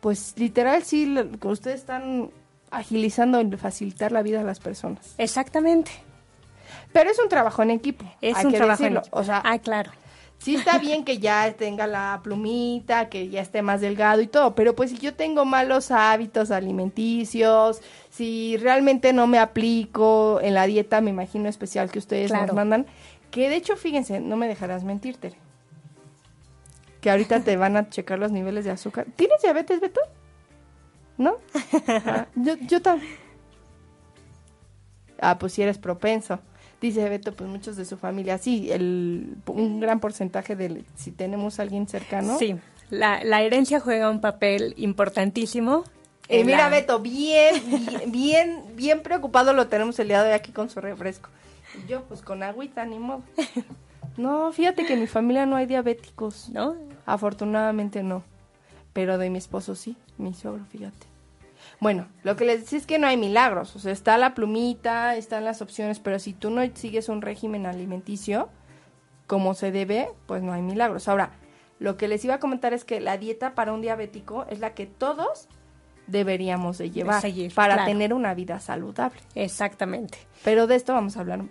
pues 0.00 0.34
literal 0.36 0.82
sí, 0.82 1.06
lo- 1.06 1.26
ustedes 1.50 1.80
están 1.80 2.28
agilizando 2.70 3.40
y 3.40 3.50
facilitar 3.56 4.12
la 4.12 4.20
vida 4.22 4.42
a 4.42 4.44
las 4.44 4.60
personas. 4.60 5.14
Exactamente. 5.16 5.92
Pero 6.92 7.10
es 7.10 7.18
un 7.18 7.28
trabajo 7.28 7.62
en 7.62 7.70
equipo. 7.70 8.04
Es 8.20 8.36
hay 8.36 8.46
un 8.46 8.52
que 8.52 8.56
trabajo 8.58 8.82
en 8.82 8.94
decirlo. 8.94 9.00
equipo. 9.00 9.18
O 9.18 9.24
sea, 9.24 9.40
Ah, 9.44 9.58
claro. 9.58 9.90
sí 10.38 10.56
está 10.56 10.78
bien 10.80 11.04
que 11.04 11.18
ya 11.18 11.52
tenga 11.52 11.86
la 11.86 12.20
plumita, 12.22 13.08
que 13.08 13.28
ya 13.28 13.40
esté 13.40 13.62
más 13.62 13.80
delgado 13.80 14.20
y 14.22 14.26
todo, 14.26 14.54
pero 14.54 14.74
pues 14.74 14.90
si 14.90 14.98
yo 14.98 15.14
tengo 15.14 15.44
malos 15.44 15.90
hábitos 15.90 16.50
alimenticios, 16.50 17.80
si 18.10 18.56
realmente 18.56 19.12
no 19.12 19.26
me 19.26 19.38
aplico 19.38 20.40
en 20.42 20.54
la 20.54 20.66
dieta, 20.66 21.00
me 21.00 21.10
imagino 21.10 21.48
especial 21.48 21.90
que 21.90 21.98
ustedes 21.98 22.32
nos 22.32 22.52
mandan, 22.52 22.86
que 23.30 23.48
de 23.48 23.56
hecho, 23.56 23.76
fíjense, 23.76 24.18
no 24.18 24.36
me 24.36 24.48
dejarás 24.48 24.82
mentir, 24.82 25.16
Tere, 25.16 25.36
que 27.00 27.10
ahorita 27.10 27.40
te 27.40 27.56
van 27.56 27.76
a 27.76 27.88
checar 27.88 28.18
los 28.18 28.32
niveles 28.32 28.64
de 28.64 28.72
azúcar. 28.72 29.06
¿Tienes 29.16 29.40
diabetes, 29.42 29.80
Beto? 29.80 30.00
¿No? 31.16 31.36
Ah, 31.86 32.26
yo, 32.34 32.54
yo 32.66 32.82
también. 32.82 33.12
Ah, 35.20 35.38
pues 35.38 35.52
si 35.52 35.62
eres 35.62 35.78
propenso. 35.78 36.40
Dice 36.80 37.08
Beto, 37.08 37.34
pues 37.34 37.48
muchos 37.50 37.76
de 37.76 37.84
su 37.84 37.96
familia, 37.98 38.38
sí, 38.38 38.70
el, 38.72 39.36
un 39.46 39.80
gran 39.80 40.00
porcentaje 40.00 40.56
de, 40.56 40.82
si 40.96 41.10
tenemos 41.10 41.58
a 41.58 41.62
alguien 41.62 41.86
cercano. 41.86 42.38
Sí, 42.38 42.56
la, 42.88 43.22
la 43.22 43.42
herencia 43.42 43.80
juega 43.80 44.08
un 44.10 44.20
papel 44.22 44.72
importantísimo. 44.78 45.84
Eh, 46.28 46.42
mira, 46.44 46.58
la- 46.64 46.68
Beto, 46.70 46.98
bien, 47.00 47.54
bien, 47.68 48.12
bien, 48.12 48.62
bien 48.76 49.02
preocupado 49.02 49.52
lo 49.52 49.66
tenemos 49.68 49.98
el 49.98 50.08
día 50.08 50.22
de 50.22 50.30
hoy 50.30 50.34
aquí 50.34 50.52
con 50.52 50.70
su 50.70 50.80
refresco. 50.80 51.28
Y 51.84 51.88
yo, 51.90 52.02
pues 52.04 52.22
con 52.22 52.42
agüita, 52.42 52.84
ni 52.86 52.98
modo. 52.98 53.22
No, 54.16 54.50
fíjate 54.52 54.86
que 54.86 54.94
en 54.94 55.00
mi 55.00 55.06
familia 55.06 55.44
no 55.46 55.56
hay 55.56 55.66
diabéticos. 55.66 56.48
¿No? 56.50 56.76
Afortunadamente 57.06 58.02
no. 58.02 58.22
Pero 58.92 59.18
de 59.18 59.28
mi 59.30 59.38
esposo 59.38 59.74
sí, 59.74 59.96
mi 60.18 60.32
suegro, 60.34 60.64
fíjate. 60.70 61.06
Bueno, 61.80 62.08
lo 62.22 62.36
que 62.36 62.44
les 62.44 62.60
decía 62.60 62.78
es 62.78 62.86
que 62.86 62.98
no 62.98 63.06
hay 63.06 63.16
milagros. 63.16 63.74
O 63.74 63.78
sea, 63.78 63.92
está 63.92 64.18
la 64.18 64.34
plumita, 64.34 65.16
están 65.16 65.44
las 65.44 65.62
opciones, 65.62 65.98
pero 65.98 66.18
si 66.18 66.34
tú 66.34 66.50
no 66.50 66.62
sigues 66.74 67.08
un 67.08 67.22
régimen 67.22 67.66
alimenticio 67.66 68.50
como 69.26 69.54
se 69.54 69.72
debe, 69.72 70.10
pues 70.26 70.42
no 70.42 70.52
hay 70.52 70.60
milagros. 70.60 71.08
Ahora, 71.08 71.30
lo 71.78 71.96
que 71.96 72.08
les 72.08 72.24
iba 72.24 72.34
a 72.34 72.40
comentar 72.40 72.74
es 72.74 72.84
que 72.84 73.00
la 73.00 73.16
dieta 73.16 73.54
para 73.54 73.72
un 73.72 73.80
diabético 73.80 74.44
es 74.50 74.60
la 74.60 74.74
que 74.74 74.86
todos 74.86 75.48
deberíamos 76.06 76.76
de 76.78 76.90
llevar 76.90 77.20
seguir, 77.20 77.54
para 77.54 77.74
claro. 77.74 77.90
tener 77.90 78.12
una 78.12 78.34
vida 78.34 78.60
saludable. 78.60 79.20
Exactamente. 79.34 80.18
Pero 80.44 80.66
de 80.66 80.74
esto 80.74 80.92
vamos 80.92 81.16
a 81.16 81.20
hablar 81.20 81.44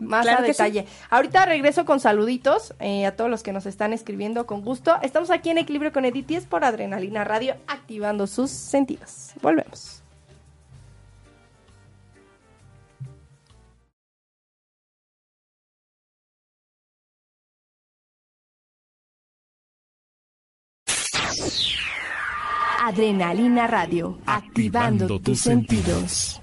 más 0.00 0.22
Claro 0.24 0.38
a 0.38 0.42
sí. 0.42 0.48
detalle. 0.48 0.86
Ahorita 1.10 1.46
regreso 1.46 1.84
con 1.84 2.00
saluditos 2.00 2.74
eh, 2.80 3.06
a 3.06 3.16
todos 3.16 3.30
los 3.30 3.42
que 3.42 3.52
nos 3.52 3.66
están 3.66 3.92
escribiendo 3.92 4.46
con 4.46 4.62
gusto. 4.62 4.96
Estamos 5.02 5.30
aquí 5.30 5.50
en 5.50 5.58
Equilibrio 5.58 5.92
con 5.92 6.04
Edith 6.04 6.30
y 6.30 6.36
es 6.36 6.46
por 6.46 6.64
Adrenalina 6.64 7.24
Radio, 7.24 7.56
activando 7.66 8.26
sus 8.26 8.50
sentidos. 8.50 9.32
Volvemos. 9.42 10.02
Adrenalina 22.80 23.66
Radio, 23.66 24.18
activando, 24.26 25.04
Activando 25.04 25.06
tus 25.08 25.22
tus 25.22 25.40
sentidos. 25.40 26.40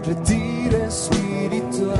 Un 0.00 0.06
retiro 0.06 0.76
espiritual, 0.86 1.98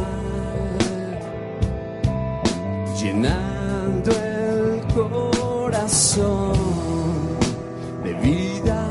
llenando 2.98 4.10
el 4.10 4.80
corazón 4.94 6.52
de 8.02 8.14
vida, 8.14 8.86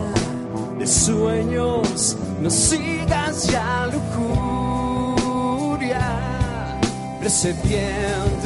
de 0.78 0.86
sueños. 0.86 2.18
No 2.42 2.50
sigas 2.50 3.48
ya 3.48 3.88
lujuria, 3.94 5.20
precediendo 7.20 8.39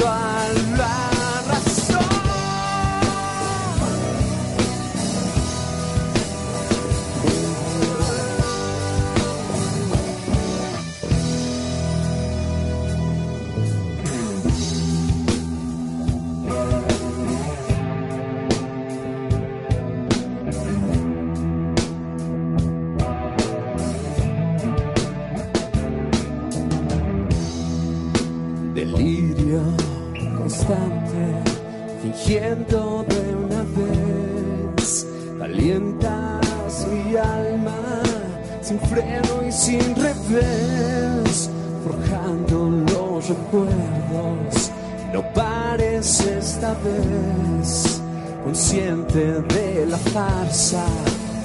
consciente 48.44 49.42
de 49.42 49.86
la 49.86 49.98
farsa 49.98 50.86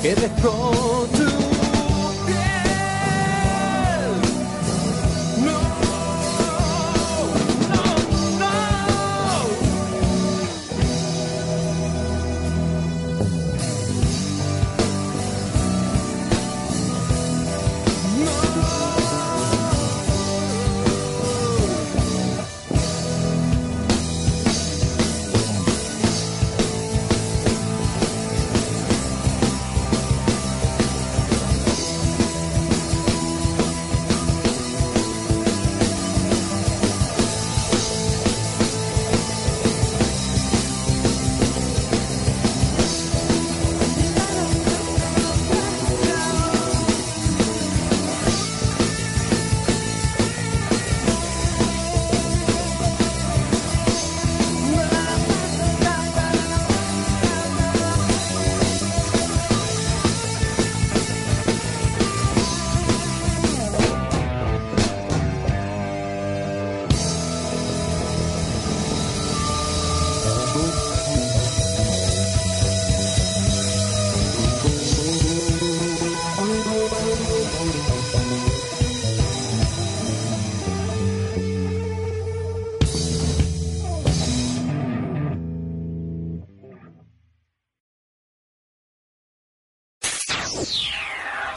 que 0.03 0.15
dejó 0.15 1.07
tu 1.13 1.28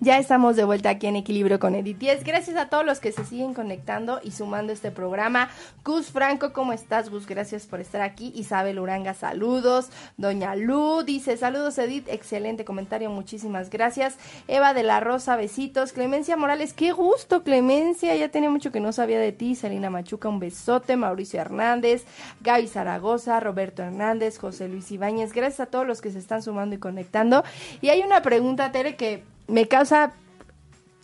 Ya 0.00 0.18
estamos 0.18 0.56
de 0.56 0.64
vuelta 0.64 0.90
aquí 0.90 1.06
en 1.06 1.16
Equilibrio 1.16 1.58
con 1.58 1.74
Edith 1.74 1.98
10. 1.98 2.24
Gracias 2.24 2.56
a 2.56 2.68
todos 2.68 2.84
los 2.84 2.98
que 2.98 3.12
se 3.12 3.24
siguen 3.24 3.54
conectando 3.54 4.20
y 4.22 4.32
sumando 4.32 4.72
este 4.72 4.90
programa. 4.90 5.48
Gus 5.84 6.08
Franco, 6.08 6.52
¿cómo 6.52 6.72
estás, 6.72 7.08
Gus? 7.08 7.26
Gracias 7.26 7.66
por 7.66 7.80
estar 7.80 8.02
aquí. 8.02 8.32
Isabel 8.34 8.80
Uranga, 8.80 9.14
saludos. 9.14 9.90
Doña 10.16 10.56
Lu 10.56 11.04
dice, 11.04 11.36
saludos, 11.36 11.78
Edith. 11.78 12.08
Excelente 12.08 12.64
comentario, 12.64 13.08
muchísimas 13.08 13.70
gracias. 13.70 14.18
Eva 14.48 14.74
de 14.74 14.82
la 14.82 14.98
Rosa, 15.00 15.36
besitos. 15.36 15.92
Clemencia 15.92 16.36
Morales, 16.36 16.74
qué 16.74 16.90
gusto, 16.92 17.44
Clemencia. 17.44 18.14
Ya 18.16 18.28
tenía 18.28 18.50
mucho 18.50 18.72
que 18.72 18.80
no 18.80 18.92
sabía 18.92 19.20
de 19.20 19.32
ti. 19.32 19.54
Selina 19.54 19.90
Machuca, 19.90 20.28
un 20.28 20.40
besote. 20.40 20.96
Mauricio 20.96 21.40
Hernández, 21.40 22.04
Gaby 22.40 22.66
Zaragoza, 22.66 23.38
Roberto 23.40 23.82
Hernández, 23.82 24.38
José 24.38 24.68
Luis 24.68 24.90
Ibáñez. 24.90 25.32
Gracias 25.32 25.60
a 25.60 25.66
todos 25.66 25.86
los 25.86 26.00
que 26.00 26.10
se 26.10 26.18
están 26.18 26.42
sumando 26.42 26.74
y 26.74 26.78
conectando. 26.78 27.44
Y 27.80 27.88
hay 27.88 28.02
una 28.02 28.22
pregunta, 28.22 28.70
Tere, 28.72 28.96
que 28.96 29.22
me 29.46 29.68
causa 29.68 30.14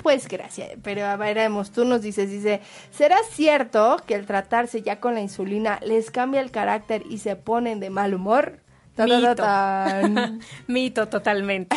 pues 0.02 0.28
gracias, 0.28 0.70
pero 0.82 1.04
a 1.04 1.16
veremos, 1.16 1.72
tú 1.72 1.84
nos 1.84 2.00
dices, 2.00 2.30
dice, 2.30 2.60
¿será 2.90 3.18
cierto 3.30 3.98
que 4.06 4.14
el 4.14 4.24
tratarse 4.24 4.80
ya 4.80 4.98
con 4.98 5.14
la 5.14 5.20
insulina 5.20 5.78
les 5.82 6.10
cambia 6.10 6.40
el 6.40 6.50
carácter 6.50 7.02
y 7.08 7.18
se 7.18 7.36
ponen 7.36 7.80
de 7.80 7.90
mal 7.90 8.14
humor? 8.14 8.60
Mito. 8.96 9.34
tan. 9.36 10.40
Mito 10.66 11.08
totalmente. 11.08 11.76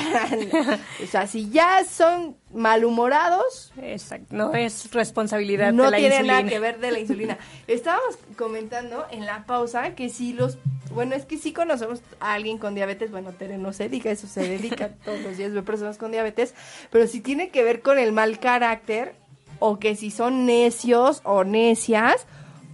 o 1.03 1.07
sea, 1.07 1.28
si 1.28 1.49
ya 1.49 1.84
son 1.86 2.36
malhumorados, 2.53 3.72
Exacto. 3.82 4.28
No 4.36 4.53
es 4.53 4.91
responsabilidad 4.91 5.72
no 5.74 5.86
de 5.86 5.91
la 5.91 5.97
tiene 5.97 6.16
insulina. 6.16 6.38
nada 6.39 6.49
que 6.49 6.59
ver 6.59 6.80
de 6.80 6.91
la 6.91 6.99
insulina. 6.99 7.38
Estábamos 7.68 8.18
comentando 8.36 9.05
en 9.11 9.26
la 9.26 9.45
pausa 9.45 9.95
que 9.95 10.09
si 10.09 10.34
los, 10.34 10.57
bueno, 10.91 11.16
es 11.16 11.26
que 11.26 11.38
sí 11.38 11.53
conocemos 11.53 12.01
a 12.20 12.34
alguien 12.34 12.57
con 12.57 12.76
diabetes, 12.76 13.11
bueno, 13.11 13.32
Tere 13.32 13.57
no 13.57 13.74
se 13.74 13.84
dedica, 13.84 14.09
a 14.09 14.14
eso 14.14 14.28
se 14.28 14.47
dedica 14.47 14.89
todos 15.03 15.22
los 15.22 15.38
días, 15.38 15.53
ve 15.53 15.64
personas 15.64 15.97
con 15.97 16.11
diabetes, 16.11 16.53
pero 16.91 17.07
si 17.07 17.22
tiene 17.22 17.49
que 17.49 17.64
ver 17.64 17.82
con 17.82 17.97
el 17.97 18.11
mal 18.11 18.39
carácter 18.39 19.16
o 19.59 19.80
que 19.80 19.95
si 19.95 20.11
son 20.11 20.45
necios 20.45 21.22
o 21.24 21.43
necias, 21.43 22.28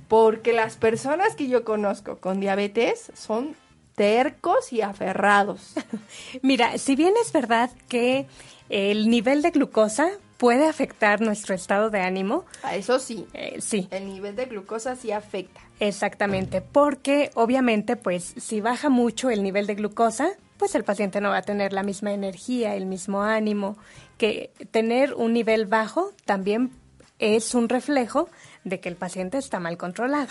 porque 0.08 0.54
las 0.54 0.76
personas 0.76 1.36
que 1.36 1.48
yo 1.48 1.64
conozco 1.64 2.18
con 2.18 2.40
diabetes 2.40 3.12
son 3.14 3.56
tercos 4.00 4.72
y 4.72 4.80
aferrados. 4.80 5.74
Mira, 6.42 6.78
si 6.78 6.96
bien 6.96 7.14
es 7.22 7.34
verdad 7.34 7.70
que 7.90 8.28
el 8.70 9.10
nivel 9.10 9.42
de 9.42 9.52
glucosa 9.52 10.10
puede 10.38 10.70
afectar 10.70 11.20
nuestro 11.20 11.54
estado 11.54 11.90
de 11.90 12.00
ánimo, 12.00 12.46
A 12.64 12.78
eso 12.78 12.98
sí, 12.98 13.28
eh, 13.34 13.58
sí, 13.60 13.90
el 13.92 14.06
nivel 14.06 14.38
de 14.38 14.46
glucosa 14.46 14.96
sí 14.96 15.12
afecta. 15.12 15.60
exactamente, 15.82 16.62
porque 16.62 17.32
obviamente 17.34 17.98
pues 17.98 18.36
si 18.38 18.62
baja 18.62 18.88
mucho 18.88 19.30
el 19.32 19.44
nivel 19.44 19.68
de 19.68 19.76
glucosa, 19.76 20.30
pues 20.56 20.76
el 20.76 20.86
paciente 20.86 21.20
no 21.20 21.32
va 21.32 21.40
a 21.40 21.42
tener 21.42 21.74
la 21.74 21.84
misma 21.84 22.14
energía, 22.14 22.76
el 22.76 22.86
mismo 22.86 23.22
ánimo, 23.24 23.78
que 24.18 24.52
tener 24.72 25.14
un 25.14 25.34
nivel 25.34 25.66
bajo 25.66 26.14
también 26.24 26.72
es 27.20 27.54
un 27.54 27.68
reflejo 27.68 28.30
de 28.64 28.80
que 28.80 28.88
el 28.88 28.96
paciente 28.96 29.38
está 29.38 29.60
mal 29.60 29.78
controlado. 29.78 30.30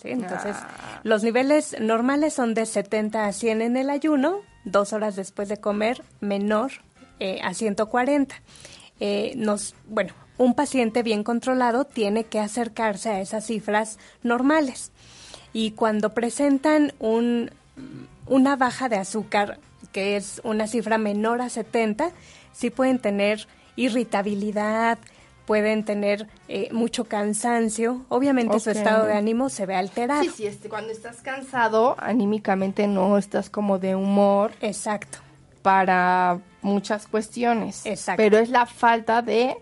¿Sí? 0.00 0.10
Entonces, 0.10 0.56
los 1.02 1.22
niveles 1.22 1.76
normales 1.80 2.34
son 2.34 2.54
de 2.54 2.66
70 2.66 3.26
a 3.26 3.32
100 3.32 3.62
en 3.62 3.76
el 3.76 3.90
ayuno, 3.90 4.40
dos 4.64 4.92
horas 4.92 5.16
después 5.16 5.48
de 5.48 5.58
comer, 5.58 6.02
menor 6.20 6.72
eh, 7.20 7.40
a 7.42 7.54
140. 7.54 8.34
Eh, 9.00 9.32
nos, 9.36 9.74
bueno, 9.86 10.14
un 10.38 10.54
paciente 10.54 11.02
bien 11.02 11.24
controlado 11.24 11.84
tiene 11.84 12.24
que 12.24 12.40
acercarse 12.40 13.10
a 13.10 13.20
esas 13.20 13.46
cifras 13.46 13.98
normales. 14.22 14.92
Y 15.52 15.72
cuando 15.72 16.14
presentan 16.14 16.92
un, 16.98 17.50
una 18.26 18.56
baja 18.56 18.88
de 18.88 18.96
azúcar, 18.96 19.58
que 19.92 20.16
es 20.16 20.40
una 20.44 20.66
cifra 20.66 20.98
menor 20.98 21.40
a 21.40 21.48
70, 21.48 22.12
sí 22.52 22.70
pueden 22.70 22.98
tener 22.98 23.46
irritabilidad, 23.76 24.98
pueden 25.48 25.82
tener 25.82 26.26
eh, 26.48 26.68
mucho 26.72 27.04
cansancio. 27.04 28.04
Obviamente 28.10 28.60
su 28.60 28.68
Ok. 28.68 28.76
estado 28.76 29.06
de 29.06 29.14
ánimo 29.14 29.48
se 29.48 29.64
ve 29.64 29.74
alterado. 29.74 30.22
Sí, 30.22 30.28
sí, 30.36 30.46
este, 30.46 30.68
cuando 30.68 30.92
estás 30.92 31.22
cansado, 31.22 31.96
anímicamente 31.98 32.86
no 32.86 33.16
estás 33.16 33.48
como 33.48 33.78
de 33.78 33.96
humor 33.96 34.52
Exacto. 34.60 35.18
para 35.62 36.38
muchas 36.60 37.06
cuestiones. 37.06 37.86
Exacto. 37.86 38.22
Pero 38.22 38.36
es 38.36 38.50
la 38.50 38.66
falta 38.66 39.22
de, 39.22 39.56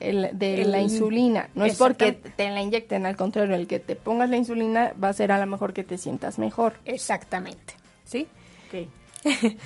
el- 0.00 0.30
de 0.32 0.62
El- 0.62 0.70
la 0.72 0.80
insulina. 0.80 1.50
No 1.54 1.66
es 1.66 1.76
porque 1.76 2.12
te 2.12 2.48
la 2.50 2.62
inyecten, 2.62 3.04
al 3.04 3.16
contrario, 3.18 3.54
el 3.54 3.66
que 3.66 3.80
te 3.80 3.96
pongas 3.96 4.30
la 4.30 4.38
insulina 4.38 4.94
va 5.02 5.10
a 5.10 5.12
ser 5.12 5.30
a 5.30 5.38
lo 5.38 5.44
mejor 5.46 5.74
que 5.74 5.84
te 5.84 5.98
sientas 5.98 6.38
mejor. 6.38 6.72
Exactamente. 6.86 7.74
¿Sí? 8.06 8.26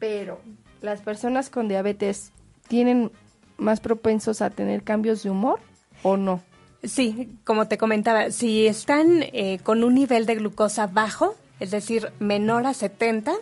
Pero 0.00 0.40
las 0.82 1.00
personas 1.02 1.50
con 1.50 1.68
diabetes 1.68 2.32
tienen 2.68 3.12
más 3.56 3.80
propensos 3.80 4.42
a 4.42 4.50
tener 4.50 4.82
cambios 4.82 5.22
de 5.22 5.30
humor 5.30 5.60
o 6.02 6.16
no. 6.16 6.42
Sí, 6.82 7.30
como 7.44 7.66
te 7.66 7.78
comentaba, 7.78 8.30
si 8.30 8.66
están 8.66 9.22
eh, 9.32 9.58
con 9.62 9.84
un 9.84 9.94
nivel 9.94 10.26
de 10.26 10.34
glucosa 10.34 10.86
bajo, 10.86 11.34
es 11.60 11.70
decir, 11.70 12.10
menor 12.18 12.66
a 12.66 12.74
70, 12.74 13.32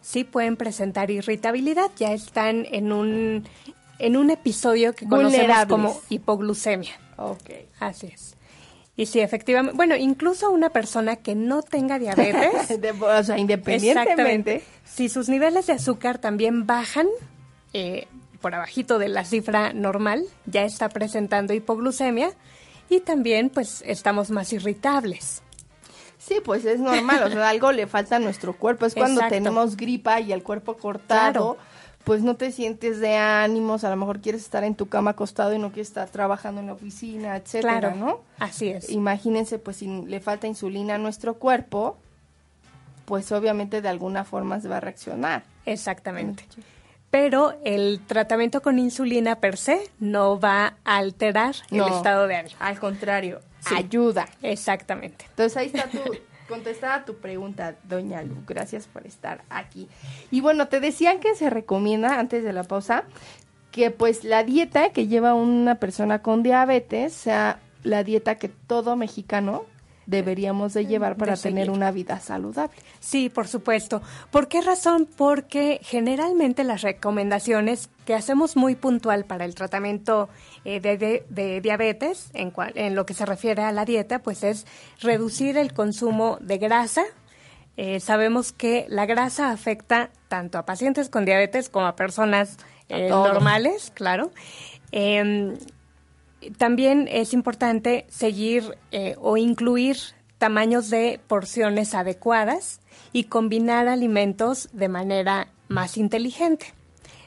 sí 0.00 0.24
pueden 0.24 0.56
presentar 0.56 1.10
irritabilidad, 1.10 1.90
ya 1.96 2.12
están 2.12 2.66
en 2.70 2.90
un, 2.92 3.44
en 4.00 4.16
un 4.16 4.30
episodio 4.30 4.92
que 4.94 5.06
conocemos 5.06 5.66
como 5.68 6.00
hipoglucemia. 6.08 6.92
Ok. 7.16 7.50
Así 7.78 8.08
es. 8.08 8.34
Y 8.96 9.06
sí, 9.06 9.20
efectivamente, 9.20 9.76
bueno, 9.76 9.94
incluso 9.96 10.50
una 10.50 10.70
persona 10.70 11.16
que 11.16 11.34
no 11.36 11.62
tenga 11.62 11.98
diabetes, 11.98 12.68
De- 12.80 12.90
o 12.90 13.22
sea, 13.22 13.38
independientemente. 13.38 14.62
Si 14.84 15.08
sus 15.08 15.28
niveles 15.28 15.68
de 15.68 15.74
azúcar 15.74 16.18
también 16.18 16.66
bajan 16.66 17.06
eh, 17.72 18.08
por 18.40 18.54
abajito 18.54 18.98
de 18.98 19.08
la 19.08 19.24
cifra 19.24 19.72
normal, 19.72 20.24
ya 20.46 20.62
está 20.64 20.88
presentando 20.88 21.52
hipoglucemia 21.54 22.30
y 22.88 23.00
también 23.00 23.50
pues 23.50 23.82
estamos 23.86 24.30
más 24.30 24.52
irritables. 24.52 25.42
Sí, 26.18 26.36
pues 26.44 26.64
es 26.64 26.80
normal, 26.80 27.22
o 27.24 27.30
sea, 27.30 27.48
algo 27.50 27.72
le 27.72 27.86
falta 27.86 28.16
a 28.16 28.18
nuestro 28.18 28.54
cuerpo. 28.54 28.86
Es 28.86 28.94
cuando 28.94 29.20
Exacto. 29.20 29.34
tenemos 29.34 29.76
gripa 29.76 30.20
y 30.20 30.32
el 30.32 30.42
cuerpo 30.42 30.76
cortado, 30.76 31.54
Claro. 31.54 31.56
pues 32.04 32.22
no 32.22 32.36
te 32.36 32.52
sientes 32.52 33.00
de 33.00 33.16
ánimos, 33.16 33.84
a 33.84 33.90
lo 33.90 33.96
mejor 33.96 34.20
quieres 34.20 34.42
estar 34.42 34.64
en 34.64 34.74
tu 34.74 34.86
cama 34.88 35.12
acostado 35.12 35.54
y 35.54 35.58
no 35.58 35.68
quieres 35.72 35.88
estar 35.88 36.08
trabajando 36.10 36.60
en 36.60 36.66
la 36.66 36.74
oficina, 36.74 37.36
etcétera, 37.36 37.78
Claro, 37.80 37.96
¿no? 37.96 38.20
así 38.38 38.68
es. 38.68 38.90
Imagínense, 38.90 39.58
pues 39.58 39.78
si 39.78 39.86
le 39.86 40.20
falta 40.20 40.46
insulina 40.46 40.96
a 40.96 40.98
nuestro 40.98 41.34
cuerpo, 41.34 41.96
pues 43.06 43.30
obviamente 43.32 43.80
de 43.82 43.88
alguna 43.88 44.24
forma 44.24 44.60
se 44.60 44.68
va 44.68 44.76
a 44.76 44.80
reaccionar. 44.80 45.42
Exactamente. 45.66 46.44
Pero 47.10 47.58
el 47.64 48.00
tratamiento 48.06 48.62
con 48.62 48.78
insulina 48.78 49.36
per 49.40 49.56
se 49.56 49.80
no 49.98 50.38
va 50.38 50.76
a 50.84 50.96
alterar 50.98 51.54
No. 51.70 51.86
el 51.88 51.92
estado 51.94 52.26
de 52.28 52.36
ánimo. 52.36 52.56
Al 52.60 52.78
contrario, 52.78 53.40
Sí. 53.60 53.74
ayuda. 53.76 54.28
Exactamente. 54.42 55.24
Entonces 55.30 55.56
ahí 55.56 55.66
está 55.66 55.88
tu 55.88 55.98
contestada 56.48 57.04
tu 57.04 57.16
pregunta, 57.16 57.74
doña 57.84 58.22
Lu. 58.22 58.36
Gracias 58.46 58.86
por 58.86 59.06
estar 59.06 59.42
aquí. 59.50 59.88
Y 60.30 60.40
bueno, 60.40 60.68
te 60.68 60.80
decían 60.80 61.20
que 61.20 61.34
se 61.34 61.50
recomienda 61.50 62.18
antes 62.18 62.42
de 62.44 62.52
la 62.52 62.64
pausa 62.64 63.04
que 63.70 63.90
pues 63.90 64.24
la 64.24 64.42
dieta 64.42 64.90
que 64.90 65.06
lleva 65.06 65.34
una 65.34 65.76
persona 65.76 66.22
con 66.22 66.42
diabetes 66.42 67.12
sea 67.12 67.60
la 67.84 68.02
dieta 68.04 68.34
que 68.34 68.48
todo 68.48 68.96
mexicano 68.96 69.64
deberíamos 70.10 70.74
de 70.74 70.86
llevar 70.86 71.16
para 71.16 71.36
De 71.36 71.40
tener 71.42 71.70
una 71.70 71.90
vida 71.92 72.18
saludable. 72.20 72.76
Sí, 72.98 73.30
por 73.30 73.46
supuesto. 73.48 74.02
¿Por 74.30 74.48
qué 74.48 74.60
razón? 74.60 75.08
Porque 75.16 75.80
generalmente 75.82 76.64
las 76.64 76.82
recomendaciones 76.82 77.88
que 78.04 78.14
hacemos 78.14 78.56
muy 78.56 78.74
puntual 78.74 79.24
para 79.24 79.44
el 79.44 79.54
tratamiento 79.54 80.28
eh, 80.64 80.80
de, 80.80 80.98
de- 80.98 81.24
de 81.30 81.60
diabetes, 81.60 82.30
en, 82.34 82.50
cual- 82.50 82.72
en 82.74 82.94
lo 82.94 83.06
que 83.06 83.14
se 83.14 83.24
refiere 83.24 83.62
a 83.62 83.72
la 83.72 83.84
dieta, 83.84 84.18
pues 84.18 84.42
es 84.42 84.66
reducir 85.00 85.56
el 85.56 85.72
consumo 85.72 86.38
de 86.40 86.58
grasa. 86.58 87.04
Eh, 87.76 88.00
sabemos 88.00 88.52
que 88.52 88.84
la 88.88 89.06
grasa 89.06 89.52
afecta 89.52 90.10
tanto 90.28 90.58
a 90.58 90.66
pacientes 90.66 91.08
con 91.08 91.24
diabetes 91.24 91.70
como 91.70 91.86
a 91.86 91.94
personas 91.96 92.56
eh, 92.88 93.08
normales, 93.08 93.92
claro. 93.94 94.32
Em, 94.92 95.56
también 96.58 97.08
es 97.10 97.32
importante 97.32 98.06
seguir 98.08 98.76
eh, 98.92 99.16
o 99.20 99.36
incluir 99.36 99.96
tamaños 100.38 100.90
de 100.90 101.20
porciones 101.26 101.94
adecuadas 101.94 102.80
y 103.12 103.24
combinar 103.24 103.88
alimentos 103.88 104.68
de 104.72 104.88
manera 104.88 105.48
más 105.68 105.96
inteligente. 105.96 106.72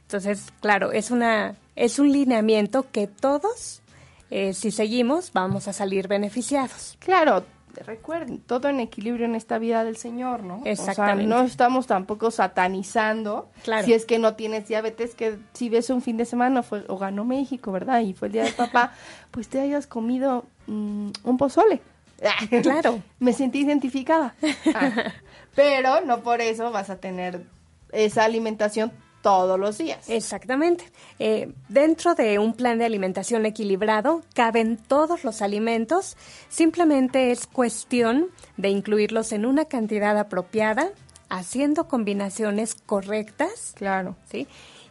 Entonces, 0.01 0.51
claro, 0.61 0.91
es 0.91 1.11
una 1.11 1.55
es 1.75 1.99
un 1.99 2.11
lineamiento 2.11 2.85
que 2.91 3.07
todos, 3.07 3.81
eh, 4.29 4.53
si 4.53 4.71
seguimos, 4.71 5.33
vamos 5.33 5.67
a 5.67 5.73
salir 5.73 6.07
beneficiados. 6.07 6.97
Claro, 6.99 7.43
recuerden, 7.81 8.39
todo 8.39 8.69
en 8.69 8.79
equilibrio 8.79 9.25
en 9.25 9.35
esta 9.35 9.57
vida 9.57 9.83
del 9.83 9.97
Señor, 9.97 10.43
¿no? 10.43 10.61
Exactamente. 10.65 11.25
O 11.25 11.27
sea, 11.27 11.37
no 11.37 11.47
estamos 11.47 11.87
tampoco 11.87 12.29
satanizando. 12.29 13.49
Claro. 13.63 13.85
Si 13.85 13.93
es 13.93 14.05
que 14.05 14.19
no 14.19 14.35
tienes 14.35 14.67
diabetes, 14.67 15.15
que 15.15 15.37
si 15.53 15.69
ves 15.69 15.89
un 15.89 16.01
fin 16.01 16.17
de 16.17 16.25
semana 16.25 16.61
fue, 16.61 16.85
o 16.87 16.97
ganó 16.97 17.25
México, 17.25 17.71
¿verdad? 17.71 18.01
Y 18.01 18.13
fue 18.13 18.27
el 18.27 18.33
día 18.33 18.43
del 18.43 18.53
papá, 18.53 18.93
pues 19.31 19.47
te 19.47 19.59
hayas 19.59 19.87
comido 19.87 20.45
mm, 20.67 21.09
un 21.23 21.37
pozole. 21.37 21.81
Claro. 22.61 23.01
Me 23.19 23.33
sentí 23.33 23.59
identificada. 23.59 24.35
Ah, 24.73 25.11
Pero 25.55 26.01
no 26.05 26.21
por 26.21 26.39
eso 26.39 26.71
vas 26.71 26.89
a 26.89 26.95
tener 26.95 27.43
esa 27.91 28.23
alimentación 28.23 28.93
todos 29.23 29.59
los 29.59 29.79
días. 29.79 30.07
Exactamente. 30.09 30.85
Eh, 31.17 31.51
dentro 31.69 32.13
de 32.13 32.37
un 32.37 32.53
plan 32.53 32.77
de 32.77 32.85
alimentación 32.85 33.47
equilibrado 33.47 34.21
caben 34.35 34.77
todos 34.77 35.23
los 35.23 35.41
alimentos, 35.41 36.15
simplemente 36.49 37.31
es 37.31 37.47
cuestión 37.47 38.27
de 38.57 38.69
incluirlos 38.69 39.31
en 39.31 39.47
una 39.47 39.65
cantidad 39.65 40.15
apropiada, 40.19 40.89
haciendo 41.29 41.87
combinaciones 41.87 42.75
correctas, 42.75 43.73
Claro. 43.75 44.15
¿sí? 44.29 44.45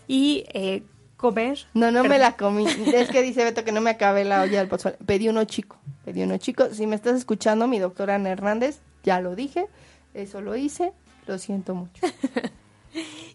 Y 0.09 0.47
eh, 0.55 0.83
comer. 1.17 1.59
No, 1.75 1.93
no 1.93 2.03
me 2.03 2.19
la 2.19 2.37
comí. 2.37 2.67
Es 2.67 3.11
que 3.11 3.23
dice 3.23 3.45
Beto 3.45 3.63
que 3.65 3.71
no 3.71 3.81
me 3.81 3.91
acabé 3.91 4.25
la 4.25 4.43
olla 4.43 4.59
del 4.59 4.67
pozole. 4.69 4.97
Pedí 5.07 5.29
uno 5.29 5.45
chico. 5.45 5.77
Pedí 6.05 6.23
uno 6.23 6.39
chico. 6.39 6.69
Si 6.73 6.87
me 6.89 6.97
estás 6.97 7.17
escuchando, 7.17 7.69
mi 7.69 7.79
doctora 7.79 8.17
Ana 8.17 8.31
Hernández, 8.31 8.81
ya 9.05 9.21
lo 9.21 9.37
dije. 9.37 9.67
Eso 10.15 10.41
lo 10.41 10.57
hice. 10.57 10.93
Lo 11.27 11.39
siento 11.39 11.75
mucho. 11.77 12.03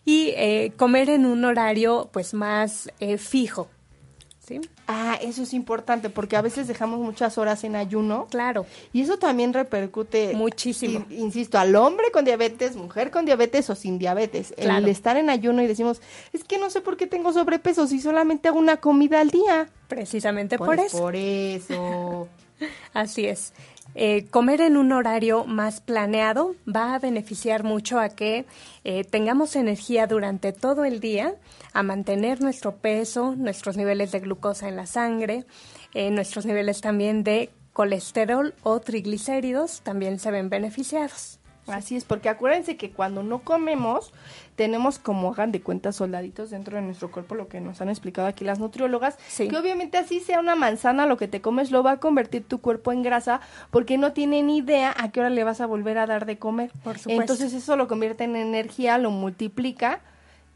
Y 0.10 0.30
eh, 0.38 0.72
comer 0.78 1.10
en 1.10 1.26
un 1.26 1.44
horario 1.44 2.10
pues 2.14 2.34
más 2.34 2.90
eh, 3.02 3.18
fijo, 3.18 3.68
¿sí? 4.40 4.62
Ah, 4.88 5.20
eso 5.22 5.44
es 5.44 5.54
importante 5.54 6.10
porque 6.10 6.38
a 6.38 6.42
veces 6.42 6.66
dejamos 6.66 7.02
muchas 7.02 7.38
horas 7.38 7.66
en 7.66 7.76
ayuno. 7.76 8.28
Claro. 8.32 8.66
Y 8.94 9.02
eso 9.02 9.18
también 9.20 9.52
repercute 9.54 10.32
Muchísimo. 10.34 11.06
in- 11.10 11.20
insisto, 11.24 11.60
al 11.60 11.76
hombre 11.76 12.10
con 12.14 12.24
diabetes, 12.24 12.78
mujer 12.78 13.12
con 13.12 13.26
diabetes 13.26 13.70
o 13.70 13.76
sin 13.76 14.00
diabetes. 14.00 14.54
Claro. 14.58 14.78
El 14.78 14.88
estar 14.88 15.18
en 15.18 15.30
ayuno 15.30 15.62
y 15.62 15.68
decimos, 15.68 16.00
es 16.32 16.46
que 16.46 16.58
no 16.58 16.70
sé 16.70 16.80
por 16.80 16.96
qué 16.96 17.06
tengo 17.06 17.34
sobrepeso 17.34 17.86
si 17.86 18.00
solamente 18.00 18.48
hago 18.48 18.60
una 18.60 18.78
comida 18.78 19.20
al 19.20 19.30
día. 19.30 19.68
Precisamente 19.90 20.58
por 20.58 20.68
Pues 20.78 20.86
eso. 20.94 20.98
Por 21.00 21.16
eso. 21.18 22.30
Así 22.94 23.26
es. 23.26 23.52
Eh, 24.00 24.28
comer 24.30 24.62
en 24.62 24.78
un 24.78 24.92
horario 24.92 25.46
más 25.46 25.82
planeado 25.82 26.54
va 26.68 26.94
a 26.94 27.00
beneficiar 27.00 27.64
mucho 27.64 28.00
a 28.00 28.10
que 28.10 28.46
eh, 28.84 29.04
tengamos 29.04 29.56
energía 29.56 30.06
durante 30.06 30.54
todo 30.54 30.86
el 30.86 31.00
día, 31.00 31.34
a 31.74 31.82
mantener 31.82 32.40
nuestro 32.40 32.76
peso, 32.76 33.34
nuestros 33.36 33.76
niveles 33.76 34.12
de 34.12 34.20
glucosa 34.20 34.70
en 34.70 34.76
la 34.76 34.86
sangre, 34.86 35.46
eh, 35.96 36.12
nuestros 36.12 36.46
niveles 36.46 36.80
también 36.80 37.24
de 37.24 37.50
colesterol 37.74 38.54
o 38.62 38.80
triglicéridos 38.82 39.82
también 39.82 40.20
se 40.20 40.30
ven 40.30 40.52
beneficiados. 40.52 41.40
Así 41.66 41.96
es, 41.96 42.06
porque 42.06 42.30
acuérdense 42.30 42.78
que 42.78 42.92
cuando 42.92 43.24
no 43.24 43.40
comemos, 43.40 44.14
tenemos 44.58 44.98
como 45.00 45.32
hagan 45.32 45.52
de 45.54 45.62
cuenta 45.62 45.94
soldaditos 45.94 46.50
dentro 46.50 46.76
de 46.76 46.82
nuestro 46.82 47.12
cuerpo, 47.12 47.36
lo 47.36 47.48
que 47.48 47.62
nos 47.62 47.80
han 47.80 47.90
explicado 47.90 48.28
aquí 48.28 48.44
las 48.44 48.58
nutriólogas, 48.60 49.16
Sí. 49.28 49.48
que 49.48 49.56
obviamente 49.56 49.98
así 49.98 50.20
sea 50.20 50.40
una 50.40 50.56
manzana, 50.56 51.06
lo 51.06 51.16
que 51.16 51.28
te 51.30 51.42
comes 51.42 51.70
lo 51.72 51.84
va 51.84 51.92
a 51.92 51.98
convertir 52.00 52.44
tu 52.44 52.60
cuerpo 52.60 52.92
en 52.92 53.04
grasa, 53.04 53.40
porque 53.70 53.98
no 54.00 54.14
tiene 54.14 54.42
ni 54.44 54.58
idea 54.58 54.94
a 54.98 55.12
qué 55.12 55.20
hora 55.22 55.30
le 55.30 55.44
vas 55.46 55.62
a 55.62 55.68
volver 55.68 56.00
a 56.00 56.08
dar 56.08 56.26
de 56.26 56.40
comer. 56.40 56.72
Por 56.84 56.98
supuesto. 56.98 57.22
Entonces 57.22 57.54
eso 57.54 57.76
lo 57.78 57.88
convierte 57.88 58.24
en 58.24 58.36
energía, 58.36 58.98
lo 58.98 59.12
multiplica 59.12 60.02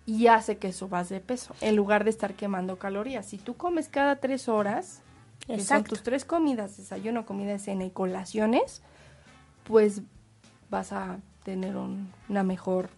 y 0.07 0.25
hace 0.27 0.57
que 0.57 0.73
subas 0.73 1.07
de 1.09 1.19
peso, 1.19 1.55
en 1.61 1.75
lugar 1.75 2.03
de 2.03 2.09
estar 2.09 2.33
quemando 2.33 2.77
calorías. 2.77 3.27
Si 3.27 3.37
tú 3.37 3.55
comes 3.55 3.87
cada 3.87 4.15
tres 4.15 4.49
horas, 4.49 5.01
que 5.41 5.53
son 5.53 5.59
Exacto. 5.59 5.89
tus 5.89 6.01
tres 6.01 6.25
comidas, 6.25 6.75
desayuno, 6.75 7.23
comida, 7.27 7.59
cena 7.59 7.85
y 7.85 7.91
colaciones, 7.91 8.81
pues 9.63 10.01
vas 10.71 10.91
a 10.91 11.17
tener 11.43 11.75
un- 11.77 12.09
una 12.29 12.41
mejor 12.43 12.89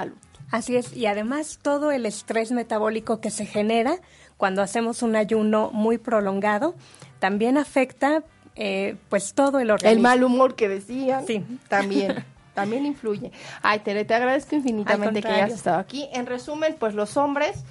salud. 0.00 0.16
Así 0.50 0.76
es, 0.76 0.96
y 0.96 1.06
además 1.06 1.58
todo 1.60 1.90
el 1.90 2.06
estrés 2.06 2.52
metabólico 2.52 3.20
que 3.20 3.30
se 3.30 3.44
genera 3.44 3.96
cuando 4.36 4.62
hacemos 4.62 5.02
un 5.02 5.14
ayuno 5.16 5.70
muy 5.72 5.98
prolongado 5.98 6.74
también 7.18 7.58
afecta 7.58 8.22
eh, 8.56 8.96
pues 9.08 9.34
todo 9.34 9.60
el 9.60 9.70
organismo. 9.70 9.96
El 9.96 10.00
mal 10.02 10.24
humor 10.24 10.54
que 10.56 10.68
decían 10.68 11.26
Sí. 11.26 11.44
también. 11.68 12.24
También 12.54 12.86
influye. 12.86 13.30
Ay, 13.62 13.78
Tere, 13.80 14.04
te 14.04 14.14
agradezco 14.14 14.56
infinitamente 14.56 15.22
que 15.22 15.28
hayas 15.28 15.52
estado 15.52 15.78
aquí. 15.78 16.08
En 16.12 16.26
resumen, 16.26 16.74
pues 16.76 16.92
los 16.94 17.16
hombres 17.16 17.62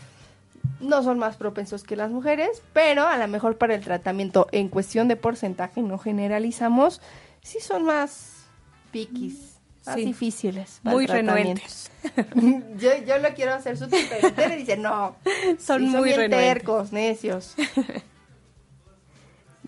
no 0.80 1.04
son 1.04 1.20
más 1.20 1.36
propensos 1.36 1.84
que 1.84 1.98
las 1.98 2.10
mujeres, 2.10 2.62
pero 2.72 3.06
a 3.06 3.18
lo 3.18 3.28
mejor 3.28 3.58
para 3.58 3.76
el 3.76 3.82
tratamiento 3.84 4.48
en 4.54 4.70
cuestión 4.70 5.10
de 5.10 5.18
porcentaje, 5.18 5.82
no 5.82 5.98
generalizamos, 5.98 7.02
sí 7.42 7.60
son 7.60 7.84
más 7.84 8.46
piquis, 8.92 9.57
más 9.88 9.96
Sí. 9.96 10.06
difíciles. 10.06 10.80
para 10.84 10.96
Muy 10.96 11.06
renuentes. 11.08 11.90
yo, 12.78 12.90
yo 13.06 13.18
lo 13.20 13.34
quiero 13.34 13.54
hacer 13.54 13.78
su 13.78 13.88
pero 13.90 14.32
Tere 14.34 14.58
dice, 14.58 14.78
no, 14.78 15.16
Son 15.60 15.82
sí, 15.82 15.88
muy 15.88 16.04
bien 16.06 16.18
renuentes. 16.20 16.54
tercos, 16.54 16.92
necios. 16.92 17.56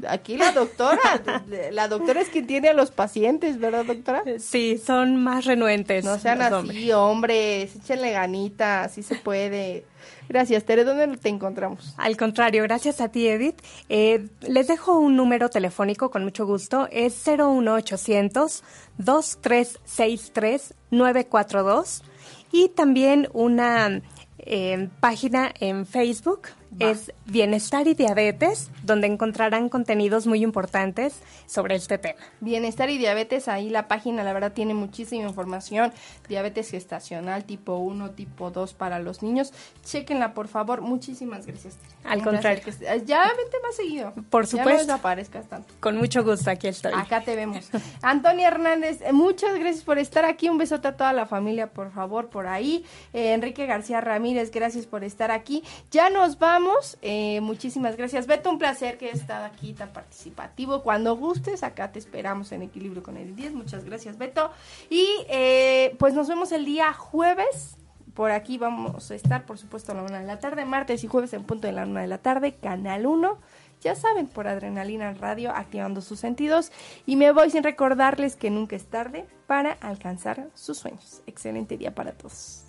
Aquí 0.08 0.38
la 0.38 0.52
doctora, 0.52 1.00
la 1.72 1.88
doctora 1.88 2.22
es 2.22 2.30
quien 2.30 2.48
tiene 2.48 2.70
a 2.70 2.74
los 2.74 2.92
pacientes, 2.92 3.60
¿verdad, 3.60 3.86
doctora? 3.86 4.24
Sí, 4.40 4.78
son 4.78 5.22
más 5.22 5.46
renuentes. 5.46 6.06
No 6.06 6.18
sean 6.20 6.42
así, 6.42 6.54
hombres. 6.54 6.94
hombres, 6.94 7.76
échenle 7.76 8.12
ganita, 8.12 8.84
así 8.84 9.04
se 9.04 9.16
puede. 9.16 9.86
Gracias, 10.30 10.64
Tere, 10.64 10.84
¿dónde 10.84 11.18
te 11.18 11.30
encontramos? 11.30 11.94
Al 11.98 12.16
contrario, 12.16 12.64
gracias 12.64 13.02
a 13.02 13.10
ti, 13.10 13.28
Edith. 13.28 13.60
Eh, 13.90 14.28
les 14.42 14.68
dejo 14.68 14.98
un 15.00 15.16
número 15.16 15.50
telefónico 15.50 16.12
con 16.12 16.24
mucho 16.24 16.46
gusto. 16.46 16.88
Es 16.92 17.28
01800 17.28 18.64
2363 18.98 20.76
942 20.92 22.04
y 22.52 22.70
también 22.70 23.28
una 23.34 24.02
eh, 24.40 24.90
página 25.00 25.52
en 25.60 25.86
Facebook. 25.86 26.50
Es 26.78 27.12
Bienestar 27.26 27.88
y 27.88 27.96
Diabetes, 27.96 28.70
donde 28.84 29.08
encontrarán 29.08 29.70
contenidos 29.70 30.28
muy 30.28 30.44
importantes 30.44 31.20
sobre 31.48 31.76
este 31.76 31.98
tema. 31.98 32.20
Bienestar 32.42 32.90
y 32.92 32.98
diabetes, 33.00 33.48
ahí 33.48 33.70
la 33.70 33.88
página 33.88 34.24
la 34.24 34.34
verdad 34.34 34.52
tiene 34.54 34.76
muchísima 34.76 35.28
información, 35.28 35.92
diabetes 36.28 36.70
gestacional 36.70 37.44
tipo 37.46 37.78
1, 37.78 38.12
tipo 38.12 38.52
2 38.52 38.74
para 38.76 39.00
los 39.00 39.24
niños. 39.24 39.52
Chequenla, 39.84 40.34
por 40.36 40.48
favor. 40.48 40.82
Muchísimas 40.82 41.48
gracias. 41.48 41.78
Al 42.04 42.20
Un 42.20 42.26
contrario. 42.26 42.62
que 42.64 42.72
Ya 43.06 43.24
vente 43.24 43.58
más 43.64 43.76
seguido. 43.76 44.14
Por 44.30 44.46
Ya 44.46 44.58
no 44.58 44.64
supuesto. 44.64 44.82
desaparezcas 44.88 45.48
tanto. 45.48 45.74
Con 45.80 45.98
mucho 45.98 46.24
gusto, 46.24 46.52
aquí 46.52 46.68
estoy. 46.68 46.94
Acá 46.96 47.22
te 47.22 47.36
vemos. 47.36 47.68
Antonia 48.04 48.48
Hernández, 48.48 49.02
eh, 49.02 49.12
muchas 49.12 49.58
gracias 49.58 49.84
por 49.84 49.98
estar 49.98 50.24
aquí. 50.24 50.50
Un 50.50 50.60
besote 50.60 50.88
a 50.88 50.96
toda 50.96 51.14
la 51.14 51.26
familia, 51.26 51.68
por 51.68 51.92
favor, 51.92 52.30
por 52.30 52.46
ahí. 52.48 52.86
Eh, 53.14 53.34
Enrique 53.34 53.66
García 53.66 54.02
Ramírez, 54.02 54.52
gracias 54.52 54.86
por 54.86 55.04
estar 55.04 55.32
aquí. 55.32 55.64
Ya 55.92 56.10
nos 56.12 56.38
vamos. 56.38 56.59
Eh, 57.02 57.42
muchísimas 57.42 57.96
gracias. 57.96 58.28
Beto, 58.28 58.50
un 58.50 58.60
placer 58.60 58.98
que 58.98 59.06
hayas 59.06 59.22
estado 59.22 59.46
aquí 59.46 59.74
tan 59.74 59.90
participativo. 59.90 60.84
Cuando 60.84 61.16
gustes, 61.16 61.64
acá 61.64 61.92
te 61.92 62.00
esperamos 62.00 62.52
en 62.52 62.62
Equilibrio 62.62 63.04
con 63.04 63.18
el 63.18 63.36
10. 63.36 63.54
Muchas 63.54 63.86
gracias, 63.86 64.18
Beto. 64.18 64.52
Y 64.90 65.06
eh, 65.30 65.96
pues 66.00 66.14
nos 66.14 66.28
vemos 66.28 66.52
el 66.52 66.66
día 66.66 66.94
jueves. 66.94 67.76
Por 68.14 68.32
aquí 68.32 68.58
vamos 68.58 69.12
a 69.12 69.16
estar, 69.16 69.46
por 69.46 69.58
supuesto, 69.58 69.92
a 69.92 69.96
la 69.96 70.04
una 70.04 70.20
de 70.20 70.26
la 70.26 70.40
tarde, 70.40 70.66
martes 70.66 71.04
y 71.04 71.08
jueves 71.08 71.34
en 71.34 71.44
punto 71.44 71.68
de 71.68 71.74
la 71.74 71.86
una 71.86 72.02
de 72.02 72.08
la 72.08 72.18
tarde, 72.18 72.56
Canal 72.56 73.06
1. 73.06 73.38
Ya 73.82 73.96
saben, 73.96 74.28
por 74.28 74.48
Adrenalina 74.48 75.14
Radio, 75.14 75.52
activando 75.52 76.02
sus 76.02 76.20
sentidos. 76.20 76.72
Y 77.06 77.16
me 77.16 77.32
voy 77.32 77.50
sin 77.50 77.64
recordarles 77.64 78.36
que 78.36 78.50
nunca 78.50 78.76
es 78.76 78.88
tarde 78.88 79.26
para 79.48 79.72
alcanzar 79.74 80.50
sus 80.54 80.78
sueños. 80.78 81.22
Excelente 81.28 81.78
día 81.78 81.96
para 81.96 82.12
todos. 82.12 82.69